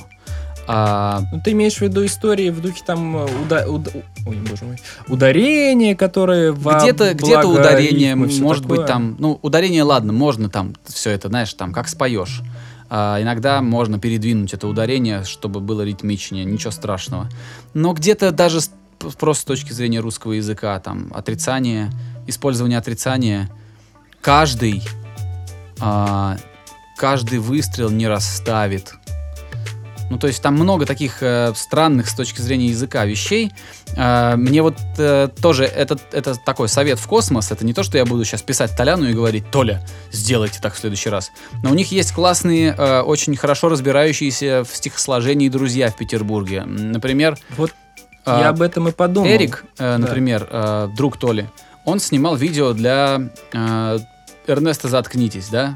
А, 0.68 1.24
Ну, 1.32 1.42
ты 1.44 1.52
имеешь 1.52 1.78
в 1.78 1.82
виду 1.82 2.06
истории 2.06 2.50
в 2.52 2.62
духе 2.62 2.84
там 2.86 3.16
уда- 3.44 3.68
уда- 3.68 3.92
ой, 4.26 4.36
боже 4.38 4.64
мой, 4.66 4.78
ударения, 5.08 5.96
которые 5.96 6.54
где-то 6.54 7.14
где-то 7.16 7.48
ударение, 7.48 8.16
может 8.16 8.66
быть 8.66 8.82
такое. 8.82 8.88
там, 8.88 9.16
ну 9.20 9.40
ударение, 9.42 9.84
ладно, 9.84 10.14
можно 10.14 10.50
там 10.50 10.76
все 10.86 11.10
это, 11.10 11.30
знаешь, 11.30 11.54
там 11.56 11.74
как 11.74 11.88
споешь. 11.90 12.42
А, 12.90 13.22
иногда 13.22 13.62
можно 13.62 14.00
передвинуть 14.00 14.54
это 14.54 14.68
ударение, 14.68 15.24
чтобы 15.24 15.62
было 15.62 15.82
ритмичнее, 15.82 16.46
ничего 16.46 16.72
страшного. 16.72 17.28
Но 17.74 17.94
где-то 17.94 18.32
даже 18.32 18.60
просто 19.18 19.42
с 19.42 19.46
точки 19.46 19.74
зрения 19.74 20.00
русского 20.00 20.34
языка, 20.34 20.80
там, 20.80 21.12
отрицание, 21.16 21.90
использование 22.28 22.78
отрицания, 22.78 23.50
каждый, 24.22 24.84
а, 25.82 26.38
каждый 26.98 27.40
выстрел 27.40 27.90
не 27.90 28.08
расставит. 28.08 28.94
Ну, 30.12 30.18
то 30.18 30.28
есть 30.28 30.42
там 30.42 30.56
много 30.56 30.86
таких 30.86 31.24
э, 31.24 31.54
странных 31.56 32.10
с 32.10 32.14
точки 32.14 32.42
зрения 32.42 32.68
языка 32.68 33.06
вещей. 33.06 33.54
Э, 33.96 34.36
мне 34.36 34.62
вот 34.62 34.76
э, 34.98 35.30
тоже 35.42 35.64
это, 35.64 35.98
это 36.12 36.36
такой 36.36 36.68
совет 36.68 37.00
в 37.00 37.08
космос. 37.08 37.50
Это 37.50 37.66
не 37.66 37.74
то, 37.74 37.82
что 37.82 37.98
я 37.98 38.06
буду 38.06 38.26
сейчас 38.26 38.42
писать 38.42 38.76
Толяну 38.76 39.08
и 39.08 39.14
говорить, 39.14 39.50
Толя, 39.52 39.82
сделайте 40.12 40.60
так 40.62 40.74
в 40.74 40.78
следующий 40.78 41.10
раз. 41.10 41.32
Но 41.64 41.72
у 41.72 41.74
них 41.74 41.94
есть 41.94 42.12
классные, 42.12 42.76
э, 42.78 43.02
очень 43.02 43.38
хорошо 43.38 43.70
разбирающиеся 43.70 44.66
в 44.66 44.76
стихосложении 44.76 45.48
друзья 45.48 45.90
в 45.90 45.96
Петербурге. 45.96 46.66
Например, 46.66 47.38
Вот 47.56 47.72
э, 48.26 48.38
я 48.42 48.50
об 48.50 48.62
этом 48.62 48.90
и 48.90 48.92
подумал. 48.92 49.30
Эрик, 49.30 49.64
э, 49.80 49.96
например, 49.96 50.46
э, 50.52 50.90
друг 50.94 51.18
Толи, 51.18 51.50
он 51.86 52.02
снимал 52.02 52.36
видео 52.36 52.74
для 52.74 53.22
э, 53.54 54.00
Эрнеста 54.52 54.88
«Заткнитесь», 54.88 55.50
да? 55.50 55.76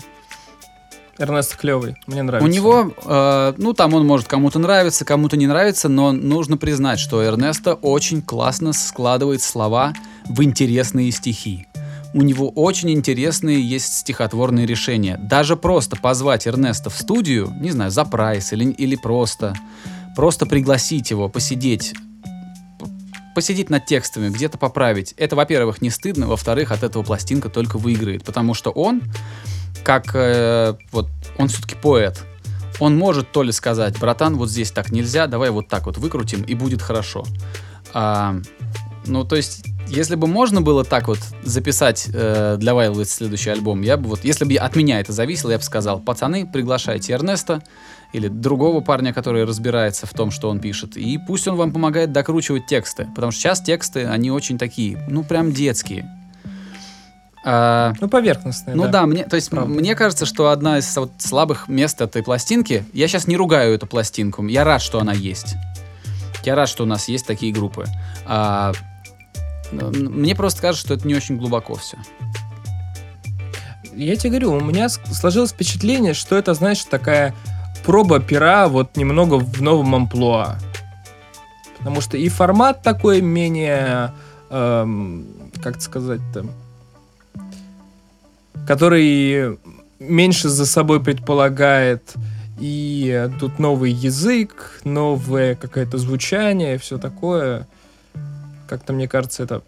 Эрнест 1.17 1.55
клевый, 1.55 1.95
мне 2.07 2.23
нравится. 2.23 2.45
У 2.45 2.51
него, 2.51 2.91
э, 3.05 3.53
ну, 3.57 3.73
там 3.73 3.93
он 3.93 4.05
может 4.05 4.27
кому-то 4.27 4.59
нравиться, 4.59 5.05
кому-то 5.05 5.37
не 5.37 5.47
нравится, 5.47 5.87
но 5.87 6.11
нужно 6.11 6.57
признать, 6.57 6.99
что 6.99 7.23
Эрнесто 7.23 7.75
очень 7.75 8.21
классно 8.21 8.73
складывает 8.73 9.41
слова 9.41 9.93
в 10.25 10.43
интересные 10.43 11.11
стихи. 11.11 11.67
У 12.13 12.21
него 12.21 12.49
очень 12.49 12.91
интересные 12.91 13.61
есть 13.61 13.93
стихотворные 13.93 14.65
решения. 14.65 15.17
Даже 15.17 15.55
просто 15.55 15.95
позвать 15.95 16.47
Эрнеста 16.47 16.89
в 16.89 16.97
студию, 16.97 17.53
не 17.59 17.71
знаю, 17.71 17.91
за 17.91 18.03
прайс 18.03 18.51
или, 18.51 18.71
или 18.71 18.95
просто, 18.97 19.53
просто 20.15 20.45
пригласить 20.45 21.11
его 21.11 21.29
посидеть, 21.29 21.93
посидеть 23.35 23.69
над 23.69 23.85
текстами, 23.85 24.29
где-то 24.29 24.57
поправить. 24.57 25.13
Это, 25.17 25.35
во-первых, 25.35 25.81
не 25.81 25.91
стыдно, 25.91 26.27
во-вторых, 26.27 26.71
от 26.71 26.81
этого 26.81 27.03
пластинка 27.03 27.49
только 27.49 27.77
выиграет, 27.77 28.23
потому 28.23 28.55
что 28.55 28.71
он, 28.71 29.03
как 29.83 30.15
э, 30.15 30.73
вот, 30.91 31.09
он 31.37 31.49
все-таки 31.49 31.75
поэт. 31.75 32.23
Он 32.79 32.97
может 32.97 33.31
то 33.31 33.43
ли 33.43 33.51
сказать, 33.51 33.99
братан, 33.99 34.35
вот 34.35 34.49
здесь 34.49 34.71
так 34.71 34.91
нельзя, 34.91 35.27
давай 35.27 35.51
вот 35.51 35.67
так 35.67 35.85
вот 35.85 35.97
выкрутим, 35.97 36.41
и 36.41 36.55
будет 36.55 36.81
хорошо. 36.81 37.23
А, 37.93 38.35
ну, 39.05 39.23
то 39.23 39.35
есть, 39.35 39.65
если 39.87 40.15
бы 40.15 40.27
можно 40.27 40.61
было 40.61 40.83
так 40.83 41.07
вот 41.07 41.19
записать 41.43 42.09
э, 42.11 42.57
для 42.57 42.71
Wildwood 42.71 43.05
следующий 43.05 43.51
альбом, 43.51 43.81
я 43.81 43.97
бы 43.97 44.09
вот, 44.09 44.23
если 44.23 44.45
бы 44.45 44.55
от 44.55 44.75
меня 44.75 44.99
это 44.99 45.11
зависело, 45.11 45.51
я 45.51 45.57
бы 45.57 45.63
сказал, 45.63 45.99
пацаны, 45.99 46.45
приглашайте 46.45 47.13
Эрнеста 47.13 47.61
или 48.15 48.27
другого 48.27 48.81
парня, 48.81 49.13
который 49.13 49.43
разбирается 49.43 50.07
в 50.07 50.13
том, 50.13 50.31
что 50.31 50.49
он 50.49 50.59
пишет, 50.59 50.97
и 50.97 51.17
пусть 51.17 51.47
он 51.47 51.55
вам 51.55 51.71
помогает 51.71 52.11
докручивать 52.11 52.65
тексты, 52.67 53.07
потому 53.15 53.31
что 53.31 53.41
сейчас 53.41 53.61
тексты, 53.61 54.05
они 54.05 54.31
очень 54.31 54.57
такие, 54.57 55.05
ну, 55.09 55.23
прям 55.23 55.51
детские. 55.51 56.09
А, 57.47 57.93
Ну, 58.01 58.07
поверхностный, 58.09 58.73
ну 58.73 58.87
да, 58.87 59.05
мне, 59.05 59.23
то 59.23 59.35
есть 59.35 59.51
Правда. 59.51 59.69
мне 59.71 59.95
кажется, 59.95 60.25
что 60.25 60.49
одна 60.49 60.79
из 60.79 60.97
вот 60.97 61.11
слабых 61.19 61.67
мест 61.67 62.01
этой 62.01 62.23
пластинки. 62.23 62.85
Я 62.91 63.07
сейчас 63.07 63.27
не 63.27 63.37
ругаю 63.37 63.75
эту 63.75 63.85
пластинку. 63.85 64.43
Я 64.47 64.63
рад, 64.63 64.81
что 64.81 64.99
она 64.99 65.13
есть. 65.13 65.55
Я 66.43 66.55
рад, 66.55 66.67
что 66.67 66.83
у 66.83 66.87
нас 66.87 67.07
есть 67.07 67.27
такие 67.27 67.53
группы. 67.53 67.85
А, 68.25 68.71
мне 69.71 70.35
просто 70.35 70.61
кажется, 70.61 70.87
что 70.87 70.93
это 70.95 71.07
не 71.07 71.13
очень 71.13 71.37
глубоко 71.37 71.75
все. 71.75 71.97
Я 73.93 74.15
тебе 74.15 74.31
говорю, 74.31 74.53
у 74.53 74.59
меня 74.59 74.89
сложилось 74.89 75.51
впечатление, 75.51 76.13
что 76.13 76.35
это, 76.35 76.53
знаешь, 76.53 76.83
такая 76.83 77.33
проба 77.85 78.19
пера 78.19 78.67
вот 78.67 78.97
немного 78.97 79.35
в 79.35 79.61
новом 79.61 79.95
амплуа. 79.95 80.57
Потому 81.77 82.01
что 82.01 82.17
и 82.17 82.27
формат 82.29 82.81
такой 82.81 83.21
менее, 83.21 84.11
эм, 84.49 85.27
как 85.61 85.81
сказать-то, 85.81 86.45
который 88.67 89.59
меньше 89.99 90.49
за 90.49 90.65
собой 90.65 90.99
предполагает, 90.99 92.15
и 92.59 93.29
тут 93.39 93.59
новый 93.59 93.91
язык, 93.91 94.79
новое 94.83 95.55
какое-то 95.55 95.97
звучание, 95.97 96.77
все 96.79 96.97
такое. 96.97 97.67
Как-то, 98.67 98.93
мне 98.93 99.07
кажется, 99.07 99.43
это 99.43 99.61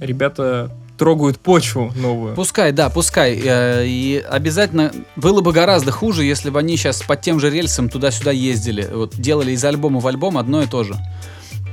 ребята 0.00 0.70
трогают 1.02 1.40
почву 1.40 1.92
новую. 1.96 2.34
Пускай, 2.36 2.70
да, 2.70 2.88
пускай. 2.88 3.40
Э, 3.44 3.84
И 3.84 4.24
обязательно 4.30 4.92
было 5.16 5.40
бы 5.40 5.52
гораздо 5.52 5.90
хуже, 5.90 6.24
если 6.24 6.50
бы 6.50 6.60
они 6.60 6.76
сейчас 6.76 7.02
под 7.02 7.20
тем 7.22 7.40
же 7.40 7.50
рельсом 7.50 7.88
туда-сюда 7.88 8.30
ездили. 8.30 8.88
Вот 8.92 9.16
делали 9.16 9.50
из 9.50 9.64
альбома 9.64 9.98
в 9.98 10.06
альбом 10.06 10.38
одно 10.38 10.62
и 10.62 10.66
то 10.66 10.84
же. 10.84 10.94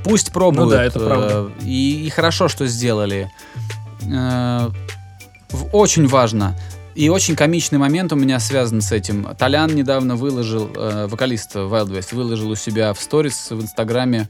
Пусть 0.02 0.32
пробуют. 0.32 0.70
Ну 0.70 0.70
да, 0.70 0.84
это 0.84 0.98
э, 0.98 1.06
правда. 1.06 1.50
И, 1.62 2.06
и 2.06 2.10
хорошо, 2.10 2.48
что 2.48 2.66
сделали. 2.66 3.30
Э, 4.12 4.68
Очень 5.72 6.08
важно. 6.08 6.56
И 6.96 7.08
очень 7.08 7.36
комичный 7.36 7.78
момент 7.78 8.12
у 8.12 8.16
меня 8.16 8.40
связан 8.40 8.80
с 8.80 8.90
этим. 8.90 9.28
Толян 9.38 9.72
недавно 9.72 10.16
выложил, 10.16 10.68
э, 10.74 11.06
вокалист 11.06 11.54
Wild 11.54 11.90
West, 11.90 12.16
выложил 12.16 12.50
у 12.50 12.56
себя 12.56 12.92
в 12.94 13.00
сторис 13.00 13.50
в 13.50 13.62
Инстаграме 13.62 14.28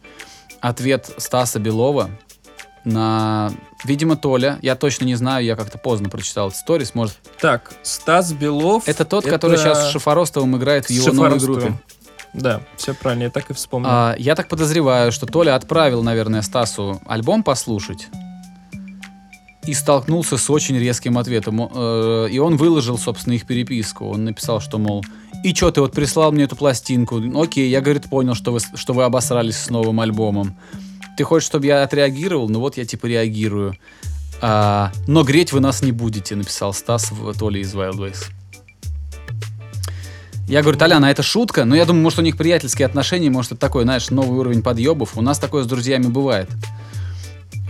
ответ 0.61 1.11
Стаса 1.17 1.59
Белова 1.59 2.11
на, 2.85 3.53
видимо, 3.85 4.17
Толя. 4.17 4.59
Я 4.63 4.75
точно 4.77 5.05
не 5.05 5.15
знаю, 5.15 5.45
я 5.45 5.57
как-то 5.57 5.79
поздно 5.79 6.09
прочитал 6.09 6.49
этот 6.49 6.59
сторис. 6.61 6.95
Может, 6.95 7.17
Так, 7.41 7.73
Стас 7.83 8.33
Белов. 8.33 8.85
это 8.87 9.05
тот, 9.05 9.25
который 9.27 9.59
сейчас 9.59 9.89
с 9.89 9.91
Шифоростовым 9.93 10.57
играет 10.57 10.87
в 10.87 10.91
его 10.91 11.13
новой 11.13 11.39
группе. 11.39 11.73
Да, 12.33 12.61
все 12.77 12.95
правильно, 12.95 13.25
я 13.25 13.31
так 13.31 13.51
и 13.51 13.55
вспомнил. 13.55 13.89
А, 13.91 14.15
я 14.17 14.37
так 14.37 14.49
подозреваю, 14.49 15.11
что 15.11 15.27
Толя 15.27 15.57
отправил, 15.57 16.03
наверное, 16.05 16.43
Стасу 16.43 17.01
альбом 17.07 17.43
послушать 17.43 18.09
и 19.67 19.75
столкнулся 19.75 20.37
с 20.39 20.49
очень 20.49 20.79
резким 20.79 21.19
ответом. 21.19 21.69
Э, 21.75 22.29
И 22.31 22.39
он 22.39 22.57
выложил, 22.57 22.99
собственно, 22.99 23.35
их 23.35 23.47
переписку. 23.47 24.07
Он 24.09 24.25
написал, 24.25 24.61
что, 24.61 24.79
мол, 24.79 25.05
и 25.45 25.53
чё 25.53 25.71
ты 25.71 25.81
вот 25.81 25.93
прислал 25.93 26.33
мне 26.33 26.45
эту 26.45 26.57
пластинку? 26.57 27.21
Окей, 27.41 27.69
я, 27.69 27.81
говорит, 27.81 28.09
понял, 28.09 28.35
что 28.35 28.53
вы, 28.53 28.61
что 28.75 28.93
вы 28.93 29.05
обосрались 29.05 29.57
с 29.57 29.71
новым 29.71 30.01
альбомом. 30.01 30.57
Ты 31.17 31.25
хочешь, 31.25 31.47
чтобы 31.47 31.67
я 31.67 31.83
отреагировал? 31.83 32.49
Ну 32.49 32.61
вот 32.61 32.77
я 32.77 32.85
типа 32.85 33.07
реагирую. 33.07 33.77
А, 34.41 34.93
но 35.07 35.23
греть 35.23 35.53
вы 35.53 35.61
нас 35.61 35.83
не 35.83 35.93
будете, 35.93 36.35
написал 36.35 36.73
Стас 36.73 37.11
в 37.11 37.33
Толе 37.39 37.61
из 37.61 37.75
Wild 37.75 37.97
Ways. 37.97 38.31
Я 40.49 40.63
говорю, 40.63 40.79
Толяна, 40.79 41.07
это 41.07 41.23
шутка, 41.23 41.65
но 41.65 41.77
я 41.77 41.85
думаю, 41.85 42.03
может, 42.03 42.19
у 42.19 42.23
них 42.23 42.37
приятельские 42.37 42.87
отношения, 42.87 43.31
может, 43.31 43.53
это 43.53 43.61
такой, 43.61 43.85
знаешь, 43.85 44.11
новый 44.11 44.39
уровень 44.41 44.63
подъебов. 44.63 45.17
У 45.17 45.23
нас 45.23 45.39
такое 45.39 45.63
с 45.63 45.67
друзьями 45.67 46.07
бывает. 46.07 46.51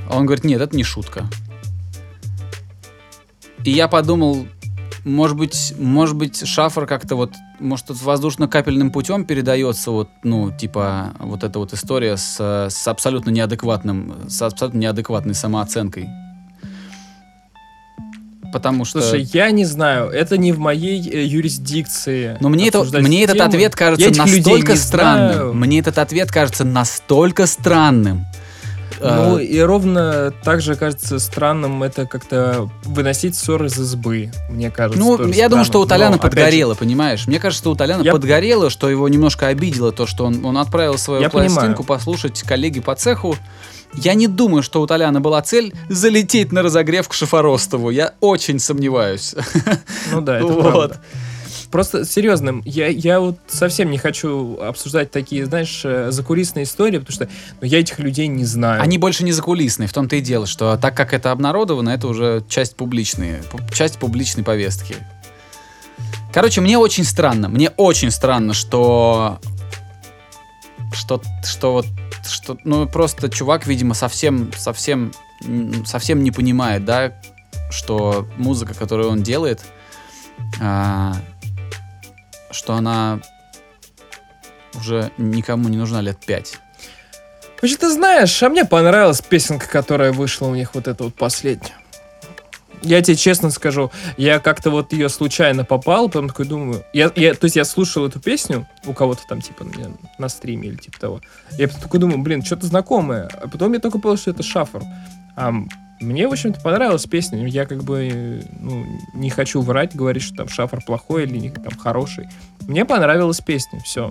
А 0.09 0.17
он 0.17 0.25
говорит, 0.25 0.45
нет, 0.45 0.63
это 0.63 0.75
не 0.75 0.83
шутка. 0.83 1.27
И 3.65 3.71
я 3.71 3.87
подумал, 3.87 4.47
может 5.05 5.37
быть, 5.37 5.75
может 5.79 6.17
быть, 6.17 6.47
шафр 6.47 6.87
как-то 6.87 7.17
вот, 7.17 7.33
может, 7.59 7.91
воздушно-капельным 7.91 8.91
путем 8.91 9.25
передается 9.25 9.91
вот, 9.91 10.09
ну, 10.23 10.51
типа, 10.51 11.15
вот 11.19 11.45
эта 11.45 11.59
вот 11.59 11.73
история 11.73 12.17
с, 12.17 12.69
с 12.71 12.89
абсолютно 12.89 13.31
неадекватным, 13.31 14.29
с 14.29 14.43
абсолютно 14.43 14.79
неадекватной 14.79 15.35
самооценкой. 15.35 16.09
Потому 18.53 18.85
что... 18.85 19.01
Слушай, 19.01 19.29
я 19.33 19.51
не 19.51 19.65
знаю, 19.65 20.11
это 20.11 20.37
не 20.37 20.53
в 20.53 20.59
моей 20.59 21.09
э, 21.09 21.25
юрисдикции. 21.25 22.37
Но 22.41 22.49
мне, 22.49 22.69
это, 22.69 22.83
мне 23.01 23.23
этот 23.23 23.41
ответ 23.41 23.77
кажется 23.77 24.11
настолько 24.19 24.77
странным. 24.77 25.33
знаю. 25.33 25.55
Мне 25.55 25.79
этот 25.79 25.99
ответ 25.99 26.31
кажется 26.31 26.65
настолько 26.65 27.47
странным. 27.47 28.27
Ну, 29.01 29.39
Э, 29.39 29.45
и 29.45 29.59
ровно 29.61 30.33
так 30.43 30.61
же 30.61 30.75
кажется 30.77 31.19
странным 31.19 31.83
это 31.83 32.07
как-то 32.07 32.69
выносить 32.85 33.35
ссоры 33.35 33.67
из 33.67 33.79
избы, 33.79 34.31
мне 34.51 34.71
кажется. 34.71 35.01
ну, 35.01 35.13
я 35.29 35.49
думаю, 35.49 35.65
странно. 35.65 35.65
что 35.65 35.81
у 35.81 35.87
Толяна 35.87 36.11
Но, 36.11 36.17
опять 36.17 36.31
же, 36.33 36.37
подгорело, 36.37 36.75
понимаешь? 36.75 37.27
Мне 37.27 37.39
кажется, 37.41 37.63
что 37.63 37.71
у 37.73 37.75
Толяна 37.77 38.03
Я- 38.03 38.13
подгорело, 38.13 38.71
что 38.71 38.89
его 38.91 39.09
немножко 39.09 39.47
обидело 39.49 39.93
то, 39.93 40.07
что 40.07 40.25
он, 40.27 40.45
он 40.45 40.59
отправил 40.59 40.99
свою 40.99 41.23
Я 41.23 41.31
пластинку 41.31 41.59
понимаю. 41.83 41.85
послушать 41.85 42.43
коллеги 42.43 42.81
по 42.81 42.95
цеху. 42.95 43.37
Я 43.95 44.15
не 44.15 44.29
думаю, 44.29 44.63
что 44.63 44.81
у 44.83 44.87
Толяна 44.87 45.21
была 45.21 45.43
цель 45.43 45.75
залететь 45.89 46.53
на 46.53 46.63
разогрев 46.63 47.09
к 47.09 47.13
Шифоростову. 47.13 47.91
Я 47.91 48.13
очень 48.21 48.59
сомневаюсь. 48.61 49.35
Ну 50.13 50.21
да, 50.21 50.37
это 50.37 50.47
Вот. 50.53 50.63
правда. 50.63 51.01
Просто 51.71 52.05
серьезно, 52.05 52.63
я, 52.65 52.89
я 52.89 53.21
вот 53.21 53.39
совсем 53.47 53.91
не 53.91 53.99
хочу 53.99 54.59
обсуждать 54.61 55.13
такие, 55.13 55.47
знаешь, 55.47 55.83
э, 55.85 56.11
закулисные 56.11 56.65
истории, 56.65 56.99
потому 56.99 57.15
что 57.15 57.29
ну, 57.61 57.67
я 57.67 57.79
этих 57.79 58.01
людей 58.01 58.27
не 58.27 58.45
знаю. 58.45 58.83
Они 58.83 58.99
больше 58.99 59.23
не 59.23 59.31
закулисные, 59.31 59.87
в 59.87 59.93
том-то 59.93 60.17
и 60.17 60.21
дело, 60.21 60.47
что 60.47 60.77
так 60.77 60.97
как 60.97 61.15
это 61.15 61.31
обнародовано, 61.31 61.91
это 61.91 62.09
уже 62.09 62.45
часть 62.49 62.75
публичной, 62.75 63.41
пу- 63.53 63.73
часть 63.73 63.99
публичной 63.99 64.43
повестки. 64.43 64.97
Короче, 66.33 66.61
мне 66.61 66.77
очень 66.77 67.05
странно, 67.05 67.49
мне 67.49 67.71
очень 67.77 68.11
странно, 68.11 68.53
что 68.53 69.39
что 70.93 71.23
что 71.45 71.73
вот 71.73 71.87
что 72.29 72.59
ну 72.65 72.87
просто 72.89 73.31
чувак, 73.31 73.67
видимо, 73.67 73.95
совсем 73.95 74.53
совсем 74.57 75.13
совсем 75.87 76.23
не 76.23 76.33
понимает, 76.33 76.85
да, 76.85 77.13
что 77.71 78.27
музыка, 78.37 78.75
которую 78.75 79.11
он 79.11 79.23
делает, 79.23 79.61
а, 80.61 81.17
что 82.51 82.75
она 82.75 83.21
уже 84.75 85.11
никому 85.19 85.69
не 85.69 85.77
нужна 85.77 86.01
лет 86.01 86.19
пять. 86.25 86.61
Вообще, 87.61 87.77
ты 87.77 87.91
знаешь, 87.91 88.43
а 88.43 88.49
мне 88.49 88.65
понравилась 88.65 89.21
песенка, 89.21 89.69
которая 89.69 90.13
вышла 90.13 90.47
у 90.47 90.55
них, 90.55 90.75
вот 90.75 90.89
эта 90.89 91.05
вот 91.05 91.15
последняя. 91.15 91.75
Я 92.83 93.03
тебе 93.03 93.17
честно 93.17 93.51
скажу, 93.51 93.91
я 94.17 94.39
как-то 94.39 94.71
вот 94.71 94.95
ее 94.95 95.11
случайно 95.11 95.67
попал, 95.67 96.07
потом 96.07 96.29
такой 96.29 96.47
думаю, 96.47 96.83
я, 96.95 97.13
я, 97.15 97.35
то 97.35 97.45
есть 97.45 97.57
я 97.57 97.65
слушал 97.67 98.07
эту 98.07 98.21
песню 98.21 98.67
у 98.87 98.95
кого-то 98.95 99.21
там 99.29 99.43
типа 99.43 99.65
на, 99.65 99.93
на 100.17 100.29
стриме 100.31 100.69
или 100.69 100.77
типа 100.77 100.99
того, 100.99 101.21
я 101.59 101.69
потом 101.69 101.83
такой 101.83 102.01
думаю, 102.01 102.19
блин, 102.21 102.43
что-то 102.43 102.67
знакомое, 102.67 103.29
а 103.43 103.49
потом 103.49 103.75
я 103.75 103.81
только 103.81 103.99
понял, 103.99 104.17
что 104.17 104.31
это 104.31 104.43
Шафр. 104.43 104.83
А 105.37 105.53
мне, 106.01 106.27
в 106.27 106.33
общем-то, 106.33 106.61
понравилась 106.61 107.07
песня, 107.07 107.47
я 107.47 107.67
как 107.67 107.83
бы 107.85 108.43
ну, 108.59 108.85
не 109.15 109.31
хочу 109.31 109.61
врать, 109.61 109.95
говорить, 109.95 110.23
что 110.23 110.37
там 110.37 110.49
Шафр 110.49 110.83
плохой 110.85 111.25
или 111.25 111.51
там 111.51 111.79
хороший. 111.79 112.29
Мне 112.63 112.85
понравилась 112.85 113.41
песня, 113.41 113.81
все. 113.81 114.09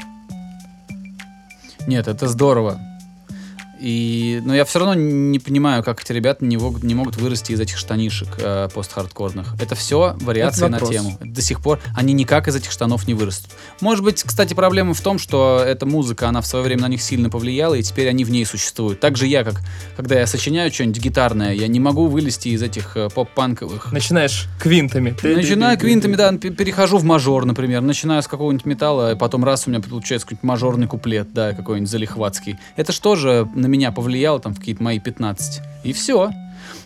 Нет, 1.88 2.08
это 2.08 2.28
здорово. 2.28 2.80
И, 3.80 4.42
но 4.44 4.54
я 4.54 4.66
все 4.66 4.80
равно 4.80 4.94
не 4.94 5.40
понимаю, 5.40 5.84
как 5.84 6.02
эти 6.02 6.12
ребята 6.12 6.44
не 6.44 6.58
могут, 6.58 6.84
не 6.84 6.96
могут 6.96 7.16
вырасти 7.18 7.54
из 7.54 7.60
этих 7.60 7.78
штанишек 7.78 8.28
э, 8.40 8.70
пост-хардкорных. 8.74 9.56
Это 9.62 9.76
все 9.76 10.16
вариации 10.20 10.66
Это 10.66 10.72
на 10.72 10.80
тему. 10.80 11.18
До 11.24 11.42
сих 11.42 11.62
пор 11.62 11.80
они 11.96 12.14
никак 12.14 12.48
из 12.48 12.56
этих 12.56 12.72
штанов 12.72 13.08
не 13.08 13.14
вырастут. 13.14 13.52
Может 13.82 14.04
быть, 14.04 14.24
кстати, 14.24 14.54
проблема 14.54 14.94
в 14.94 15.02
том, 15.02 15.18
что 15.18 15.64
эта 15.66 15.86
музыка, 15.86 16.28
она 16.28 16.42
в 16.42 16.48
свое 16.48 16.66
время 16.66 16.84
на 16.84 16.88
них 16.88 17.02
сильно 17.02 17.30
повлияла, 17.30 17.76
и 17.76 17.84
теперь 17.84 18.10
они 18.10 18.26
в 18.26 18.32
ней 18.32 18.46
существуют. 18.46 19.00
Так 19.00 19.18
же 19.18 19.28
я, 19.28 19.44
как 19.44 19.62
когда 19.96 20.20
я 20.20 20.28
сочиняю 20.28 20.72
что-нибудь 20.72 21.02
гитарное, 21.02 21.54
я 21.54 21.68
не 21.68 21.80
могу 21.80 22.08
вылезти 22.08 22.50
из 22.50 22.62
этих 22.62 22.98
э, 22.98 23.10
поп-панковых 23.10 23.92
Начинаешь 23.92 24.48
квинтами. 24.60 25.16
Начинаю 25.24 25.78
квинтами, 25.78 26.16
да, 26.16 26.32
перехожу 26.34 26.98
в 26.98 27.04
мажор, 27.04 27.46
например. 27.46 27.82
Начинаю 27.82 28.22
с 28.22 28.28
какого-нибудь 28.28 28.66
металла, 28.66 29.14
и 29.14 29.16
потом 29.16 29.46
раз 29.46 29.68
у 29.68 29.70
меня 29.70 29.82
получается 29.82 30.28
какой-нибудь 30.28 30.44
мажорный 30.44 30.88
куплет, 30.88 31.34
да, 31.34 31.54
какой-нибудь 31.54 31.90
залихватский. 31.90 32.58
Это 32.76 32.92
что 32.92 33.16
же 33.16 33.48
на 33.56 33.69
меня 33.70 33.92
повлияло 33.92 34.40
там 34.40 34.54
в 34.54 34.60
какие-то 34.60 34.84
мои 34.84 35.00
15. 35.00 35.62
И 35.84 35.94
все. 35.94 36.32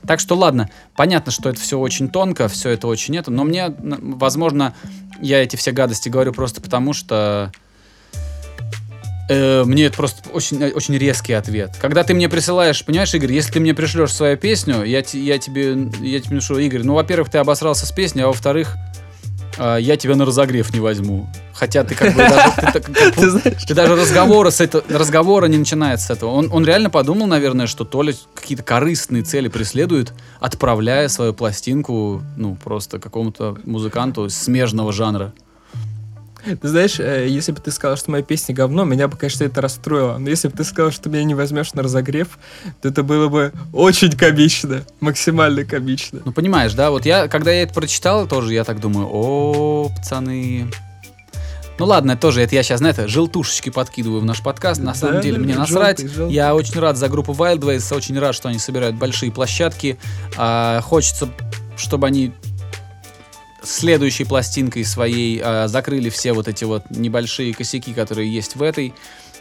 Так 0.05 0.19
что 0.19 0.35
ладно, 0.35 0.69
понятно, 0.95 1.31
что 1.31 1.49
это 1.49 1.59
все 1.59 1.79
очень 1.79 2.09
тонко, 2.09 2.47
все 2.47 2.71
это 2.71 2.87
очень 2.87 3.15
это, 3.17 3.31
но 3.31 3.43
мне, 3.43 3.73
возможно, 3.79 4.73
я 5.21 5.41
эти 5.41 5.55
все 5.55 5.71
гадости 5.71 6.09
говорю 6.09 6.33
просто 6.33 6.61
потому, 6.61 6.93
что 6.93 7.51
э, 9.29 9.63
мне 9.63 9.85
это 9.85 9.95
просто 9.95 10.29
очень, 10.29 10.61
э, 10.61 10.71
очень 10.71 10.97
резкий 10.97 11.33
ответ. 11.33 11.77
Когда 11.81 12.03
ты 12.03 12.13
мне 12.13 12.27
присылаешь, 12.27 12.83
понимаешь, 12.83 13.13
Игорь, 13.13 13.31
если 13.31 13.53
ты 13.53 13.59
мне 13.59 13.73
пришлешь 13.73 14.13
свою 14.13 14.37
песню, 14.37 14.83
я, 14.83 15.03
я 15.13 15.37
тебе, 15.37 15.89
я 16.01 16.19
тебе 16.19 16.35
напишу, 16.35 16.57
Игорь, 16.57 16.83
ну, 16.83 16.95
во-первых, 16.95 17.29
ты 17.29 17.37
обосрался 17.37 17.85
с 17.85 17.91
песней, 17.91 18.23
а 18.23 18.27
во-вторых, 18.27 18.75
я 19.57 19.97
тебя 19.97 20.15
на 20.15 20.25
разогрев 20.25 20.73
не 20.73 20.79
возьму. 20.79 21.27
Хотя 21.53 21.83
ты 21.83 21.95
как 21.95 22.13
бы 22.13 22.17
даже, 22.17 22.51
ты 22.55 22.61
так- 22.61 22.83
как 22.85 23.15
Ты 23.15 23.29
знаешь, 23.29 23.63
ты 23.63 23.73
даже 23.73 23.95
разговора 23.95 24.49
с 24.49 24.59
этого, 24.61 24.83
разговора 24.89 25.45
не 25.45 25.57
начинается 25.57 26.07
с 26.07 26.09
этого. 26.11 26.31
Он, 26.31 26.49
он 26.51 26.65
реально 26.65 26.89
подумал, 26.89 27.27
наверное, 27.27 27.67
что 27.67 27.85
то 27.85 28.01
ли 28.01 28.15
какие-то 28.33 28.63
корыстные 28.63 29.23
цели 29.23 29.47
преследует, 29.47 30.13
отправляя 30.39 31.07
свою 31.07 31.33
пластинку, 31.33 32.21
ну, 32.37 32.55
просто 32.55 32.99
какому-то 32.99 33.57
музыканту 33.65 34.29
смежного 34.29 34.91
жанра. 34.91 35.33
Ты 36.61 36.67
знаешь, 36.67 36.99
э, 36.99 37.27
если 37.27 37.51
бы 37.51 37.61
ты 37.61 37.71
сказал, 37.71 37.95
что 37.97 38.11
моя 38.11 38.23
песня 38.23 38.53
говно, 38.53 38.83
меня 38.83 39.07
бы, 39.07 39.17
конечно, 39.17 39.43
это 39.43 39.61
расстроило. 39.61 40.17
Но 40.17 40.29
если 40.29 40.47
бы 40.49 40.57
ты 40.57 40.63
сказал, 40.63 40.91
что 40.91 41.09
меня 41.09 41.23
не 41.23 41.35
возьмешь 41.35 41.73
на 41.73 41.83
разогрев, 41.83 42.37
то 42.81 42.89
это 42.89 43.03
было 43.03 43.29
бы 43.29 43.53
очень 43.71 44.11
комично. 44.11 44.83
Максимально 44.99 45.63
комично. 45.63 46.21
Ну, 46.25 46.31
понимаешь, 46.33 46.73
да, 46.73 46.91
вот 46.91 47.05
я, 47.05 47.27
когда 47.27 47.51
я 47.51 47.63
это 47.63 47.73
прочитал, 47.73 48.27
тоже 48.27 48.53
я 48.53 48.63
так 48.63 48.79
думаю, 48.79 49.07
о, 49.11 49.89
пацаны. 49.95 50.67
Ну 51.79 51.85
ладно, 51.85 52.15
тоже, 52.15 52.41
это 52.41 52.53
я 52.55 52.61
сейчас, 52.61 52.79
знаете, 52.79 53.07
желтушечки 53.07 53.69
подкидываю 53.69 54.21
в 54.21 54.25
наш 54.25 54.41
подкаст. 54.43 54.79
На 54.81 54.93
самом 54.93 55.15
Да, 55.15 55.21
деле, 55.21 55.37
да, 55.37 55.43
мне 55.43 55.53
да, 55.53 55.59
насрать. 55.61 55.99
желтый, 55.99 56.15
желтый. 56.15 56.35
Я 56.35 56.53
очень 56.53 56.79
рад 56.79 56.97
за 56.97 57.09
группу 57.09 57.31
Wildways, 57.33 57.95
очень 57.95 58.19
рад, 58.19 58.35
что 58.35 58.49
они 58.49 58.59
собирают 58.59 58.95
большие 58.95 59.31
площадки. 59.31 59.97
А, 60.37 60.81
хочется, 60.81 61.29
чтобы 61.75 62.05
они 62.05 62.31
следующей 63.63 64.25
пластинкой 64.25 64.85
своей 64.85 65.41
а, 65.43 65.67
закрыли 65.67 66.09
все 66.09 66.33
вот 66.33 66.47
эти 66.47 66.63
вот 66.63 66.89
небольшие 66.89 67.53
косяки, 67.53 67.93
которые 67.93 68.33
есть 68.33 68.55
в 68.55 68.61
этой. 68.63 68.93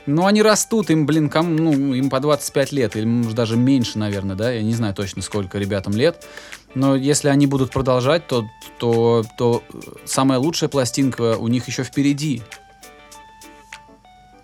Но 0.05 0.27
они 0.27 0.43
растут, 0.43 0.91
им, 0.91 1.07
блин, 1.07 1.29
кому, 1.29 1.51
ну, 1.51 1.95
им 1.95 2.11
по 2.11 2.19
25 2.19 2.73
лет, 2.73 2.97
или 2.97 3.05
может 3.05 3.35
даже 3.35 3.57
меньше, 3.57 3.99
наверное, 3.99 4.35
да, 4.35 4.51
я 4.51 4.63
не 4.63 4.75
знаю 4.75 4.95
точно, 4.95 5.23
сколько 5.23 5.59
ребятам 5.59 5.93
лет. 5.95 6.27
Но 6.75 6.97
если 6.97 7.29
они 7.29 7.47
будут 7.47 7.71
продолжать, 7.71 8.27
то, 8.27 8.45
то, 8.79 9.25
то 9.39 9.63
э, 9.73 9.79
самая 10.05 10.39
лучшая 10.41 10.69
пластинка 10.69 11.37
у 11.37 11.47
них 11.47 11.69
еще 11.69 11.85
впереди. 11.85 12.43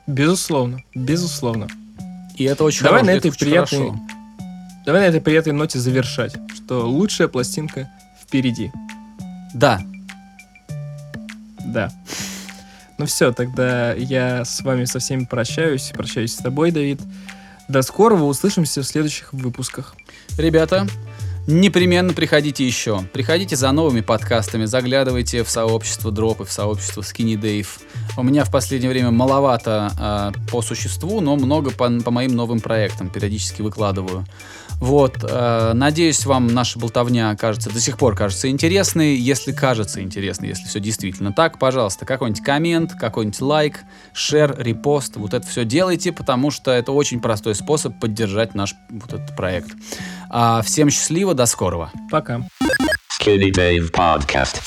Безусловно, 0.07 0.83
безусловно. 0.95 1.67
И 2.37 2.45
это 2.45 2.63
очень 2.65 2.85
Давай 2.85 3.01
хорошо, 3.01 3.07
на 3.07 3.19
это 3.19 3.29
этой 3.29 3.31
очень 3.33 3.47
приятной- 3.47 3.89
хорошо. 3.89 4.01
Давай 4.87 5.01
на 5.03 5.07
этой 5.07 5.21
приятной 5.21 5.53
ноте 5.53 5.79
завершать, 5.79 6.37
что 6.55 6.89
лучшая 6.89 7.29
пластинка 7.29 7.91
впереди. 8.23 8.71
Да, 9.55 9.81
Да. 11.65 11.91
Ну 12.99 13.07
все, 13.07 13.33
тогда 13.33 13.93
я 13.93 14.45
с 14.45 14.61
вами 14.63 14.85
со 14.85 14.99
всеми 14.99 15.25
прощаюсь. 15.25 15.93
Прощаюсь 15.95 16.35
с 16.35 16.39
тобой, 16.39 16.73
Давид. 16.73 17.01
До 17.69 17.83
скорого, 17.83 18.23
услышимся 18.25 18.83
в 18.83 18.87
следующих 18.87 19.33
выпусках. 19.33 19.95
Ребята, 20.37 20.87
непременно 21.47 22.13
приходите 22.13 22.67
еще. 22.67 23.03
Приходите 23.13 23.55
за 23.55 23.71
новыми 23.71 24.01
подкастами, 24.01 24.65
заглядывайте 24.65 25.45
в 25.45 25.51
сообщество 25.51 26.11
Дропы, 26.11 26.45
в 26.45 26.51
сообщество 26.51 27.03
Skinny 27.03 27.35
Dave. 27.41 27.69
У 28.17 28.23
меня 28.23 28.45
в 28.45 28.51
последнее 28.51 28.91
время 28.91 29.13
маловато 29.13 29.93
а, 29.99 30.33
по 30.51 30.61
существу, 30.61 31.21
но 31.21 31.37
много 31.37 31.71
по, 31.71 31.89
по 32.01 32.11
моим 32.11 32.33
новым 32.33 32.59
проектам. 32.59 33.11
Периодически 33.11 33.63
выкладываю. 33.63 34.25
Вот, 34.81 35.19
э, 35.23 35.73
надеюсь, 35.75 36.25
вам 36.25 36.47
наша 36.47 36.79
болтовня 36.79 37.35
кажется, 37.37 37.71
до 37.71 37.81
сих 37.81 37.99
пор 37.99 38.15
кажется 38.15 38.49
интересной. 38.49 39.17
Если 39.17 39.53
кажется 39.53 40.01
интересной, 40.03 40.49
если 40.49 40.65
все 40.65 40.81
действительно 40.81 41.33
так, 41.33 41.59
пожалуйста, 41.59 42.07
какой-нибудь 42.07 42.45
коммент, 42.45 42.93
какой-нибудь 42.93 43.41
лайк, 43.41 43.81
шер, 44.13 44.55
репост, 44.59 45.17
вот 45.17 45.35
это 45.35 45.47
все 45.47 45.65
делайте, 45.65 46.13
потому 46.13 46.51
что 46.51 46.71
это 46.71 46.93
очень 46.93 47.21
простой 47.21 47.55
способ 47.55 47.99
поддержать 47.99 48.55
наш 48.55 48.75
вот 48.89 49.13
этот 49.13 49.37
проект. 49.37 49.71
А, 50.31 50.63
всем 50.63 50.91
счастливо, 50.91 51.35
до 51.35 51.47
скорого. 51.47 51.91
Пока. 52.11 52.43
Skinny 53.21 53.51
Dave 53.51 53.91
Podcast. 53.91 54.61